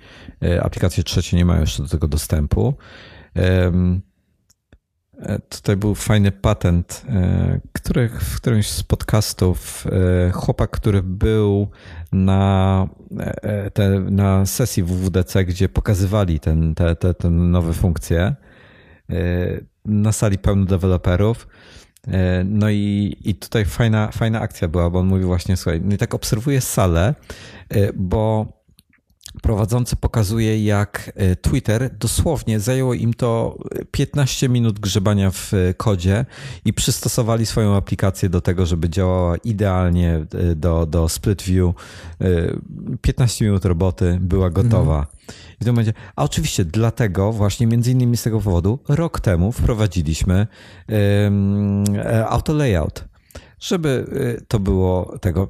[0.62, 2.74] Aplikacje trzecie nie mają jeszcze do tego dostępu.
[3.36, 3.72] E,
[5.48, 11.68] tutaj był fajny patent, e, który, w którymś z podcastów e, chłopak, który był
[12.12, 12.88] na,
[13.74, 18.34] te, na sesji WWDC, gdzie pokazywali ten, te, te, te nowe funkcje
[19.84, 21.48] na sali pełno deweloperów.
[22.44, 25.98] No i, i tutaj fajna, fajna akcja była, bo on mówił właśnie, słuchaj, no i
[25.98, 27.14] tak obserwuję salę,
[27.94, 28.46] bo
[29.42, 33.58] prowadzący pokazuje, jak e, Twitter dosłownie zajęło im to
[33.90, 36.24] 15 minut grzebania w e, kodzie
[36.64, 41.74] i przystosowali swoją aplikację do tego, żeby działała idealnie e, do, do split view.
[43.02, 44.98] 15 minut roboty była gotowa.
[44.98, 45.16] Mhm.
[45.60, 49.52] I w tym momencie, a oczywiście dlatego, właśnie między innymi z tego powodu, rok temu
[49.52, 50.46] wprowadziliśmy
[50.88, 51.84] um,
[52.28, 53.04] auto layout,
[53.60, 54.06] żeby
[54.48, 55.48] to było tego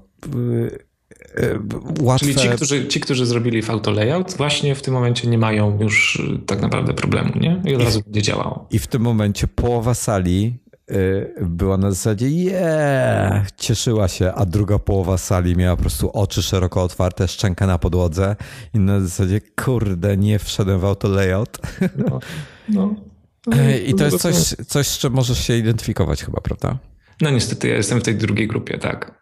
[2.00, 2.26] łatwe.
[2.26, 5.78] Czyli ci którzy, ci, którzy zrobili w auto layout, właśnie w tym momencie nie mają
[5.80, 7.62] już y, tak naprawdę problemu, nie?
[7.64, 8.66] I od I razu będzie działało.
[8.70, 10.58] I w tym momencie połowa sali
[10.90, 16.42] y, była na zasadzie yeah, cieszyła się, a druga połowa sali miała po prostu oczy
[16.42, 18.36] szeroko otwarte, szczękę na podłodze
[18.74, 21.58] i na zasadzie kurde, nie wszedłem w auto layout.
[21.96, 22.20] No,
[22.68, 22.94] no.
[23.46, 23.56] no
[23.86, 24.34] I to jest coś,
[24.66, 26.78] coś, z czym możesz się identyfikować chyba, prawda?
[27.20, 29.19] No niestety ja jestem w tej drugiej grupie, tak.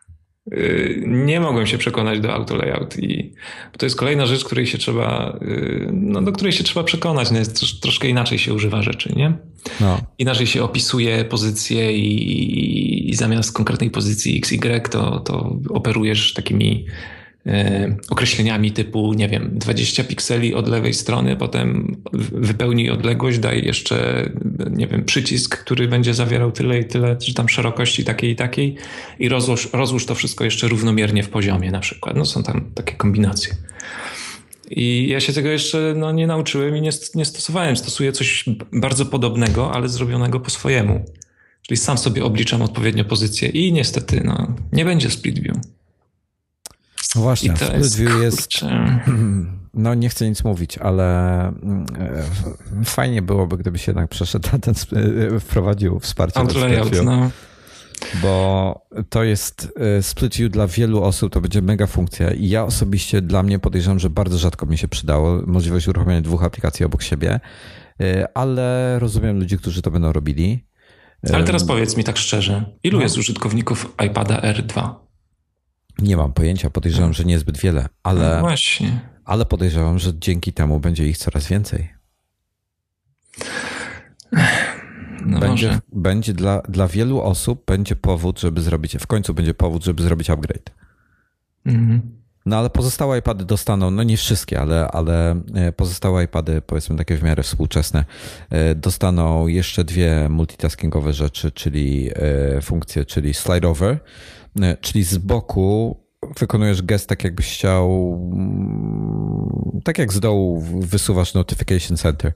[0.53, 3.32] Y, nie mogłem się przekonać do auto layout i
[3.78, 7.30] to jest kolejna rzecz, której się trzeba, y, no, do której się trzeba przekonać.
[7.30, 9.32] No jest, troszkę inaczej się używa rzeczy, nie?
[9.80, 10.01] No.
[10.18, 16.86] Inaczej się opisuje pozycję i, i, zamiast konkretnej pozycji XY to, to operujesz takimi
[18.11, 21.97] określeniami typu, nie wiem, 20 pikseli od lewej strony, potem
[22.32, 24.28] wypełnij odległość, daj jeszcze,
[24.70, 28.76] nie wiem, przycisk, który będzie zawierał tyle i tyle, czy tam szerokości takiej i takiej
[29.18, 32.16] i rozłóż, rozłóż to wszystko jeszcze równomiernie w poziomie na przykład.
[32.16, 33.55] No są tam takie kombinacje.
[34.70, 37.76] I ja się tego jeszcze no, nie nauczyłem i nie, nie stosowałem.
[37.76, 41.05] Stosuję coś bardzo podobnego, ale zrobionego po swojemu.
[41.62, 45.57] Czyli sam sobie obliczam odpowiednio pozycję i niestety no, nie będzie split view.
[47.16, 48.48] No właśnie, Split View jest.
[49.74, 51.86] No, nie chcę nic mówić, ale mm,
[52.80, 54.74] e, fajnie byłoby, gdyby się jednak przeszedł na ten,
[55.34, 57.30] e, wprowadził wsparcie do layout, no.
[58.22, 62.64] Bo to jest e, Split View dla wielu osób, to będzie mega funkcja i ja
[62.64, 67.02] osobiście dla mnie podejrzewam, że bardzo rzadko mi się przydało możliwość uruchomienia dwóch aplikacji obok
[67.02, 67.40] siebie,
[68.34, 70.64] ale rozumiem ludzi, którzy to będą robili.
[71.32, 73.02] Ale teraz powiedz mi tak szczerze, ilu no.
[73.02, 74.94] jest użytkowników iPada R2?
[75.99, 79.01] Nie mam pojęcia, podejrzewam, że niezbyt wiele, ale, no właśnie.
[79.24, 81.88] ale podejrzewam, że dzięki temu będzie ich coraz więcej.
[85.26, 89.84] No będzie, będzie dla, dla wielu osób będzie powód, żeby zrobić, w końcu będzie powód,
[89.84, 90.70] żeby zrobić upgrade.
[91.66, 92.18] Mhm.
[92.46, 97.16] No ale pozostałe iPady dostaną, no nie wszystkie, ale, ale e, pozostałe iPady, powiedzmy takie
[97.16, 98.05] w miarę współczesne,
[98.51, 102.11] e, dostaną jeszcze dwie multitaskingowe rzeczy, czyli
[102.57, 103.99] e, funkcje, czyli slide over,
[104.80, 105.96] czyli z boku
[106.38, 112.32] wykonujesz gest tak jakbyś chciał, mm, tak jak z dołu wysuwasz Notification Center,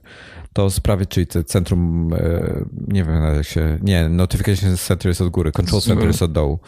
[0.53, 5.51] to sprawy, czyli centrum, e, nie wiem jak się, nie, Notification Center jest od góry,
[5.51, 6.59] Control Center jest od dołu.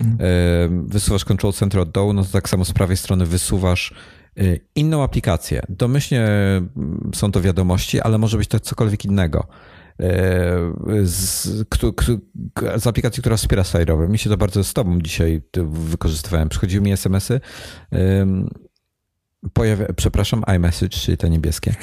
[0.00, 0.18] Mhm.
[0.20, 3.94] E, wysuwasz Control Center od dołu, no to tak samo z prawej strony wysuwasz
[4.36, 4.42] e,
[4.74, 5.62] inną aplikację.
[5.68, 9.46] Domyślnie mm, są to wiadomości, ale może być to cokolwiek innego.
[11.04, 11.42] Z,
[12.76, 14.08] z, aplikacji, która wspiera slide'owe.
[14.08, 16.48] Mi się to bardzo z tobą dzisiaj wykorzystywałem.
[16.48, 17.40] Przychodziły mi SMS-y
[19.52, 21.74] pojawia, przepraszam, iMessage, czyli te niebieskie.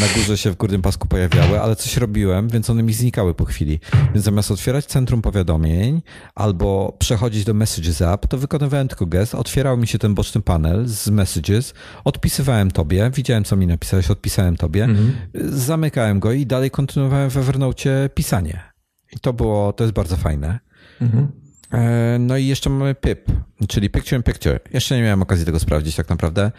[0.00, 3.44] Na górze się w górnym pasku pojawiały, ale coś robiłem, więc one mi znikały po
[3.44, 3.80] chwili.
[4.14, 6.02] Więc zamiast otwierać centrum powiadomień
[6.34, 10.86] albo przechodzić do Messages App, to wykonywałem tylko gest, otwierał mi się ten boczny panel
[10.86, 15.12] z Messages, odpisywałem tobie, widziałem co mi napisałeś, odpisałem tobie, mhm.
[15.34, 18.60] zamykałem go i dalej kontynuowałem we Evernote pisanie.
[19.12, 20.58] I to było, to jest bardzo fajne.
[21.00, 21.28] Mhm.
[21.72, 23.32] E, no i jeszcze mamy PIP,
[23.68, 24.60] czyli Picture in Picture.
[24.72, 26.52] Jeszcze nie miałem okazji tego sprawdzić tak naprawdę.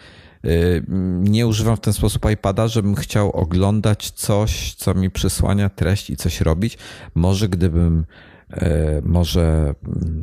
[0.44, 0.84] Y,
[1.20, 6.16] nie używam w ten sposób iPada, żebym chciał oglądać coś, co mi przysłania treść i
[6.16, 6.78] coś robić.
[7.14, 8.04] Może gdybym
[8.52, 8.56] y,
[9.04, 9.74] może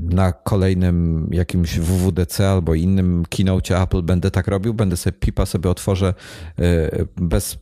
[0.09, 5.69] na kolejnym jakimś WWDC albo innym keynote Apple będę tak robił, będę sobie pipa sobie
[5.69, 6.13] otworzę
[6.59, 7.57] y, bez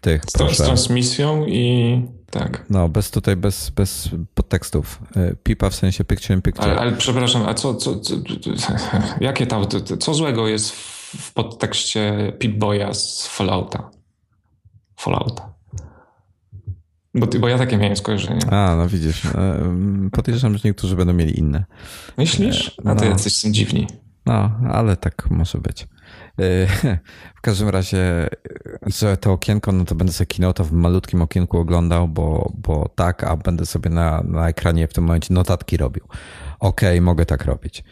[0.00, 0.22] tych.
[0.24, 0.54] Z, proszę.
[0.54, 2.64] z transmisją i tak.
[2.70, 5.02] No, bez tutaj, bez, bez podtekstów.
[5.42, 6.70] Pipa w sensie picture in picture.
[6.70, 8.16] Ale, ale przepraszam, a co, co, co,
[9.20, 9.66] jakie tam,
[9.98, 13.90] co złego jest w w podtekście Pip-Boya z Fallouta.
[14.96, 15.56] Fallouta.
[17.14, 18.52] Bo, bo ja takie miałem skojarzenie.
[18.52, 19.24] A, no widzisz.
[19.24, 21.64] E, podejrzewam, że niektórzy będą mieli inne.
[22.18, 22.76] Myślisz?
[22.84, 23.10] A to no.
[23.10, 23.86] jacyś są dziwni.
[24.26, 25.82] No, ale tak może być.
[25.82, 26.66] E,
[27.38, 28.28] w każdym razie,
[28.86, 33.24] że to okienko, no to będę sobie keynote w malutkim okienku oglądał, bo, bo tak,
[33.24, 36.04] a będę sobie na, na ekranie w tym momencie notatki robił.
[36.60, 37.84] Okej, okay, mogę tak robić.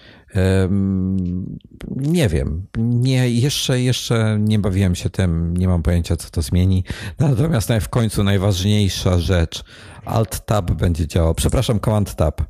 [1.96, 2.66] Nie wiem.
[2.78, 6.84] Nie, jeszcze, jeszcze nie bawiłem się tym, nie mam pojęcia, co to zmieni.
[7.18, 9.64] Natomiast w końcu najważniejsza rzecz.
[10.04, 11.34] Alt-Tab będzie działał.
[11.34, 12.44] Przepraszam, Command-Tab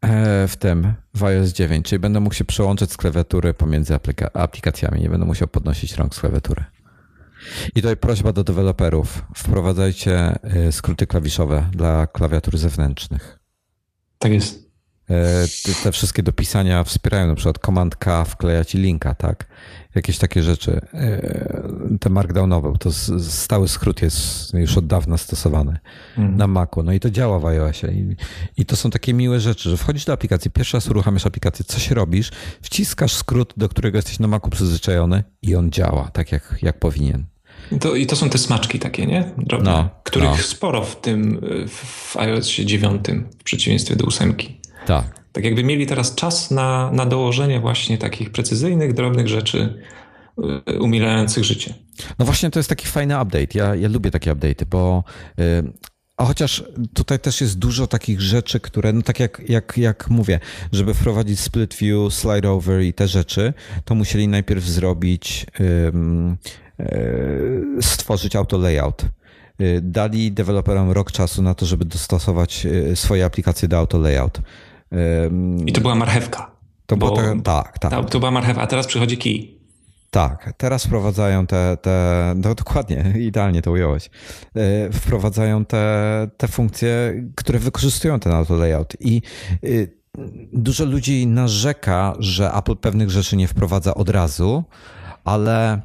[0.00, 4.32] e, w tym w iOS 9, czyli będę mógł się przełączyć z klawiatury pomiędzy aplika
[4.32, 5.00] aplikacjami.
[5.00, 6.64] Nie będę musiał podnosić rąk z klawiatury.
[7.74, 9.24] I tutaj prośba do deweloperów.
[9.36, 13.38] Wprowadzajcie e, skróty klawiszowe dla klawiatur zewnętrznych.
[14.18, 14.63] Tak jest.
[15.10, 15.44] E,
[15.82, 19.46] te wszystkie dopisania wspierają, na przykład Command K wkleja ci linka, tak?
[19.94, 20.80] Jakieś takie rzeczy.
[20.94, 21.62] E,
[22.00, 25.78] te markdownowe, to stały skrót jest już od dawna stosowany
[26.18, 26.36] mm.
[26.36, 26.82] na Macu.
[26.82, 27.92] No i to działa w iOSie.
[27.92, 28.16] I,
[28.56, 31.90] I to są takie miłe rzeczy, że wchodzisz do aplikacji, pierwszy raz uruchamiasz aplikację, coś
[31.90, 32.30] robisz,
[32.62, 37.26] wciskasz skrót, do którego jesteś na Macu przyzwyczajony i on działa tak, jak, jak powinien.
[37.80, 39.32] To, I to są te smaczki takie, nie?
[39.38, 40.36] Drobne, no, których no.
[40.36, 43.00] sporo w tym w iOS 9
[43.38, 44.63] w przeciwieństwie do ósemki.
[44.86, 45.24] Tak.
[45.32, 49.82] Tak jakby mieli teraz czas na, na dołożenie właśnie takich precyzyjnych, drobnych rzeczy
[50.68, 51.74] y, umilających życie.
[52.18, 53.58] No właśnie to jest taki fajny update.
[53.58, 55.04] Ja, ja lubię takie update'y, bo
[55.38, 55.72] yy,
[56.16, 56.64] a chociaż
[56.94, 60.40] tutaj też jest dużo takich rzeczy, które, no tak jak, jak, jak mówię,
[60.72, 63.52] żeby wprowadzić split view, slide over i te rzeczy,
[63.84, 65.92] to musieli najpierw zrobić, yy,
[67.80, 69.02] stworzyć auto layout
[69.60, 74.40] y, dali deweloperom rok czasu na to, żeby dostosować y, swoje aplikacje do auto layout.
[75.66, 76.50] I to była marchewka.
[76.86, 78.10] To było tak, tak, tak.
[78.10, 79.58] To była marchewka, a teraz przychodzi kij.
[80.10, 84.10] Tak, teraz wprowadzają te, te no dokładnie, idealnie to ująłeś,
[84.56, 89.22] e, wprowadzają te, te funkcje, które wykorzystują ten auto layout i
[89.64, 89.90] y,
[90.52, 94.64] dużo ludzi narzeka, że Apple pewnych rzeczy nie wprowadza od razu,
[95.24, 95.80] ale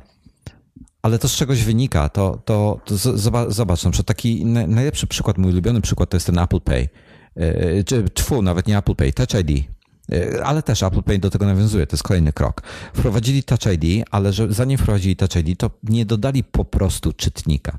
[1.02, 2.10] ale to z czegoś wynika.
[2.10, 6.26] To, to, to zobacz, zobacz, na przykład taki najlepszy przykład, mój ulubiony przykład to jest
[6.26, 6.90] ten Apple Pay.
[7.36, 9.66] E, czy tfu, nawet nie Apple Pay, Touch ID.
[10.12, 12.62] E, ale też Apple Pay do tego nawiązuje, to jest kolejny krok.
[12.94, 17.78] Wprowadzili Touch ID, ale że zanim wprowadzili Touch ID, to nie dodali po prostu czytnika.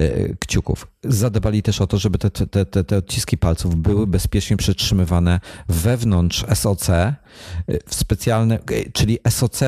[0.00, 0.86] E, kciuków.
[1.04, 6.44] Zadbali też o to, żeby te, te, te, te odciski palców były bezpiecznie przetrzymywane wewnątrz
[6.54, 7.14] SOC, e,
[7.86, 9.60] w specjalne, e, czyli SOC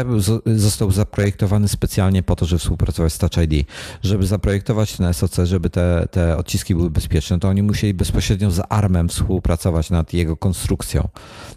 [0.47, 3.67] został zaprojektowany specjalnie po to, żeby współpracować z Touch ID.
[4.03, 8.61] Żeby zaprojektować ten SOC, żeby te, te odciski były bezpieczne, to oni musieli bezpośrednio z
[8.69, 11.09] ARMem współpracować nad jego konstrukcją.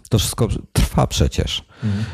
[0.08, 1.64] To wszystko trwa przecież.
[1.84, 2.04] Mhm.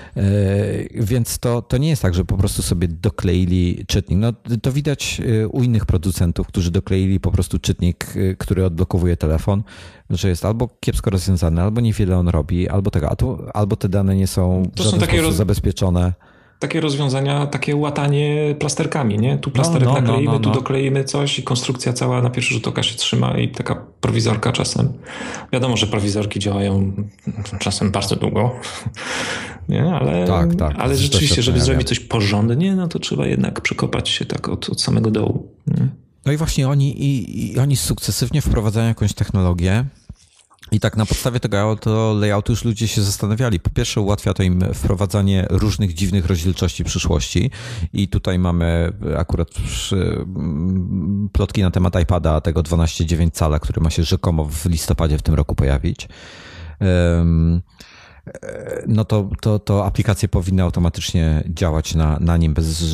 [0.95, 4.18] Więc to, to nie jest tak, że po prostu sobie dokleili czytnik.
[4.18, 4.32] No,
[4.62, 5.20] to widać
[5.51, 8.07] u innych producentów, którzy dokleili po prostu czytnik,
[8.39, 9.62] który odblokowuje telefon,
[10.11, 13.16] że jest albo kiepsko rozwiązany, albo niewiele on robi, albo tego,
[13.55, 15.35] albo te dane nie są w żaden sposób roz...
[15.35, 16.12] zabezpieczone.
[16.59, 19.39] takie rozwiązania, takie łatanie plasterkami, nie?
[19.39, 20.55] Tu plasterek no, no, nakleimy, no, no, tu no.
[20.55, 24.93] dokleimy coś i konstrukcja cała na pierwszy rzut oka się trzyma i taka prowizorka czasem.
[25.53, 26.93] Wiadomo, że prowizorki działają
[27.59, 28.51] czasem bardzo długo,
[29.68, 29.95] nie?
[29.95, 30.74] Ale, tak, tak.
[30.78, 34.80] ale rzeczywiście, żeby zrobić coś porządnie, no to trzeba jednak przekopać się tak od, od
[34.80, 35.49] samego dołu.
[35.66, 35.89] Nie?
[36.27, 39.85] No i właśnie oni, i, i oni sukcesywnie wprowadzają jakąś technologię,
[40.73, 43.61] i tak na podstawie tego to layoutu już ludzie się zastanawiali.
[43.61, 47.51] Po pierwsze ułatwia to im wprowadzanie różnych dziwnych rozdzielczości przyszłości
[47.93, 49.49] i tutaj mamy akurat
[49.93, 55.23] mm, plotki na temat iPada tego 12,9 cala, który ma się rzekomo w listopadzie w
[55.23, 56.09] tym roku pojawić.
[58.87, 62.85] No to, to, to aplikacje powinny automatycznie działać na, na nim, bez,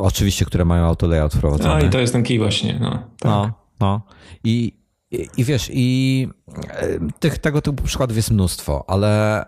[0.00, 1.80] oczywiście, które mają auto layout wprowadzony.
[1.80, 2.78] No i to jest ten key właśnie.
[2.80, 3.08] No, tak.
[3.24, 4.02] no, no.
[4.44, 4.72] I,
[5.10, 6.28] i, I, wiesz, i
[6.70, 9.44] e, tych, tego typu przykładów jest mnóstwo, ale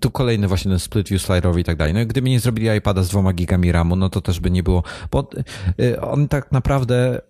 [0.00, 1.94] tu kolejny właśnie ten split view sliderowy i tak dalej.
[1.94, 4.62] No i gdyby nie zrobili iPada z dwoma gigami RAMu, no to też by nie
[4.62, 5.30] było, bo
[6.00, 7.20] on tak naprawdę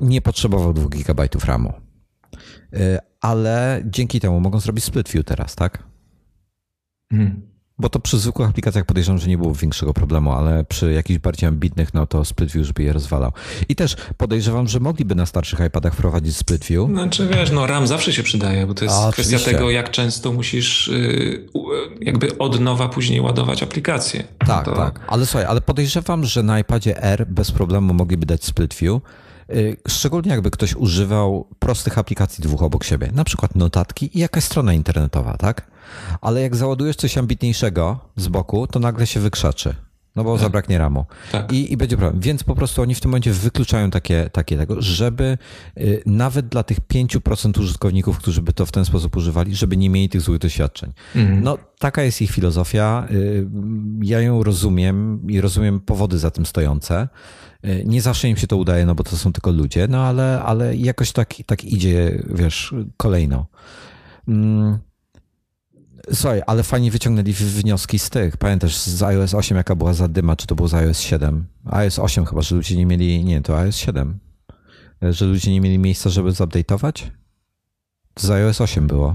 [0.00, 1.85] nie potrzebował dwóch gigabajtów RAMu.
[2.74, 5.82] Y, ale dzięki temu mogą zrobić split view teraz, tak?
[7.10, 7.56] Hmm.
[7.78, 11.48] Bo to przy zwykłych aplikacjach podejrzewam, że nie było większego problemu, ale przy jakichś bardziej
[11.48, 13.32] ambitnych, no to split view już by je rozwalał.
[13.68, 16.88] I też podejrzewam, że mogliby na starszych iPadach wprowadzić split view.
[16.90, 19.52] Znaczy wiesz, no RAM zawsze się przydaje, bo to jest A, kwestia oczywiście.
[19.52, 21.48] tego, jak często musisz yy,
[22.00, 24.24] jakby od nowa później ładować aplikację.
[24.38, 24.76] Tak, to...
[24.76, 25.00] tak.
[25.08, 29.00] Ale słuchaj, ale podejrzewam, że na iPadzie R bez problemu mogliby dać split view.
[29.54, 34.44] Y, szczególnie jakby ktoś używał prostych aplikacji dwóch obok siebie, na przykład notatki i jakaś
[34.44, 35.70] strona internetowa, tak?
[36.20, 39.74] Ale jak załadujesz coś ambitniejszego z boku, to nagle się wykrzaczy.
[40.16, 40.42] No bo tak.
[40.42, 41.04] zabraknie ramu.
[41.32, 41.52] Tak.
[41.52, 42.20] I, I będzie problem.
[42.20, 45.38] Więc po prostu oni w tym momencie wykluczają takie, takie tego, żeby
[45.78, 49.90] y, nawet dla tych 5% użytkowników, którzy by to w ten sposób używali, żeby nie
[49.90, 50.92] mieli tych złych doświadczeń.
[51.14, 51.42] Mhm.
[51.42, 53.06] No taka jest ich filozofia.
[53.10, 53.46] Y,
[54.02, 57.08] ja ją rozumiem i rozumiem powody za tym stojące.
[57.64, 60.42] Y, nie zawsze im się to udaje, no bo to są tylko ludzie, no ale,
[60.42, 63.46] ale jakoś tak, tak idzie, wiesz, kolejno.
[64.28, 64.78] Mm.
[66.12, 68.36] Słuchaj, ale fajnie wyciągnęli wnioski z tych.
[68.36, 71.46] Pamiętasz z iOS 8 jaka była zadyma, czy to było z iOS 7?
[71.64, 74.18] iOS 8 chyba, że ludzie nie mieli, nie, to iOS 7.
[75.02, 77.10] Że ludzie nie mieli miejsca, żeby zupdate'ować?
[78.18, 79.14] Z iOS 8 było.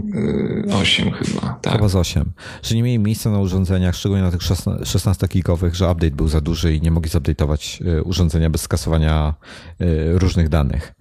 [0.82, 1.74] 8 yy, chyba, tak.
[1.74, 2.32] Chyba z 8.
[2.64, 6.76] Że nie mieli miejsca na urządzeniach, szczególnie na tych 16-gigowych, że update był za duży
[6.76, 9.34] i nie mogli zupdate'ować yy, urządzenia bez skasowania
[9.80, 10.93] yy, różnych danych.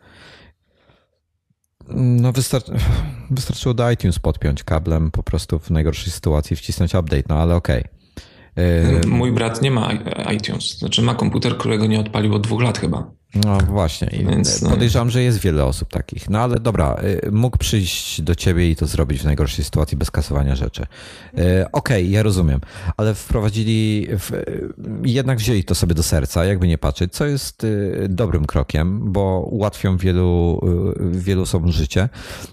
[1.95, 2.73] No wystarczy,
[3.31, 7.85] wystarczyło do iTunes podpiąć kablem, po prostu w najgorszej sytuacji wcisnąć update, no ale okej.
[8.53, 9.01] Okay.
[9.07, 9.93] Mój brat nie ma
[10.37, 13.20] iTunes, znaczy ma komputer, którego nie odpalił od dwóch lat chyba.
[13.35, 14.09] No właśnie.
[14.12, 14.70] Więc, no.
[14.70, 16.31] Podejrzewam, że jest wiele osób takich.
[16.31, 20.11] No ale dobra, y, mógł przyjść do ciebie i to zrobić w najgorszej sytuacji bez
[20.11, 20.83] kasowania rzeczy.
[20.83, 20.87] Y,
[21.72, 22.61] okej, okay, ja rozumiem,
[22.97, 24.09] ale wprowadzili,
[25.05, 29.41] jednak wzięli to sobie do serca, jakby nie patrzeć, co jest y, dobrym krokiem, bo
[29.51, 30.61] ułatwią wielu,
[31.12, 32.09] wielu osobom życie.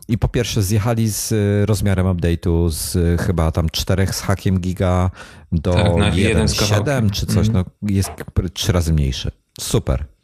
[0.07, 1.33] I po pierwsze zjechali z
[1.69, 5.11] rozmiarem update'u z chyba tam 4 z hakiem giga
[5.51, 7.53] do tak, 1,7 czy coś, mm.
[7.53, 8.09] no jest
[8.53, 9.31] trzy razy mniejszy.
[9.59, 10.16] Super.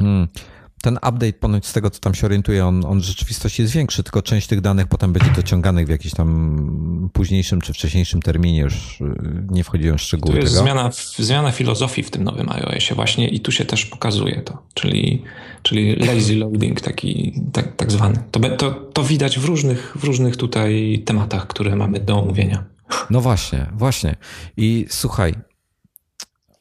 [0.00, 0.28] Mm.
[0.82, 4.02] Ten update ponoć z tego, co tam się orientuje, on, on w rzeczywistości jest większy,
[4.02, 9.00] tylko część tych danych potem będzie dociąganych w jakimś tam późniejszym czy wcześniejszym terminie, już
[9.00, 9.04] y,
[9.50, 10.34] nie wchodziłem w szczegóły.
[10.34, 10.64] Tu jest tego.
[10.64, 15.22] Zmiana, zmiana filozofii w tym nowym iOSie właśnie i tu się też pokazuje to, czyli,
[15.62, 18.24] czyli lazy loading taki tak, tak zwany.
[18.30, 22.64] To, to, to widać w różnych, w różnych tutaj tematach, które mamy do omówienia.
[23.10, 24.16] No właśnie, właśnie.
[24.56, 25.34] I słuchaj,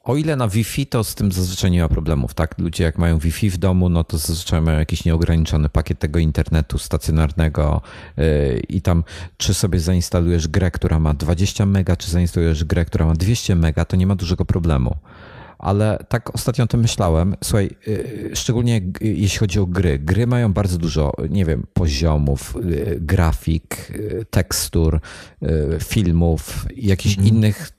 [0.03, 2.59] o ile na Wi-Fi, to z tym zazwyczaj nie ma problemów, tak?
[2.59, 6.77] Ludzie jak mają Wi-Fi w domu, no to zazwyczaj mają jakiś nieograniczony pakiet tego internetu
[6.77, 7.81] stacjonarnego
[8.17, 9.03] yy, i tam
[9.37, 13.85] czy sobie zainstalujesz grę, która ma 20 mega, czy zainstalujesz grę, która ma 200 mega,
[13.85, 14.95] to nie ma dużego problemu.
[15.59, 17.35] Ale tak ostatnio o tym myślałem.
[17.43, 19.99] Słuchaj, yy, szczególnie jeśli chodzi o gry.
[19.99, 23.91] Gry mają bardzo dużo, nie wiem, poziomów, yy, grafik,
[24.29, 24.99] tekstur,
[25.79, 27.35] filmów, jakichś mhm.
[27.35, 27.71] innych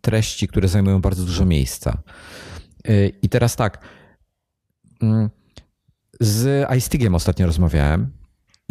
[0.00, 2.02] treści, które zajmują bardzo dużo miejsca.
[2.88, 3.78] Y, I teraz tak.
[5.02, 5.30] Mm,
[6.20, 8.10] z iStigiem ostatnio rozmawiałem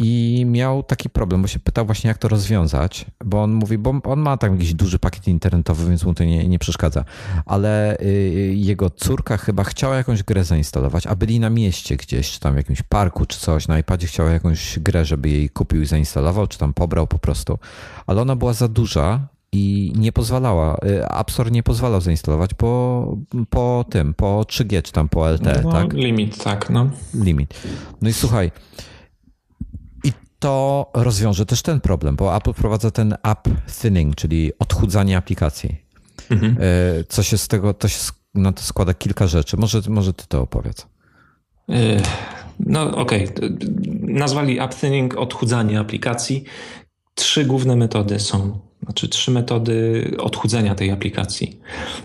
[0.02, 4.00] i miał taki problem, bo się pytał właśnie, jak to rozwiązać, bo on mówi, bo
[4.04, 7.04] on ma tam jakiś duży pakiet internetowy, więc mu to nie, nie przeszkadza,
[7.46, 12.40] ale y, jego córka chyba chciała jakąś grę zainstalować, a byli na mieście gdzieś, czy
[12.40, 15.86] tam w jakimś parku, czy coś, na iPadzie chciała jakąś grę, żeby jej kupił i
[15.86, 17.58] zainstalował, czy tam pobrał po prostu,
[18.06, 23.16] ale ona była za duża i nie pozwalała, y, App Store nie pozwalał zainstalować po,
[23.50, 25.92] po tym, po 3G czy tam po LTE, no, tak?
[25.92, 26.90] Limit, tak, no.
[27.14, 27.54] Limit.
[28.02, 28.50] No i słuchaj,
[30.04, 33.48] i to rozwiąże też ten problem, bo Apple wprowadza ten app
[33.80, 35.76] thinning, czyli odchudzanie aplikacji.
[36.30, 36.56] Mhm.
[37.08, 37.98] Co się z tego, to się
[38.34, 39.56] na to składa kilka rzeczy.
[39.56, 40.86] Może, może ty to opowiedz.
[42.60, 43.58] No okej, okay.
[44.00, 46.44] nazwali upthinning odchudzanie aplikacji.
[47.14, 51.60] Trzy główne metody są, znaczy trzy metody odchudzenia tej aplikacji.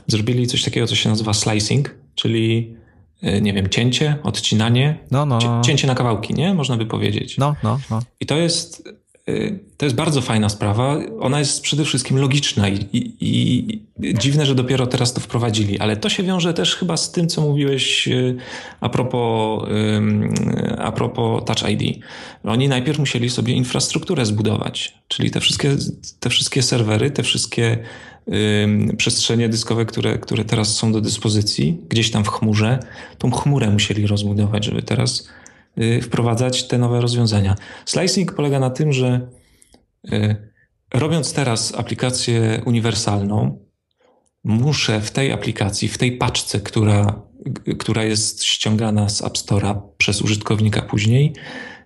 [0.07, 2.75] Zrobili coś takiego, co się nazywa slicing, czyli
[3.21, 5.61] e, nie wiem, cięcie, odcinanie, no, no, no.
[5.61, 6.53] cięcie na kawałki, nie?
[6.53, 7.37] Można by powiedzieć.
[7.37, 7.99] No, no, no.
[8.19, 8.89] I to jest
[9.77, 10.97] to jest bardzo fajna sprawa.
[11.19, 15.97] Ona jest przede wszystkim logiczna i, i, i, dziwne, że dopiero teraz to wprowadzili, ale
[15.97, 18.37] to się wiąże też chyba z tym, co mówiłeś y,
[18.81, 19.63] a propos,
[20.77, 22.03] a propos Touch ID.
[22.43, 25.75] Oni najpierw musieli sobie infrastrukturę zbudować, czyli te wszystkie,
[26.19, 27.77] te wszystkie serwery, te wszystkie
[28.97, 32.79] przestrzenie dyskowe, które, które teraz są do dyspozycji, gdzieś tam w chmurze,
[33.17, 35.29] tą chmurę musieli rozbudować, żeby teraz
[36.01, 37.55] wprowadzać te nowe rozwiązania.
[37.85, 39.29] Slicing polega na tym, że
[40.13, 40.35] y,
[40.93, 43.65] robiąc teraz aplikację uniwersalną,
[44.43, 47.21] muszę w tej aplikacji, w tej paczce, która,
[47.79, 51.33] która jest ściągana z App Store'a przez użytkownika później,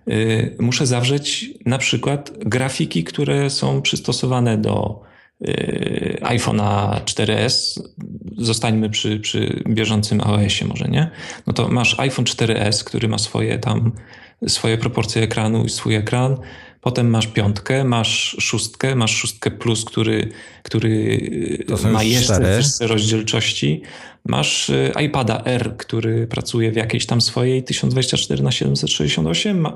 [0.08, 5.09] y, muszę zawrzeć na przykład grafiki, które są przystosowane do
[6.20, 7.80] iPhone'a 4S,
[8.38, 11.10] zostańmy przy, przy bieżącym iOSie może, nie?
[11.46, 13.92] No to masz iPhone 4S, który ma swoje tam,
[14.48, 16.36] swoje proporcje ekranu i swój ekran,
[16.80, 20.28] potem masz piątkę, masz szóstkę, masz szóstkę plus, który,
[20.62, 21.18] który
[21.92, 23.82] ma jeszcze wyższe rozdzielczości,
[24.26, 29.66] masz y, iPada R, który pracuje w jakiejś tam swojej 1024 na 768,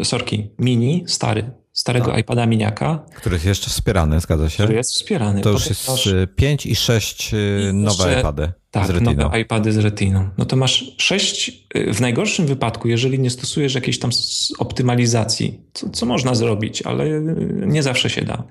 [0.00, 2.20] y, sorki, mini, stary, starego tak.
[2.20, 3.04] iPada miniaka.
[3.14, 4.62] Który jest jeszcze wspierany, zgadza się?
[4.62, 5.40] Który jest wspierany.
[5.40, 6.08] To już jest masz...
[6.36, 8.52] 5 y, i 6 y, nowe iPady.
[8.70, 9.14] Tak, z Retiną.
[9.14, 10.28] nowe iPady z Retiną.
[10.38, 14.10] No to masz 6, y, w najgorszym wypadku, jeżeli nie stosujesz jakiejś tam
[14.58, 17.20] optymalizacji, co, co można zrobić, ale
[17.66, 18.44] nie zawsze się da,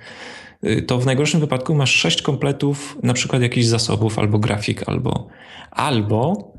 [0.87, 5.27] to w najgorszym wypadku masz 6 kompletów na przykład jakichś zasobów albo grafik, albo,
[5.71, 6.53] albo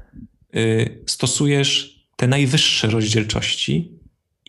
[0.57, 3.97] y, stosujesz te najwyższe rozdzielczości,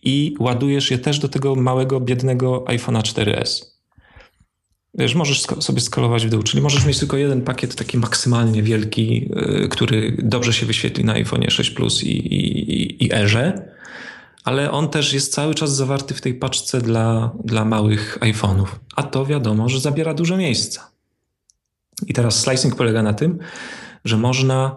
[0.03, 3.65] i ładujesz je też do tego małego, biednego iPhone'a 4S.
[4.93, 9.31] Wiesz, możesz sobie skalować w dół, czyli możesz mieć tylko jeden pakiet taki maksymalnie wielki,
[9.63, 13.69] y, który dobrze się wyświetli na iPhone'ie 6 Plus i, i, i Airze,
[14.43, 18.67] ale on też jest cały czas zawarty w tej paczce dla, dla małych iPhone'ów.
[18.95, 20.91] A to wiadomo, że zabiera dużo miejsca.
[22.07, 23.39] I teraz slicing polega na tym,
[24.05, 24.75] że można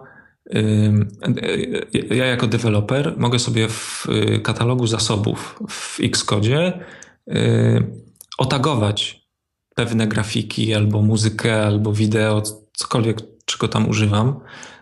[2.09, 6.79] ja jako deweloper mogę sobie w y, katalogu zasobów w Xcode
[7.27, 8.03] y,
[8.37, 9.23] otagować
[9.75, 14.39] pewne grafiki albo muzykę, albo wideo, cokolwiek, czego tam używam.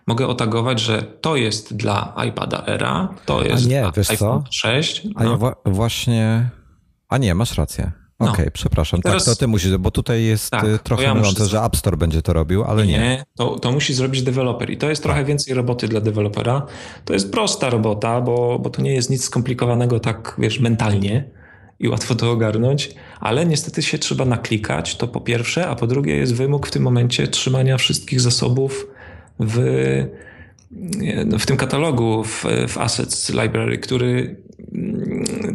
[0.07, 5.07] Mogę otagować, że to jest dla iPada Era, to jest nie, dla iPhone 6.
[5.15, 5.39] A no.
[5.41, 6.49] ja właśnie...
[7.09, 7.91] A nie, masz rację.
[8.21, 8.31] No.
[8.31, 9.01] Okej, okay, przepraszam.
[9.01, 11.75] Teraz, tak, to ty musisz, bo tutaj jest tak, y, trochę ja mylące, że App
[11.75, 12.99] Store będzie to robił, ale nie.
[12.99, 15.27] Nie, to, to musi zrobić deweloper i to jest trochę tak.
[15.27, 16.65] więcej roboty dla dewelopera.
[17.05, 21.29] To jest prosta robota, bo, bo to nie jest nic skomplikowanego tak, wiesz, mentalnie
[21.79, 26.15] i łatwo to ogarnąć, ale niestety się trzeba naklikać, to po pierwsze, a po drugie
[26.15, 28.87] jest wymóg w tym momencie trzymania wszystkich zasobów
[29.39, 29.57] w,
[31.39, 34.35] w tym katalogu, w, w Assets Library, który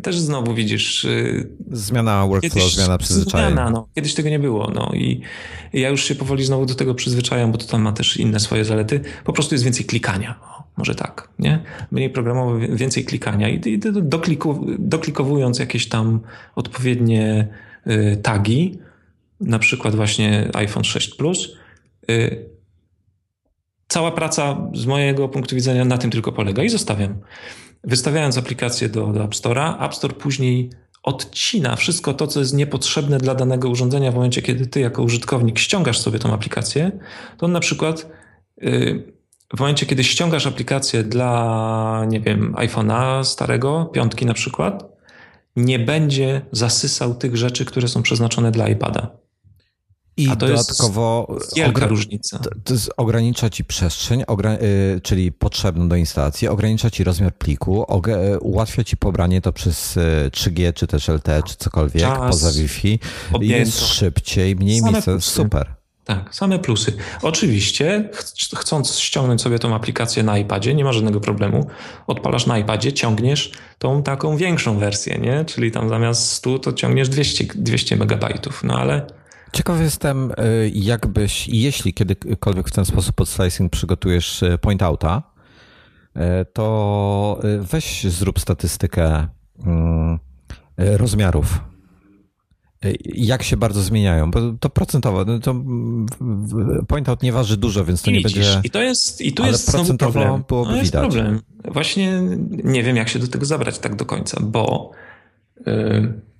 [0.06, 1.04] też znowu widzisz.
[1.04, 3.50] Y, zmiana workflow, kiedyś, zmiana przyzwyczajenia.
[3.50, 3.88] Zmiana, no.
[3.94, 4.70] Kiedyś tego nie było.
[4.74, 4.90] No.
[4.94, 5.20] I
[5.72, 8.64] ja już się powoli znowu do tego przyzwyczajam, bo to tam ma też inne swoje
[8.64, 9.00] zalety.
[9.24, 10.40] Po prostu jest więcej klikania.
[10.42, 11.62] O, może tak, nie?
[11.90, 16.20] Mniej programowo, więcej klikania i, i dokliku, doklikowując jakieś tam
[16.54, 17.48] odpowiednie
[17.86, 18.78] y, tagi,
[19.40, 21.56] na przykład właśnie iPhone 6 Plus,
[22.10, 22.46] y,
[23.88, 27.18] cała praca z mojego punktu widzenia na tym tylko polega i zostawiam
[27.86, 30.70] wystawiając aplikację do, do App Store'a, App Store później
[31.02, 35.58] odcina wszystko to, co jest niepotrzebne dla danego urządzenia w momencie, kiedy ty jako użytkownik
[35.58, 36.92] ściągasz sobie tą aplikację,
[37.38, 38.10] to on na przykład
[38.62, 39.12] y,
[39.56, 44.96] w momencie, kiedy ściągasz aplikację dla, nie wiem, iPhone'a starego, piątki na przykład,
[45.56, 49.25] nie będzie zasysał tych rzeczy, które są przeznaczone dla iPada.
[50.16, 52.38] I A to dodatkowo jest wielka różnica.
[52.38, 57.86] To, to jest, ogranicza ci przestrzeń, y, czyli potrzebną do instalacji, ogranicza ci rozmiar pliku,
[58.34, 59.98] y, ułatwia ci pobranie to przez
[60.32, 62.98] 3G, y, czy też LTE, czy cokolwiek, Czas, poza Wi-Fi.
[63.40, 65.20] Jest szybciej, mniej miejsca.
[65.20, 65.76] Super.
[66.04, 66.92] Tak, same plusy.
[67.22, 71.66] Oczywiście, ch chcąc ściągnąć sobie tą aplikację na iPadzie, nie ma żadnego problemu.
[72.06, 75.44] Odpalasz na iPadzie, ciągniesz tą taką większą wersję, nie?
[75.44, 78.64] Czyli tam zamiast 100 to ciągniesz 200, 200 megabajtów.
[78.64, 79.06] No ale
[79.52, 85.22] Ciekaw jestem, y, jakbyś, jeśli kiedykolwiek w ten sposób pod slicing przygotujesz y, point outa,
[86.16, 86.20] y,
[86.52, 89.28] to weź zrób statystykę
[90.76, 91.60] rozmiarów.
[93.14, 94.30] Jak się bardzo zmieniają?
[94.30, 95.54] Bo to procentowo, no to
[96.88, 98.68] point out nie waży dużo, więc to I nie widzisz, będzie.
[98.68, 100.44] I to jest, i tu ale jest procentowo problem.
[100.48, 101.02] byłoby no jest widać.
[101.02, 101.40] problem.
[101.64, 102.22] Właśnie
[102.64, 104.90] nie wiem, jak się do tego zabrać tak do końca, bo.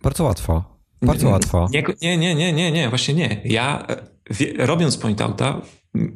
[0.02, 0.75] Bardzo łatwo.
[1.02, 1.68] Bardzo łatwo.
[2.02, 3.40] Nie, nie, nie, nie, nie, właśnie nie.
[3.44, 3.86] Ja
[4.58, 5.62] robiąc point outa,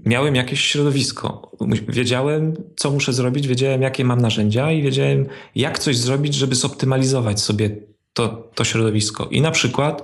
[0.04, 1.56] miałem jakieś środowisko.
[1.88, 7.40] Wiedziałem, co muszę zrobić, wiedziałem, jakie mam narzędzia i wiedziałem, jak coś zrobić, żeby zoptymalizować
[7.40, 7.76] sobie
[8.12, 9.28] to, to środowisko.
[9.30, 10.02] I na przykład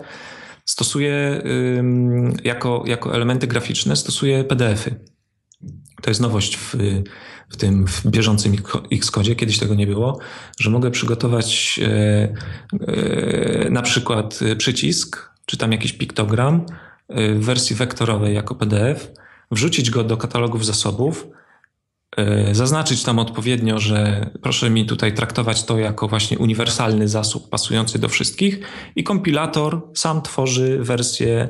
[0.64, 1.42] stosuję
[2.44, 4.94] jako, jako elementy graficzne stosuję PDF-y.
[6.02, 6.74] To jest nowość w,
[7.48, 8.56] w tym w bieżącym
[8.92, 10.18] Xcode, kiedyś tego nie było,
[10.60, 12.34] że mogę przygotować e,
[12.86, 16.66] e, na przykład przycisk, czy tam jakiś piktogram
[17.08, 19.10] e, w wersji wektorowej jako PDF,
[19.50, 21.26] wrzucić go do katalogów zasobów,
[22.16, 27.98] E, zaznaczyć tam odpowiednio, że proszę mi tutaj traktować to jako właśnie uniwersalny zasób pasujący
[27.98, 28.60] do wszystkich
[28.96, 31.48] i kompilator sam tworzy wersję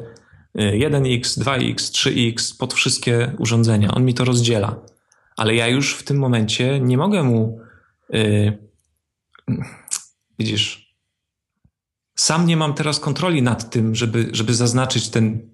[0.57, 3.95] 1x, 2x, 3x pod wszystkie urządzenia.
[3.95, 4.77] On mi to rozdziela.
[5.37, 7.61] Ale ja już w tym momencie nie mogę mu
[8.11, 8.59] yy,
[10.39, 10.97] widzisz,
[12.15, 15.51] sam nie mam teraz kontroli nad tym, żeby, żeby zaznaczyć ten,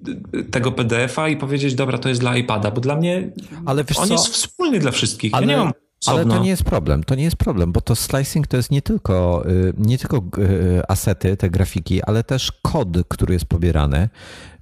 [0.50, 3.30] tego PDF-a i powiedzieć, dobra, to jest dla iPada, bo dla mnie
[3.66, 4.14] Ale on co?
[4.14, 5.34] jest wspólny dla wszystkich.
[5.34, 5.72] Ale, ja
[6.06, 8.82] ale to nie jest problem, to nie jest problem, bo to slicing to jest nie
[8.82, 14.08] tylko, y, nie tylko y, asety, te grafiki, ale też kod, który jest pobierany.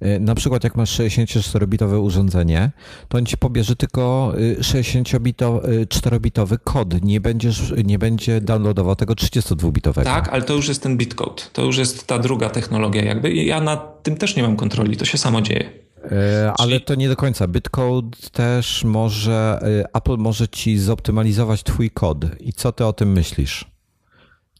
[0.05, 2.71] Y, na przykład jak masz 64-bitowe urządzenie,
[3.07, 10.03] to on ci pobierze tylko 64-bitowy kod, nie, będziesz, nie będzie downloadował tego 32-bitowego.
[10.03, 13.61] Tak, ale to już jest ten bitcode, to już jest ta druga technologia jakby ja
[13.61, 15.80] nad tym też nie mam kontroli, to się samo dzieje.
[16.11, 17.47] E, ale to nie do końca.
[17.47, 22.17] Bitcode też może, e, Apple może ci zoptymalizować twój kod.
[22.39, 23.71] I co ty o tym myślisz?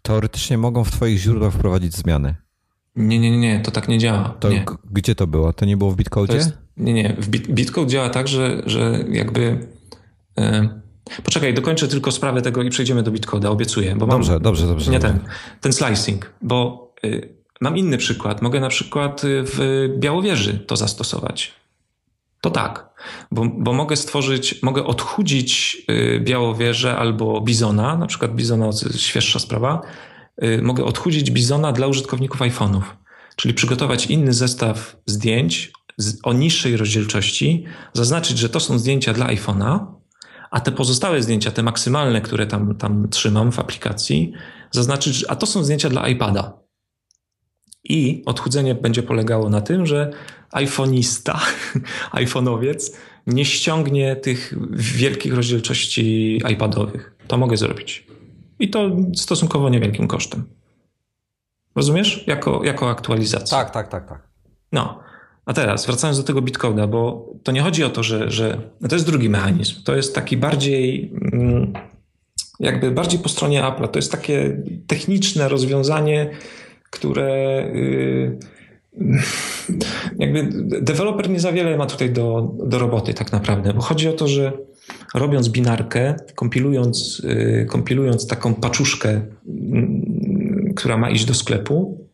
[0.01, 2.35] Teoretycznie mogą w twoich źródłach wprowadzić zmiany.
[2.95, 4.35] Nie, nie, nie, to tak nie działa.
[4.39, 4.65] To nie.
[4.91, 5.53] Gdzie to było?
[5.53, 6.51] To nie było w Bitcode?
[6.77, 7.15] Nie, nie.
[7.19, 9.67] W Bit, Bitcode działa tak, że, że jakby...
[10.37, 10.69] E,
[11.23, 13.95] poczekaj, dokończę tylko sprawę tego i przejdziemy do Bitcode'a, obiecuję.
[13.95, 14.91] Bo dobrze, mam, dobrze, dobrze.
[14.91, 15.19] Nie dobrze.
[15.19, 15.29] ten,
[15.61, 16.91] ten slicing, bo...
[17.05, 18.41] Y, Mam inny przykład.
[18.41, 21.53] Mogę na przykład y, w Białowieży to zastosować.
[22.41, 22.89] To tak,
[23.31, 29.81] bo, bo mogę stworzyć, mogę odchudzić y, Białowieżę albo Bizona, na przykład Bizona, świeższa sprawa,
[30.43, 32.81] y, mogę odchudzić Bizona dla użytkowników iPhone'ów,
[33.35, 35.71] czyli przygotować inny zestaw zdjęć
[36.23, 39.85] o niższej rozdzielczości, zaznaczyć, że to są zdjęcia dla iPhone'a,
[40.51, 44.33] a te pozostałe zdjęcia, te maksymalne, które tam, tam trzymam w aplikacji,
[44.71, 46.61] zaznaczyć, a to są zdjęcia dla iPada.
[47.83, 50.11] I odchudzenie będzie polegało na tym, że
[50.51, 51.41] iPhoneista,
[52.11, 57.15] iPhoneowiec nie ściągnie tych wielkich rozdzielczości iPadowych.
[57.27, 58.07] To mogę zrobić.
[58.59, 60.43] I to stosunkowo niewielkim kosztem.
[61.75, 62.23] Rozumiesz?
[62.27, 63.57] Jako, jako aktualizacja.
[63.57, 64.27] Tak, tak, tak, tak.
[64.71, 64.99] No.
[65.45, 68.89] A teraz, wracając do tego Bitcoina, bo to nie chodzi o to, że, że no
[68.89, 69.83] to jest drugi mechanizm.
[69.83, 71.73] To jest taki bardziej, mm,
[72.59, 73.87] jakby bardziej po stronie Apple.
[73.87, 76.29] To jest takie techniczne rozwiązanie,
[76.91, 78.37] które y,
[80.19, 80.47] jakby
[80.81, 84.27] deweloper nie za wiele ma tutaj do, do roboty tak naprawdę, bo chodzi o to,
[84.27, 84.51] że
[85.13, 92.07] robiąc binarkę, kompilując, y, kompilując taką paczuszkę, mm, która ma iść do sklepu,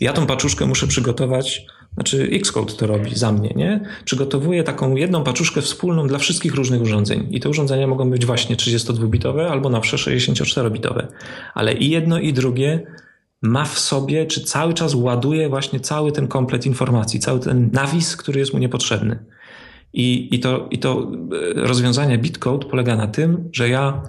[0.00, 3.80] ja tą paczuszkę muszę przygotować, znaczy Xcode to robi za mnie, nie?
[4.04, 7.26] Przygotowuję taką jedną paczuszkę wspólną dla wszystkich różnych urządzeń.
[7.30, 11.06] I te urządzenia mogą być właśnie 32-bitowe albo nowsze 64-bitowe.
[11.54, 12.86] Ale i jedno i drugie
[13.42, 18.16] ma w sobie, czy cały czas ładuje właśnie cały ten komplet informacji, cały ten nawis,
[18.16, 19.24] który jest mu niepotrzebny.
[19.92, 21.12] I, i, to, i to
[21.56, 24.02] e, rozwiązanie Bitcode polega na tym, że ja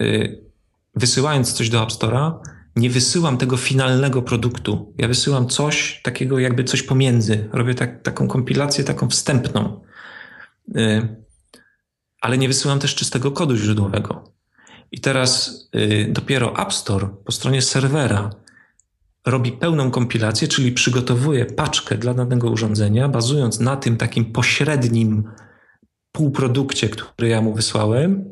[0.00, 0.44] y,
[0.94, 2.32] wysyłając coś do App Store'a,
[2.76, 4.94] nie wysyłam tego finalnego produktu.
[4.98, 7.48] Ja wysyłam coś takiego, jakby coś pomiędzy.
[7.52, 9.80] Robię tak, taką kompilację, taką wstępną.
[10.76, 11.16] Y,
[12.20, 14.32] ale nie wysyłam też czystego kodu źródłowego.
[14.92, 18.30] I teraz y, dopiero App Store po stronie serwera
[19.26, 25.24] robi pełną kompilację, czyli przygotowuje paczkę dla danego urządzenia, bazując na tym takim pośrednim
[26.12, 28.24] półprodukcie, który ja mu wysłałem.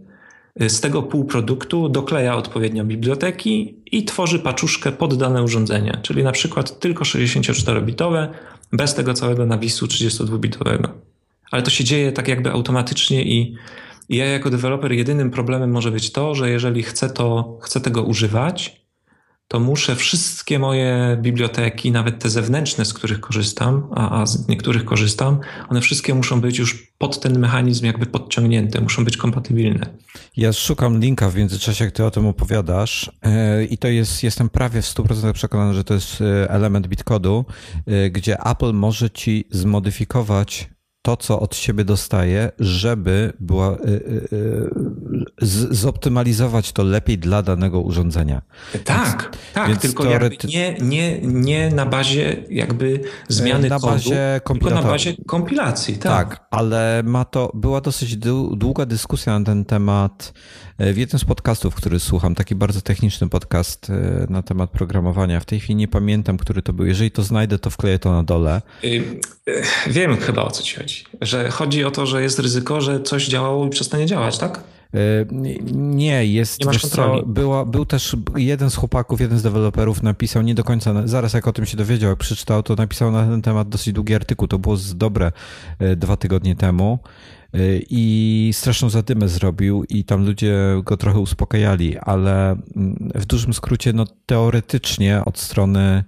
[0.68, 6.80] Z tego półproduktu dokleja odpowiednio biblioteki i tworzy paczuszkę pod dane urządzenie, czyli na przykład
[6.80, 8.28] tylko 64-bitowe,
[8.72, 10.88] bez tego całego nawisu 32-bitowego.
[11.50, 13.56] Ale to się dzieje tak jakby automatycznie i
[14.08, 18.80] ja jako deweloper jedynym problemem może być to, że jeżeli chcę, to, chcę tego używać,
[19.50, 24.84] to muszę wszystkie moje biblioteki, nawet te zewnętrzne, z których korzystam, a, a z niektórych
[24.84, 29.86] korzystam, one wszystkie muszą być już pod ten mechanizm jakby podciągnięte, muszą być kompatybilne.
[30.36, 34.48] Ja szukam linka w międzyczasie, jak ty o tym opowiadasz e, i to jest, jestem
[34.48, 37.44] prawie w 100% przekonany, że to jest e, element bitkodu,
[37.86, 40.70] e, gdzie Apple może ci zmodyfikować
[41.02, 47.42] to, co od siebie dostaje, żeby była, y, y, y, z, zoptymalizować to lepiej dla
[47.42, 48.42] danego urządzenia.
[48.84, 50.46] Tak, więc, tak, więc tylko teorety...
[50.48, 55.96] nie, nie, nie na bazie jakby zmiany na kodu, bazie tylko na bazie kompilacji.
[55.98, 56.28] Tak.
[56.28, 58.16] tak, ale ma to, była dosyć
[58.56, 60.32] długa dyskusja na ten temat
[60.80, 65.40] w jednym z podcastów, który słucham, taki bardzo techniczny podcast e, na temat programowania.
[65.40, 66.86] W tej chwili nie pamiętam, który to był.
[66.86, 68.62] Jeżeli to znajdę, to wkleję to na dole.
[68.84, 68.88] E,
[69.90, 71.04] wiem chyba o co ci chodzi.
[71.20, 74.64] Że chodzi o to, że jest ryzyko, że coś działało i przestanie działać, tak?
[74.94, 74.98] E,
[75.72, 76.64] nie, jest.
[76.64, 76.78] Nie.
[76.78, 81.32] Co, była, był też jeden z chłopaków, jeden z deweloperów napisał nie do końca, zaraz
[81.32, 84.48] jak o tym się dowiedział, jak przeczytał, to napisał na ten temat dosyć długi artykuł.
[84.48, 85.32] To było z dobre
[85.96, 86.98] dwa tygodnie temu.
[87.54, 93.54] Y, i straszną zadymę zrobił i tam ludzie go trochę uspokajali, ale mm, w dużym
[93.54, 96.04] skrócie, no teoretycznie od strony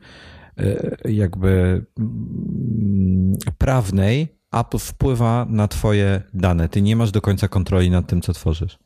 [0.61, 6.69] y, jakby mm, prawnej Apple wpływa na twoje dane.
[6.69, 8.79] Ty nie masz do końca kontroli nad tym, co tworzysz.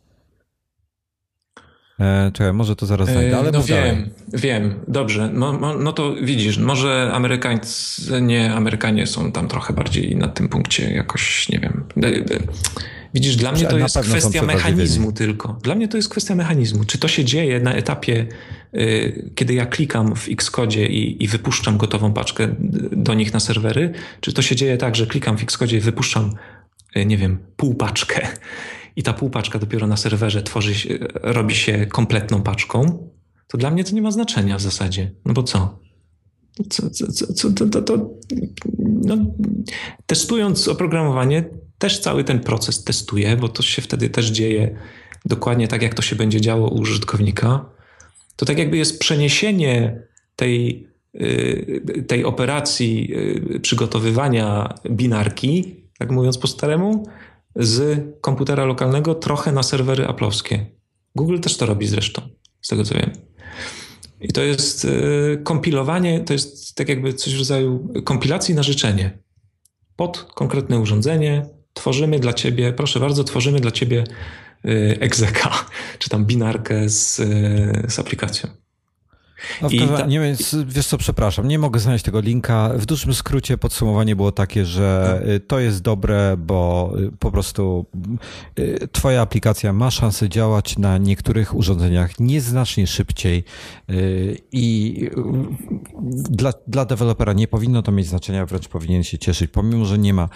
[2.00, 4.10] E, czekaj, może to zaraz znajdę, ale No wiem, dalej.
[4.32, 5.30] wiem, dobrze.
[5.32, 10.90] No, no to widzisz, może Amerykańcy, nie, Amerykanie są tam trochę bardziej na tym punkcie
[10.90, 11.84] jakoś, nie wiem.
[12.02, 12.22] E, e,
[13.14, 15.58] widzisz, dla mnie to jest kwestia mechanizmu tylko.
[15.62, 16.84] Dla mnie to jest kwestia mechanizmu.
[16.84, 18.26] Czy to się dzieje na etapie,
[19.34, 22.48] kiedy ja klikam w Xcode i, i wypuszczam gotową paczkę
[22.92, 26.34] do nich na serwery, czy to się dzieje tak, że klikam w Xcode i wypuszczam,
[27.06, 28.28] nie wiem, pół paczkę
[28.96, 33.08] i ta półpaczka dopiero na serwerze tworzy się, robi się kompletną paczką,
[33.48, 35.10] to dla mnie to nie ma znaczenia w zasadzie.
[35.24, 35.78] No bo co?
[36.70, 38.10] co, co, co to, to, to,
[38.78, 39.16] no,
[40.06, 41.44] testując oprogramowanie,
[41.78, 44.76] też cały ten proces testuję, bo to się wtedy też dzieje
[45.24, 47.64] dokładnie tak, jak to się będzie działo u użytkownika.
[48.36, 50.02] To tak jakby jest przeniesienie
[50.36, 53.14] tej, y, tej operacji
[53.56, 57.06] y, przygotowywania binarki, tak mówiąc po staremu,
[57.56, 60.66] z komputera lokalnego trochę na serwery aplowskie.
[61.14, 62.22] Google też to robi zresztą,
[62.62, 63.10] z tego co wiem.
[64.20, 69.18] I to jest y, kompilowanie, to jest tak jakby coś w rodzaju kompilacji na życzenie.
[69.96, 74.04] Pod konkretne urządzenie tworzymy dla ciebie, proszę bardzo, tworzymy dla ciebie
[74.64, 75.66] y, egzeka,
[75.98, 78.65] czy tam binarkę z, y, z aplikacją.
[79.62, 79.68] No,
[79.98, 80.06] ta...
[80.06, 80.20] nie
[80.66, 82.70] wiesz co, przepraszam, nie mogę znaleźć tego linka.
[82.74, 85.32] W dużym skrócie podsumowanie było takie, że no.
[85.46, 87.86] to jest dobre, bo y, po prostu
[88.58, 93.44] y, twoja aplikacja ma szansę działać na niektórych urządzeniach nieznacznie szybciej
[94.52, 95.00] i
[96.30, 100.14] dla, dla dewelopera nie powinno to mieć znaczenia, wręcz powinien się cieszyć, pomimo, że nie
[100.14, 100.28] ma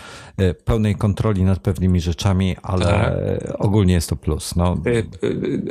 [0.64, 3.60] pełnej kontroli nad pewnymi rzeczami, ale tak.
[3.60, 4.56] ogólnie jest to plus.
[4.56, 4.76] No.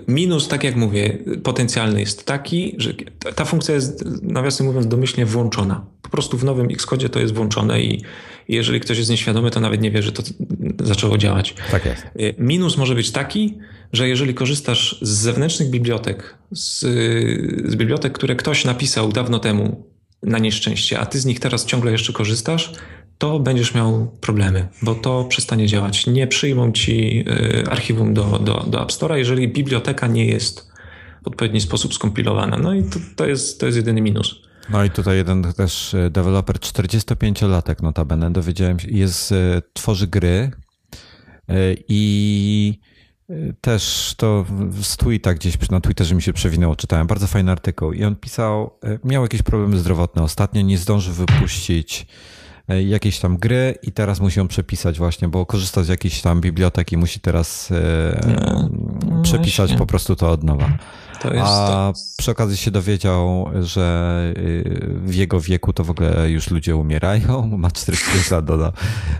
[0.08, 2.94] Minus, tak jak mówię, potencjalny jest taki, że
[3.36, 5.86] ta funkcja jest, nawiasem mówiąc, domyślnie włączona.
[6.02, 8.04] Po prostu w nowym Xcode to jest włączone i
[8.48, 10.24] jeżeli ktoś jest nieświadomy, to nawet nie wie, że to
[10.80, 11.56] zaczęło działać.
[11.72, 12.04] Tak jest.
[12.20, 13.58] Y, minus może być taki,
[13.94, 16.80] że jeżeli korzystasz z zewnętrznych bibliotek, z,
[17.72, 19.84] z bibliotek, które ktoś napisał dawno temu
[20.24, 22.74] na nieszczęście, a ty z nich teraz ciągle jeszcze korzystasz,
[23.18, 26.08] to będziesz miał problemy, bo to przestanie działać.
[26.08, 30.69] Nie przyjmą ci y, archiwum do, do, do App Store'a, jeżeli biblioteka nie jest
[31.30, 32.58] odpowiedni sposób skompilowana.
[32.58, 34.50] No i to, to, jest, to jest jedyny minus.
[34.70, 40.52] No i tutaj jeden też e, deweloper, 45-latek notabene, dowiedziałem się, jest, e, tworzy gry
[41.50, 41.54] e,
[41.88, 42.80] i
[43.62, 44.46] też to
[44.82, 48.72] z tweeta gdzieś na Twitterze mi się przewinęło, czytałem bardzo fajny artykuł i on pisał,
[49.04, 52.08] miał jakieś problemy zdrowotne ostatnio, nie zdążył wypuścić
[52.86, 56.98] jakieś tam gry i teraz musi ją przepisać właśnie, bo korzysta z jakiejś tam biblioteki,
[56.98, 57.70] musi teraz
[58.28, 58.70] no,
[59.10, 59.78] no przepisać właśnie.
[59.78, 60.78] po prostu to od nowa.
[61.22, 66.32] To jest, A przy okazji się dowiedział, że y, w jego wieku to w ogóle
[66.32, 68.72] już ludzie umierają, ma 45 lat doda.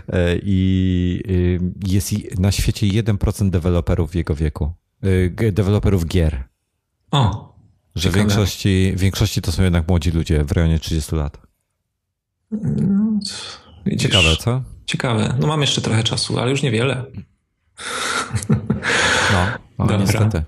[0.08, 4.72] E, I y, jest na świecie 1% deweloperów w jego wieku.
[5.04, 6.44] Y, deweloperów gier.
[7.10, 7.50] O.
[7.94, 11.38] Że w większości, w większości to są jednak młodzi ludzie w rejonie 30 lat.
[12.50, 13.18] No,
[13.86, 14.62] widzisz, ciekawe, co?
[14.86, 15.34] Ciekawe.
[15.40, 17.04] No mam jeszcze trochę czasu, ale już niewiele.
[19.32, 19.46] No,
[19.78, 20.44] no niestety.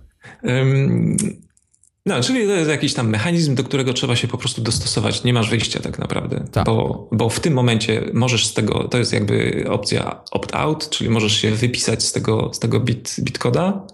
[2.07, 5.25] No, czyli to jest jakiś tam mechanizm, do którego trzeba się po prostu dostosować.
[5.25, 6.67] Nie masz wyjścia tak naprawdę, tak.
[6.67, 11.37] Bo, bo w tym momencie możesz z tego, to jest jakby opcja opt-out, czyli możesz
[11.37, 13.87] się wypisać z tego, z tego bit, bitcoda,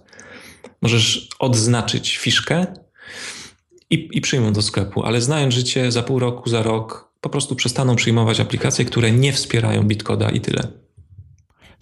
[0.83, 2.67] możesz odznaczyć fiszkę
[3.91, 7.57] i, i przyjmą do sklepu, ale znając życie, za pół roku, za rok po prostu
[7.57, 10.69] przestaną przyjmować aplikacje, które nie wspierają Bitcoda i tyle.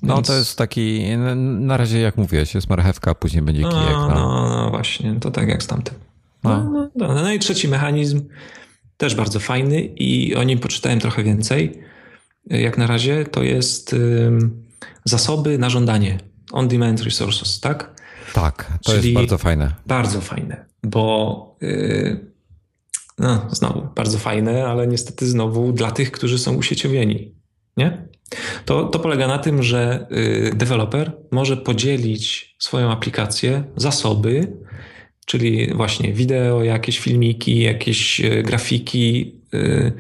[0.03, 0.27] No Więc...
[0.27, 1.03] to jest taki,
[1.37, 3.75] na razie jak mówiłeś, jest marchewka, a później będzie kijek.
[3.77, 5.95] No, no, no właśnie, to tak jak z tamtym.
[6.45, 6.71] No.
[6.71, 8.29] No, no, no i trzeci mechanizm,
[8.97, 11.83] też bardzo fajny i o nim poczytałem trochę więcej.
[12.47, 13.97] Jak na razie to jest
[15.05, 16.19] zasoby na żądanie.
[16.53, 18.01] On-demand resources, tak?
[18.33, 19.75] Tak, to Czyli jest bardzo fajne.
[19.87, 22.33] Bardzo fajne, bo yy,
[23.19, 27.35] no, znowu bardzo fajne, ale niestety znowu dla tych, którzy są usieciowieni.
[27.77, 28.09] Nie?
[28.65, 34.53] To, to polega na tym, że yy, deweloper może podzielić swoją aplikację, zasoby,
[35.27, 39.93] czyli właśnie wideo, jakieś filmiki, jakieś yy, grafiki, yy,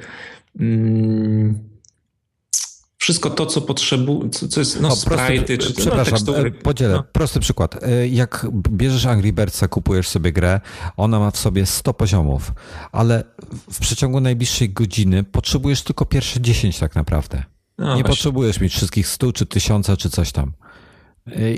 [3.07, 6.32] wszystko to, co potrzebuje, co, co jest, no, no sprite, czy Przepraszam, no,
[6.62, 6.94] podzielę.
[6.94, 7.03] No.
[7.12, 7.82] Prosty przykład.
[7.82, 10.61] E, jak bierzesz Angry Birdsa, kupujesz sobie grę,
[10.97, 12.53] ona ma w sobie 100 poziomów,
[12.93, 13.24] ale
[13.73, 17.56] w przeciągu najbliższej godziny potrzebujesz tylko pierwsze 10 tak naprawdę.
[17.78, 18.05] No, Nie właśnie.
[18.05, 20.53] potrzebujesz mieć wszystkich 100 czy 1000 czy coś tam.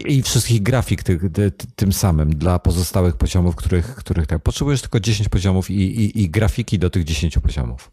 [0.07, 4.43] I wszystkich grafik ty, ty, tym samym dla pozostałych poziomów, których, których tak.
[4.43, 7.91] Potrzebujesz tylko 10 poziomów i, i, i grafiki do tych 10 poziomów.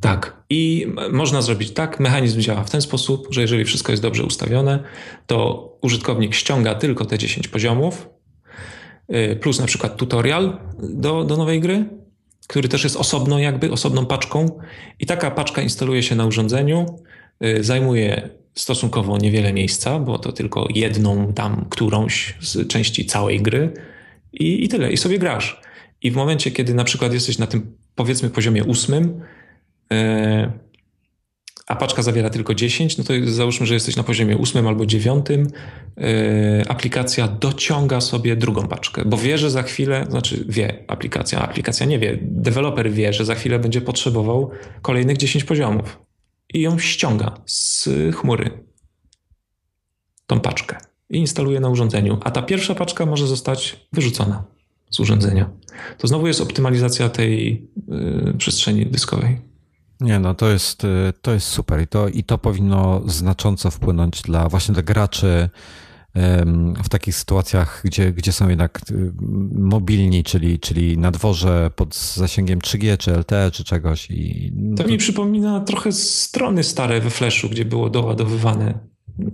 [0.00, 0.44] Tak.
[0.50, 2.00] I można zrobić tak.
[2.00, 4.84] Mechanizm działa w ten sposób, że jeżeli wszystko jest dobrze ustawione,
[5.26, 8.08] to użytkownik ściąga tylko te 10 poziomów,
[9.14, 11.84] y, plus na przykład tutorial do, do nowej gry,
[12.46, 14.58] który też jest osobną, jakby osobną paczką.
[15.00, 16.98] I taka paczka instaluje się na urządzeniu,
[17.44, 23.72] y, zajmuje stosunkowo niewiele miejsca, bo to tylko jedną tam którąś z części całej gry
[24.32, 24.92] i, i tyle.
[24.92, 25.60] I sobie grasz.
[26.02, 29.20] I w momencie, kiedy na przykład jesteś na tym powiedzmy poziomie ósmym,
[29.92, 30.52] E,
[31.66, 35.26] a paczka zawiera tylko 10, no to załóżmy, że jesteś na poziomie 8 albo 9,
[35.30, 41.86] e, aplikacja dociąga sobie drugą paczkę, bo wie, że za chwilę, znaczy wie aplikacja, aplikacja
[41.86, 44.50] nie wie, deweloper wie, że za chwilę będzie potrzebował
[44.82, 45.98] kolejnych 10 poziomów
[46.54, 48.50] i ją ściąga z chmury,
[50.26, 50.76] tą paczkę
[51.10, 54.44] i instaluje na urządzeniu, a ta pierwsza paczka może zostać wyrzucona
[54.90, 55.50] z urządzenia.
[55.98, 57.66] To znowu jest optymalizacja tej
[58.32, 59.53] y, przestrzeni dyskowej.
[60.04, 64.22] Nie, no to jest, y, to jest super i to, i to powinno znacząco wpłynąć
[64.22, 65.48] dla właśnie dla graczy
[66.84, 69.12] w takich sytuacjach, gdzie, gdzie są jednak y,
[69.52, 74.10] mobilni, czyli, czyli na dworze pod zasięgiem 3G, czy LTE, czy czegoś.
[74.10, 78.78] I to, to mi przypomina trochę strony stare we Flashu, gdzie było doładowywane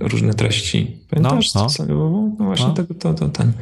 [0.01, 0.97] różne treści.
[1.11, 1.55] Pamiętasz?
[1.55, 2.31] No, no.
[2.39, 2.75] no właśnie no.
[2.75, 3.53] Tego, to, to, ten.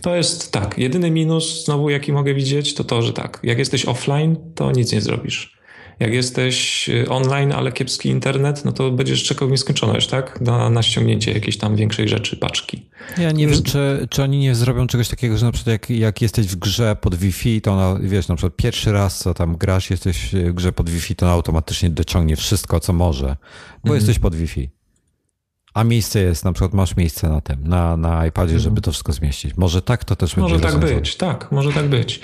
[0.00, 3.86] To jest tak, jedyny minus znowu jaki mogę widzieć, to to, że tak, jak jesteś
[3.86, 5.55] offline, to nic nie zrobisz.
[6.00, 10.40] Jak jesteś y, online, ale kiepski internet, no to będziesz czekał w nieskończoność, tak?
[10.40, 12.88] Na, na ściągnięcie jakiejś tam większej rzeczy, paczki.
[13.18, 16.22] Ja nie wiem, czy, czy oni nie zrobią czegoś takiego, że na przykład jak, jak
[16.22, 19.90] jesteś w grze pod Wi-Fi, to ona, wiesz, na przykład pierwszy raz, co tam grasz,
[19.90, 23.36] jesteś w grze pod Wi-Fi, to ona automatycznie dociągnie wszystko, co może,
[23.84, 23.94] bo mhm.
[23.94, 24.75] jesteś pod Wi-Fi.
[25.76, 28.60] A miejsce jest, na przykład masz miejsce na tym, na, na iPadzie, mhm.
[28.60, 29.56] żeby to wszystko zmieścić.
[29.56, 32.20] Może tak to też będzie Może tak być, tak, może tak być.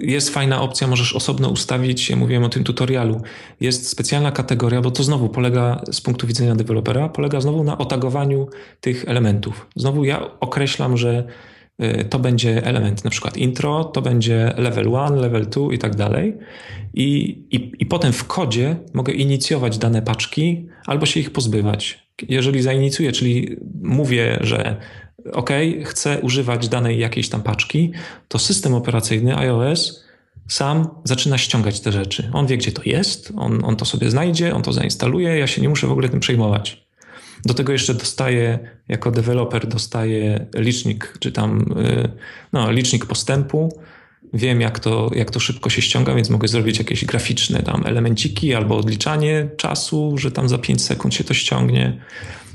[0.00, 3.20] Jest fajna opcja, możesz osobno ustawić, ja mówiłem o tym tutorialu,
[3.60, 8.48] jest specjalna kategoria, bo to znowu polega z punktu widzenia dewelopera, polega znowu na otagowaniu
[8.80, 9.66] tych elementów.
[9.76, 11.24] Znowu ja określam, że
[12.10, 16.36] to będzie element na przykład intro, to będzie level 1, level 2 i tak dalej.
[16.94, 22.08] I, i, I potem w kodzie mogę inicjować dane paczki albo się ich pozbywać.
[22.28, 24.76] Jeżeli zainicjuję, czyli mówię, że
[25.32, 25.50] OK,
[25.84, 27.92] chcę używać danej jakiejś tam paczki,
[28.28, 30.04] to system operacyjny iOS
[30.48, 32.30] sam zaczyna ściągać te rzeczy.
[32.32, 35.62] On wie, gdzie to jest, on, on to sobie znajdzie, on to zainstaluje, ja się
[35.62, 36.83] nie muszę w ogóle tym przejmować.
[37.44, 38.58] Do tego jeszcze dostaję,
[38.88, 42.08] jako deweloper, dostaję licznik, czy tam y,
[42.52, 43.78] no, licznik postępu,
[44.34, 48.54] wiem, jak to, jak to szybko się ściąga, więc mogę zrobić jakieś graficzne tam elemenciki
[48.54, 52.00] albo odliczanie czasu, że tam za 5 sekund się to ściągnie.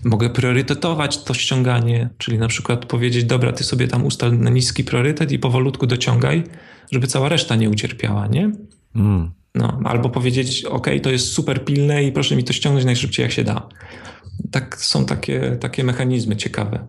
[0.03, 4.84] Mogę priorytetować to ściąganie, czyli na przykład powiedzieć, dobra, ty sobie tam ustal na niski
[4.84, 6.44] priorytet i powolutku dociągaj,
[6.91, 8.52] żeby cała reszta nie ucierpiała, nie?
[8.95, 9.32] Mm.
[9.56, 13.32] No, albo powiedzieć, ok, to jest super pilne i proszę mi to ściągnąć najszybciej jak
[13.32, 13.70] się da.
[14.52, 16.88] Tak są takie, takie mechanizmy ciekawe.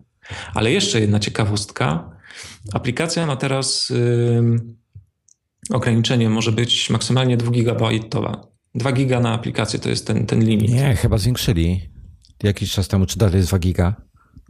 [0.53, 2.11] Ale jeszcze jedna ciekawostka.
[2.73, 4.59] Aplikacja ma teraz yy,
[5.69, 8.47] ograniczenie może być maksymalnie 2 gigabajtowa.
[8.75, 10.71] 2 giga na aplikację to jest ten, ten limit.
[10.71, 11.89] Nie, chyba zwiększyli
[12.43, 13.95] jakiś czas temu, czy dalej jest 2 giga.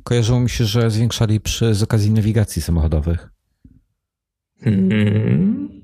[0.04, 3.30] Kojarzyło mi się, że zwiększali przy z okazji nawigacji samochodowych.
[4.64, 5.81] Hmm.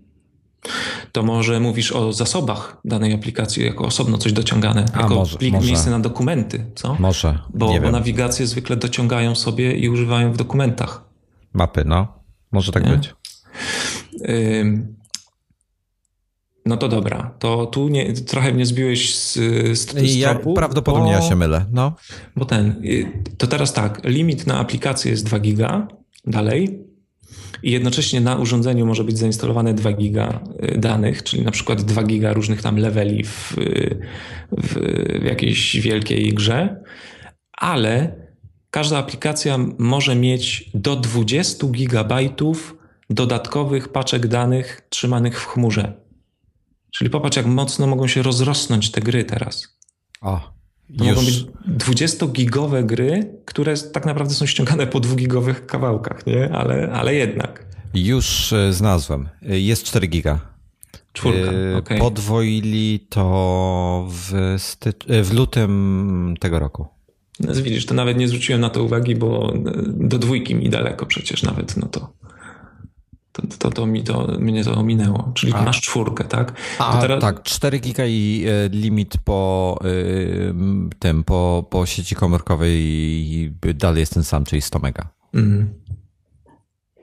[1.12, 5.54] To może mówisz o zasobach danej aplikacji jako osobno coś dociągane, A, jako może, plik,
[5.54, 5.68] może.
[5.68, 6.96] miejsce na dokumenty, co?
[7.00, 7.40] Może.
[7.54, 11.04] Bo, bo nawigacje zwykle dociągają sobie i używają w dokumentach.
[11.54, 12.08] Mapy, no.
[12.52, 12.92] Może tak Nie?
[12.92, 13.16] być.
[16.68, 19.34] No to dobra, to tu nie, trochę mnie zbiłeś z,
[19.80, 21.96] z, z ja, tropu, Prawdopodobnie bo, ja się mylę, no.
[22.36, 25.88] Bo ten, y, to teraz tak, limit na aplikację jest 2 giga
[26.26, 26.87] dalej
[27.64, 32.04] i jednocześnie na urządzeniu może być zainstalowane 2 giga y, danych, czyli na przykład 2
[32.04, 33.56] giga różnych tam leveli w,
[34.52, 34.74] w,
[35.22, 36.84] w jakiejś wielkiej grze,
[37.52, 38.16] ale
[38.72, 42.76] każda aplikacja może mieć do 20 gigabajtów
[43.10, 45.94] dodatkowych paczek danych trzymanych w chmurze.
[46.92, 49.78] Czyli popatrz, jak mocno mogą się rozrosnąć te gry teraz.
[50.22, 50.57] O,
[50.98, 51.16] to już...
[51.16, 51.46] mogą być
[51.86, 56.50] 20-gigowe gry, które tak naprawdę są ściągane po 2-gigowych kawałkach, nie?
[56.52, 57.66] Ale, ale jednak.
[57.94, 59.30] Już e, znalazłem.
[59.50, 60.40] E, jest 4 giga.
[61.14, 61.98] Czwórka, e, okay.
[61.98, 66.88] Podwoili to w, stycz- w lutym tego roku.
[67.40, 69.54] No, widzisz, to nawet nie zwróciłem na to uwagi, bo
[69.86, 72.14] do dwójki mi daleko przecież nawet, no to
[73.42, 75.32] to, to, to, mi to mnie to ominęło.
[75.34, 75.62] Czyli A.
[75.62, 76.54] masz czwórkę, tak?
[76.80, 77.22] A, teraz...
[77.22, 80.54] Tak, 4 giga i e, limit po y,
[81.00, 85.10] tym, po, po sieci komórkowej i dalej jest ten sam, czyli 100 mega.
[85.34, 85.74] Mm.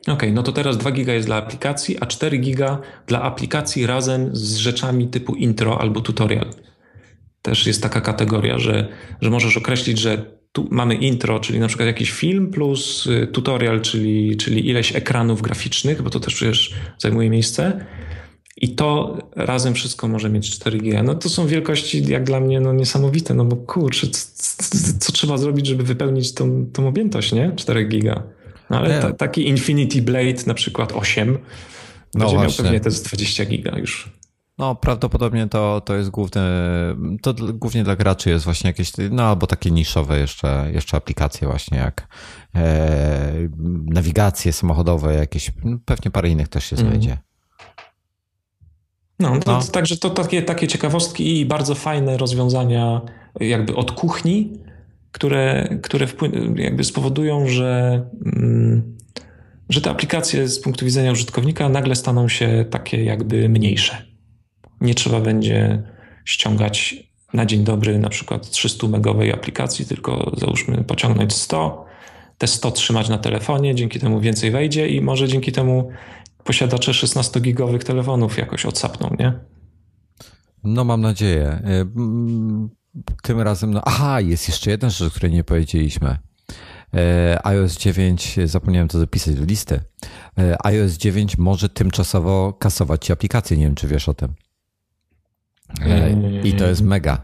[0.02, 3.86] Okej, okay, no to teraz 2 giga jest dla aplikacji, a 4 giga dla aplikacji
[3.86, 6.50] razem z rzeczami typu intro albo tutorial.
[7.42, 8.88] Też jest taka kategoria, że,
[9.20, 13.80] że możesz określić, że tu mamy intro, czyli na przykład jakiś film, plus y, tutorial,
[13.80, 17.84] czyli, czyli ileś ekranów graficznych, bo to też przecież zajmuje miejsce.
[18.56, 21.02] I to razem wszystko może mieć 4 GB.
[21.02, 25.36] No to są wielkości jak dla mnie no, niesamowite, no bo kurczę, co, co trzeba
[25.36, 27.52] zrobić, żeby wypełnić tą, tą objętość, nie?
[27.56, 28.22] 4 GB.
[28.70, 31.38] No ale ta, taki Infinity Blade na przykład 8
[32.14, 32.64] no będzie właśnie.
[32.64, 34.10] miał pewnie te 20 giga już.
[34.58, 36.42] No, prawdopodobnie to, to jest główne,
[37.22, 41.78] to głównie dla graczy jest właśnie jakieś, no albo takie niszowe jeszcze, jeszcze aplikacje właśnie
[41.78, 42.08] jak
[42.54, 43.32] e,
[43.86, 45.52] nawigacje samochodowe, jakieś,
[45.84, 47.10] pewnie parę innych też się znajdzie.
[47.10, 47.22] Mm.
[49.18, 49.62] No, no.
[49.62, 53.00] także to takie, takie ciekawostki i bardzo fajne rozwiązania
[53.40, 54.52] jakby od kuchni,
[55.12, 56.06] które, które
[56.56, 58.96] jakby spowodują, że, mm,
[59.68, 64.13] że te aplikacje z punktu widzenia użytkownika nagle staną się takie jakby mniejsze
[64.84, 65.82] nie trzeba będzie
[66.24, 66.96] ściągać
[67.32, 71.84] na dzień dobry na przykład 300 megowej aplikacji, tylko załóżmy pociągnąć 100,
[72.38, 75.90] te 100 trzymać na telefonie, dzięki temu więcej wejdzie i może dzięki temu
[76.44, 79.32] posiadacze 16-gigowych telefonów jakoś odsapną, nie?
[80.64, 81.62] No mam nadzieję.
[81.68, 81.86] Y,
[83.22, 86.18] tym razem, no aha, jest jeszcze jedna rzecz, o której nie powiedzieliśmy.
[86.94, 89.74] Y, iOS 9, zapomniałem to zapisać do listy.
[89.74, 94.34] Y, iOS 9 może tymczasowo kasować ci aplikacje, nie wiem czy wiesz o tym.
[96.44, 97.18] I to jest mega.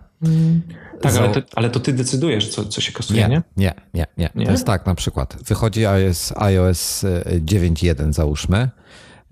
[1.00, 3.42] Tak, ale to, ale to ty decydujesz, co, co się kasuje, nie?
[3.56, 4.46] Nie, nie, nie, nie.
[4.46, 5.36] To jest tak na przykład.
[5.46, 7.04] Wychodzi iOS, iOS
[7.40, 8.56] 9.1 załóżmy.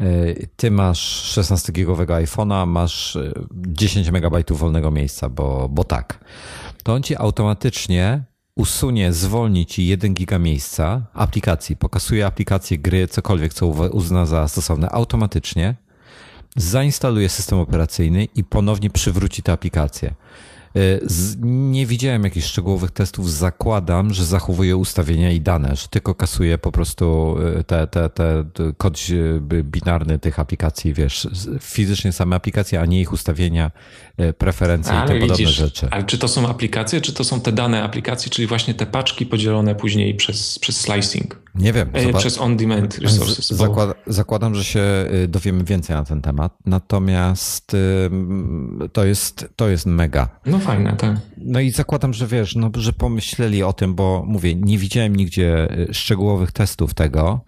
[0.01, 3.19] E, ty masz 16-gigowego iPhone'a, masz
[3.53, 6.25] 10 MB wolnego miejsca, bo, bo tak.
[6.83, 8.23] To on ci automatycznie
[8.57, 14.91] usunie, zwolni ci 1 giga miejsca aplikacji, pokasuje aplikacje, gry, cokolwiek, co uzna za stosowne
[14.91, 15.75] automatycznie
[16.59, 20.15] zainstaluje system operacyjny i ponownie przywróci tę aplikację.
[20.77, 20.81] E,
[21.43, 23.33] nie widziałem jakichś szczegółowych testów.
[23.33, 28.45] Zakładam, że zachowuje ustawienia i dane, że tylko kasuje po prostu e, te, te, te
[28.77, 28.99] kod
[29.63, 31.29] binarny tych aplikacji, wiesz,
[31.61, 33.71] fizycznie same aplikacje, a nie ich ustawienia,
[34.17, 35.89] e, preferencje ale i te podobne rzeczy.
[35.91, 39.27] Ale czy to są aplikacje, czy to są te dane aplikacji, czyli właśnie te paczki
[39.27, 41.41] podzielone później przez, przez slicing?
[41.59, 41.91] Nie wiem.
[42.19, 43.49] przez on-demand resources.
[43.49, 44.83] Zakład, zakładam, że się
[45.29, 47.77] dowiemy więcej na ten temat, natomiast
[48.93, 50.29] to jest, to jest mega.
[50.47, 51.17] No fajne, tak.
[51.37, 55.69] No i zakładam, że wiesz, no, że pomyśleli o tym, bo mówię, nie widziałem nigdzie
[55.91, 57.41] y, szczegółowych testów tego.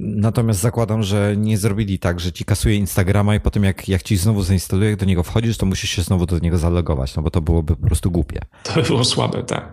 [0.00, 4.16] Natomiast zakładam, że nie zrobili tak, że ci kasuje Instagrama i potem jak, jak ci
[4.16, 7.30] znowu zainstaluje, jak do niego wchodzisz, to musisz się znowu do niego zalogować, no bo
[7.30, 8.40] to byłoby po prostu głupie.
[8.62, 9.72] To by było słabe, tak.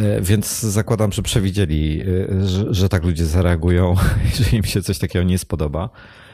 [0.00, 3.94] E, więc zakładam, że przewidzieli, y, że, że tak ludzie zareagują,
[4.30, 5.90] jeżeli im się coś takiego nie spodoba.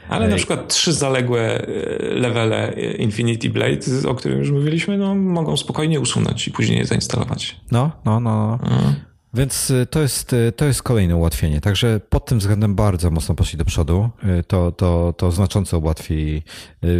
[0.09, 1.67] Ale na przykład trzy zaległe e,
[1.99, 7.61] levele Infinity Blade, o którym już mówiliśmy, no, mogą spokojnie usunąć i później je zainstalować.
[7.71, 8.59] No, no, no.
[8.63, 8.93] no.
[9.33, 11.61] Więc e, to jest, e, to jest kolejne ułatwienie.
[11.61, 14.09] Także pod tym względem bardzo mocno poszli do przodu.
[14.47, 16.43] To, to, to znacząco ułatwi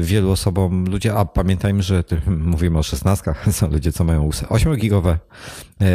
[0.01, 0.85] wielu osobom.
[0.85, 5.17] Ludzie, a pamiętajmy, że mówimy o 16, są ludzie, co mają 8-gigowe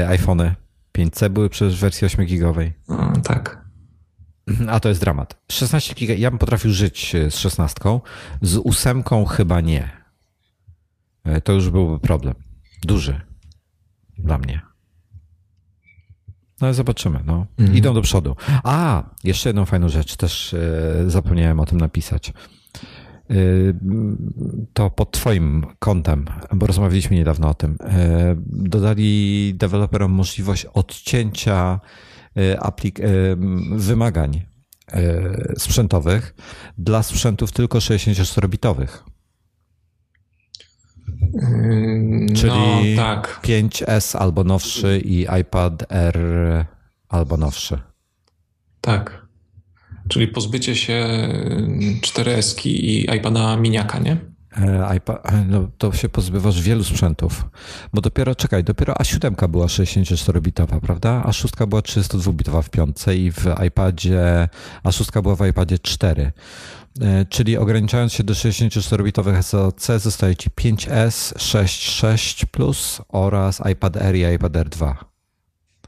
[0.09, 0.55] iPhony.
[0.99, 2.71] 5C były przecież w wersji 8-gigowej.
[2.89, 3.67] No, tak.
[4.47, 5.43] Mhm, a to jest dramat.
[5.53, 7.81] 16 giga, ja bym potrafił żyć z 16,
[8.43, 9.91] z ósemką chyba nie.
[11.45, 12.35] To już byłby problem.
[12.83, 13.21] Duży.
[14.19, 14.76] Dla mnie.
[16.61, 17.20] No zobaczymy.
[17.27, 17.47] No.
[17.59, 17.78] Mhm.
[17.78, 18.37] Idą do przodu.
[18.65, 22.28] A, jeszcze jedną fajną rzecz, też e, zapomniałem o tym napisać.
[22.28, 23.35] E,
[24.73, 26.24] to pod Twoim kątem,
[26.55, 27.77] bo rozmawialiśmy niedawno o tym.
[27.81, 31.81] E, dodali deweloperom możliwość odcięcia
[32.59, 33.01] aplik-
[33.77, 34.43] wymagań
[35.59, 36.35] sprzętowych
[36.78, 39.03] dla sprzętów tylko 64-bitowych.
[42.51, 43.40] Czyli no, tak.
[43.43, 46.18] 5S albo nowszy i iPad R
[47.09, 47.78] albo nowszy.
[48.81, 49.27] Tak.
[50.09, 51.06] Czyli pozbycie się
[52.01, 54.16] 4S i iPada miniaka, nie?
[54.59, 57.45] E, iPad, e, no to się pozbywasz wielu sprzętów.
[57.93, 61.23] Bo dopiero, czekaj, dopiero A7 była 64-bitowa, prawda?
[61.27, 64.49] A6 była 32-bitowa w piątce i w iPadzie,
[64.85, 66.33] A6 była w iPadzie 4.
[67.01, 73.97] E, czyli ograniczając się do 64-bitowych SoC zostaje Ci 5S, 6, 6 Plus oraz iPad
[73.97, 75.05] Air i iPad Air 2.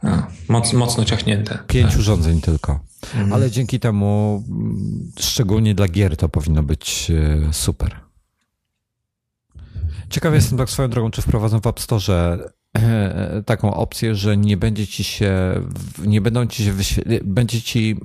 [0.03, 1.59] A, moc, mocno ciachnięte.
[1.67, 1.99] Pięć tak.
[1.99, 2.81] urządzeń tylko.
[3.15, 3.33] Mhm.
[3.33, 7.13] Ale dzięki temu, mm, szczególnie dla gier, to powinno być
[7.53, 8.08] super.
[10.11, 12.39] Ciekawy jestem tak swoją drogą, czy wprowadzą w App Store
[12.77, 15.33] e, taką opcję, że nie będzie ci się,
[16.07, 17.97] nie będą ci się będzie ci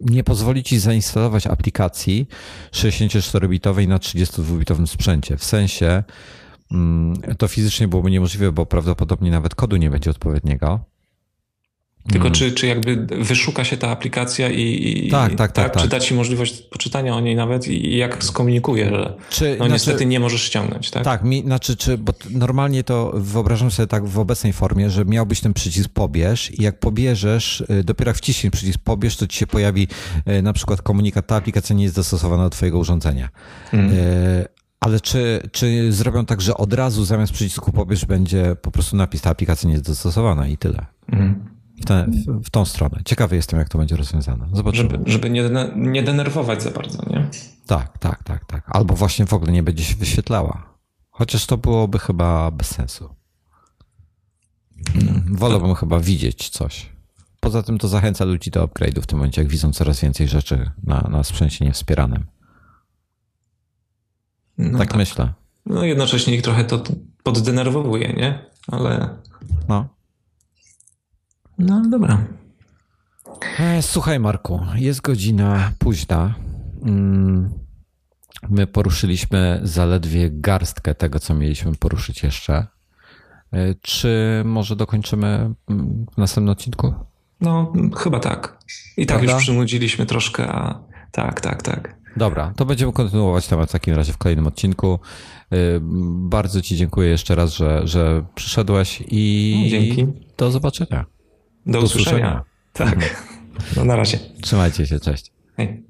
[0.00, 2.28] nie pozwoli ci zainstalować aplikacji
[2.72, 5.36] 64-bitowej na 32-bitowym sprzęcie.
[5.36, 6.04] W sensie
[6.72, 10.80] mm, to fizycznie byłoby niemożliwe, bo prawdopodobnie nawet kodu nie będzie odpowiedniego.
[12.12, 12.34] Tylko hmm.
[12.34, 16.14] czy, czy jakby wyszuka się ta aplikacja i, tak, tak, tak, tak, czy da ci
[16.14, 20.42] możliwość poczytania o niej nawet i jak skomunikuje, że czy, no znaczy, niestety nie możesz
[20.42, 21.04] ściągnąć, tak?
[21.04, 25.40] Tak, mi, znaczy, czy, bo normalnie to wyobrażam sobie tak w obecnej formie, że miałbyś
[25.40, 29.46] ten przycisk pobierz i jak pobierzesz, y, dopiero jak wciśniesz przycisk pobierz, to ci się
[29.46, 29.88] pojawi
[30.28, 33.28] y, na przykład komunikat, ta aplikacja nie jest dostosowana do twojego urządzenia.
[33.70, 33.96] Hmm.
[34.80, 39.20] Ale czy, czy zrobią tak, że od razu zamiast przycisku pobierz będzie po prostu napis,
[39.20, 40.86] ta aplikacja nie jest dostosowana i tyle?
[41.10, 43.00] Hmm w, te, w, tą stronę.
[43.04, 44.48] Ciekawy jestem, jak to będzie rozwiązane.
[44.52, 44.90] Zobaczymy.
[44.90, 47.28] Żeby, żeby nie, nie denerwować za bardzo, nie?
[47.66, 48.64] Tak, tak, tak, tak.
[48.66, 50.76] Albo właśnie w ogóle nie będzie się wyświetlała.
[51.10, 53.14] Chociaż to byłoby chyba bez sensu.
[54.92, 56.96] Hmm, wolałbym chyba widzieć coś.
[57.40, 60.70] Poza tym to zachęca ludzi do upgrade'u w tym momencie, jak widzą coraz więcej rzeczy
[60.82, 62.26] na, na sprzęcie niewspieranym.
[64.58, 65.32] No tak, tak, myślę.
[65.66, 66.82] No jednocześnie ich trochę to
[67.22, 68.44] poddenerwowuje, nie?
[68.66, 69.08] Ale...
[69.68, 69.88] No.
[71.58, 72.26] No dobra.
[73.58, 76.34] E, słuchaj, Marku, jest godzina późna.
[76.82, 77.50] Mm,
[78.48, 82.66] my poruszyliśmy zaledwie garstkę tego, co mieliśmy poruszyć jeszcze.
[83.52, 86.94] E, czy może dokończymy mm, w następnym odcinku?
[87.40, 88.58] No, chyba tak.
[88.96, 89.34] I tak Prawda?
[89.34, 90.80] już przynudziliśmy troszkę, a
[91.12, 91.96] tak, tak, tak.
[92.16, 94.98] Dobra, to będziemy kontynuować temat w takim razie w kolejnym odcinku.
[95.52, 95.56] E,
[96.10, 100.06] bardzo Ci dziękuję jeszcze raz, że, że przyszedłeś i Dzięki.
[100.36, 101.15] do zobaczenia.
[101.66, 102.16] Do, Do usłyszenia.
[102.16, 102.44] usłyszenia.
[102.72, 102.94] Tak.
[102.94, 103.12] Mhm.
[103.76, 104.18] No na razie.
[104.42, 105.32] Trzymajcie się, cześć.
[105.56, 105.82] Hej.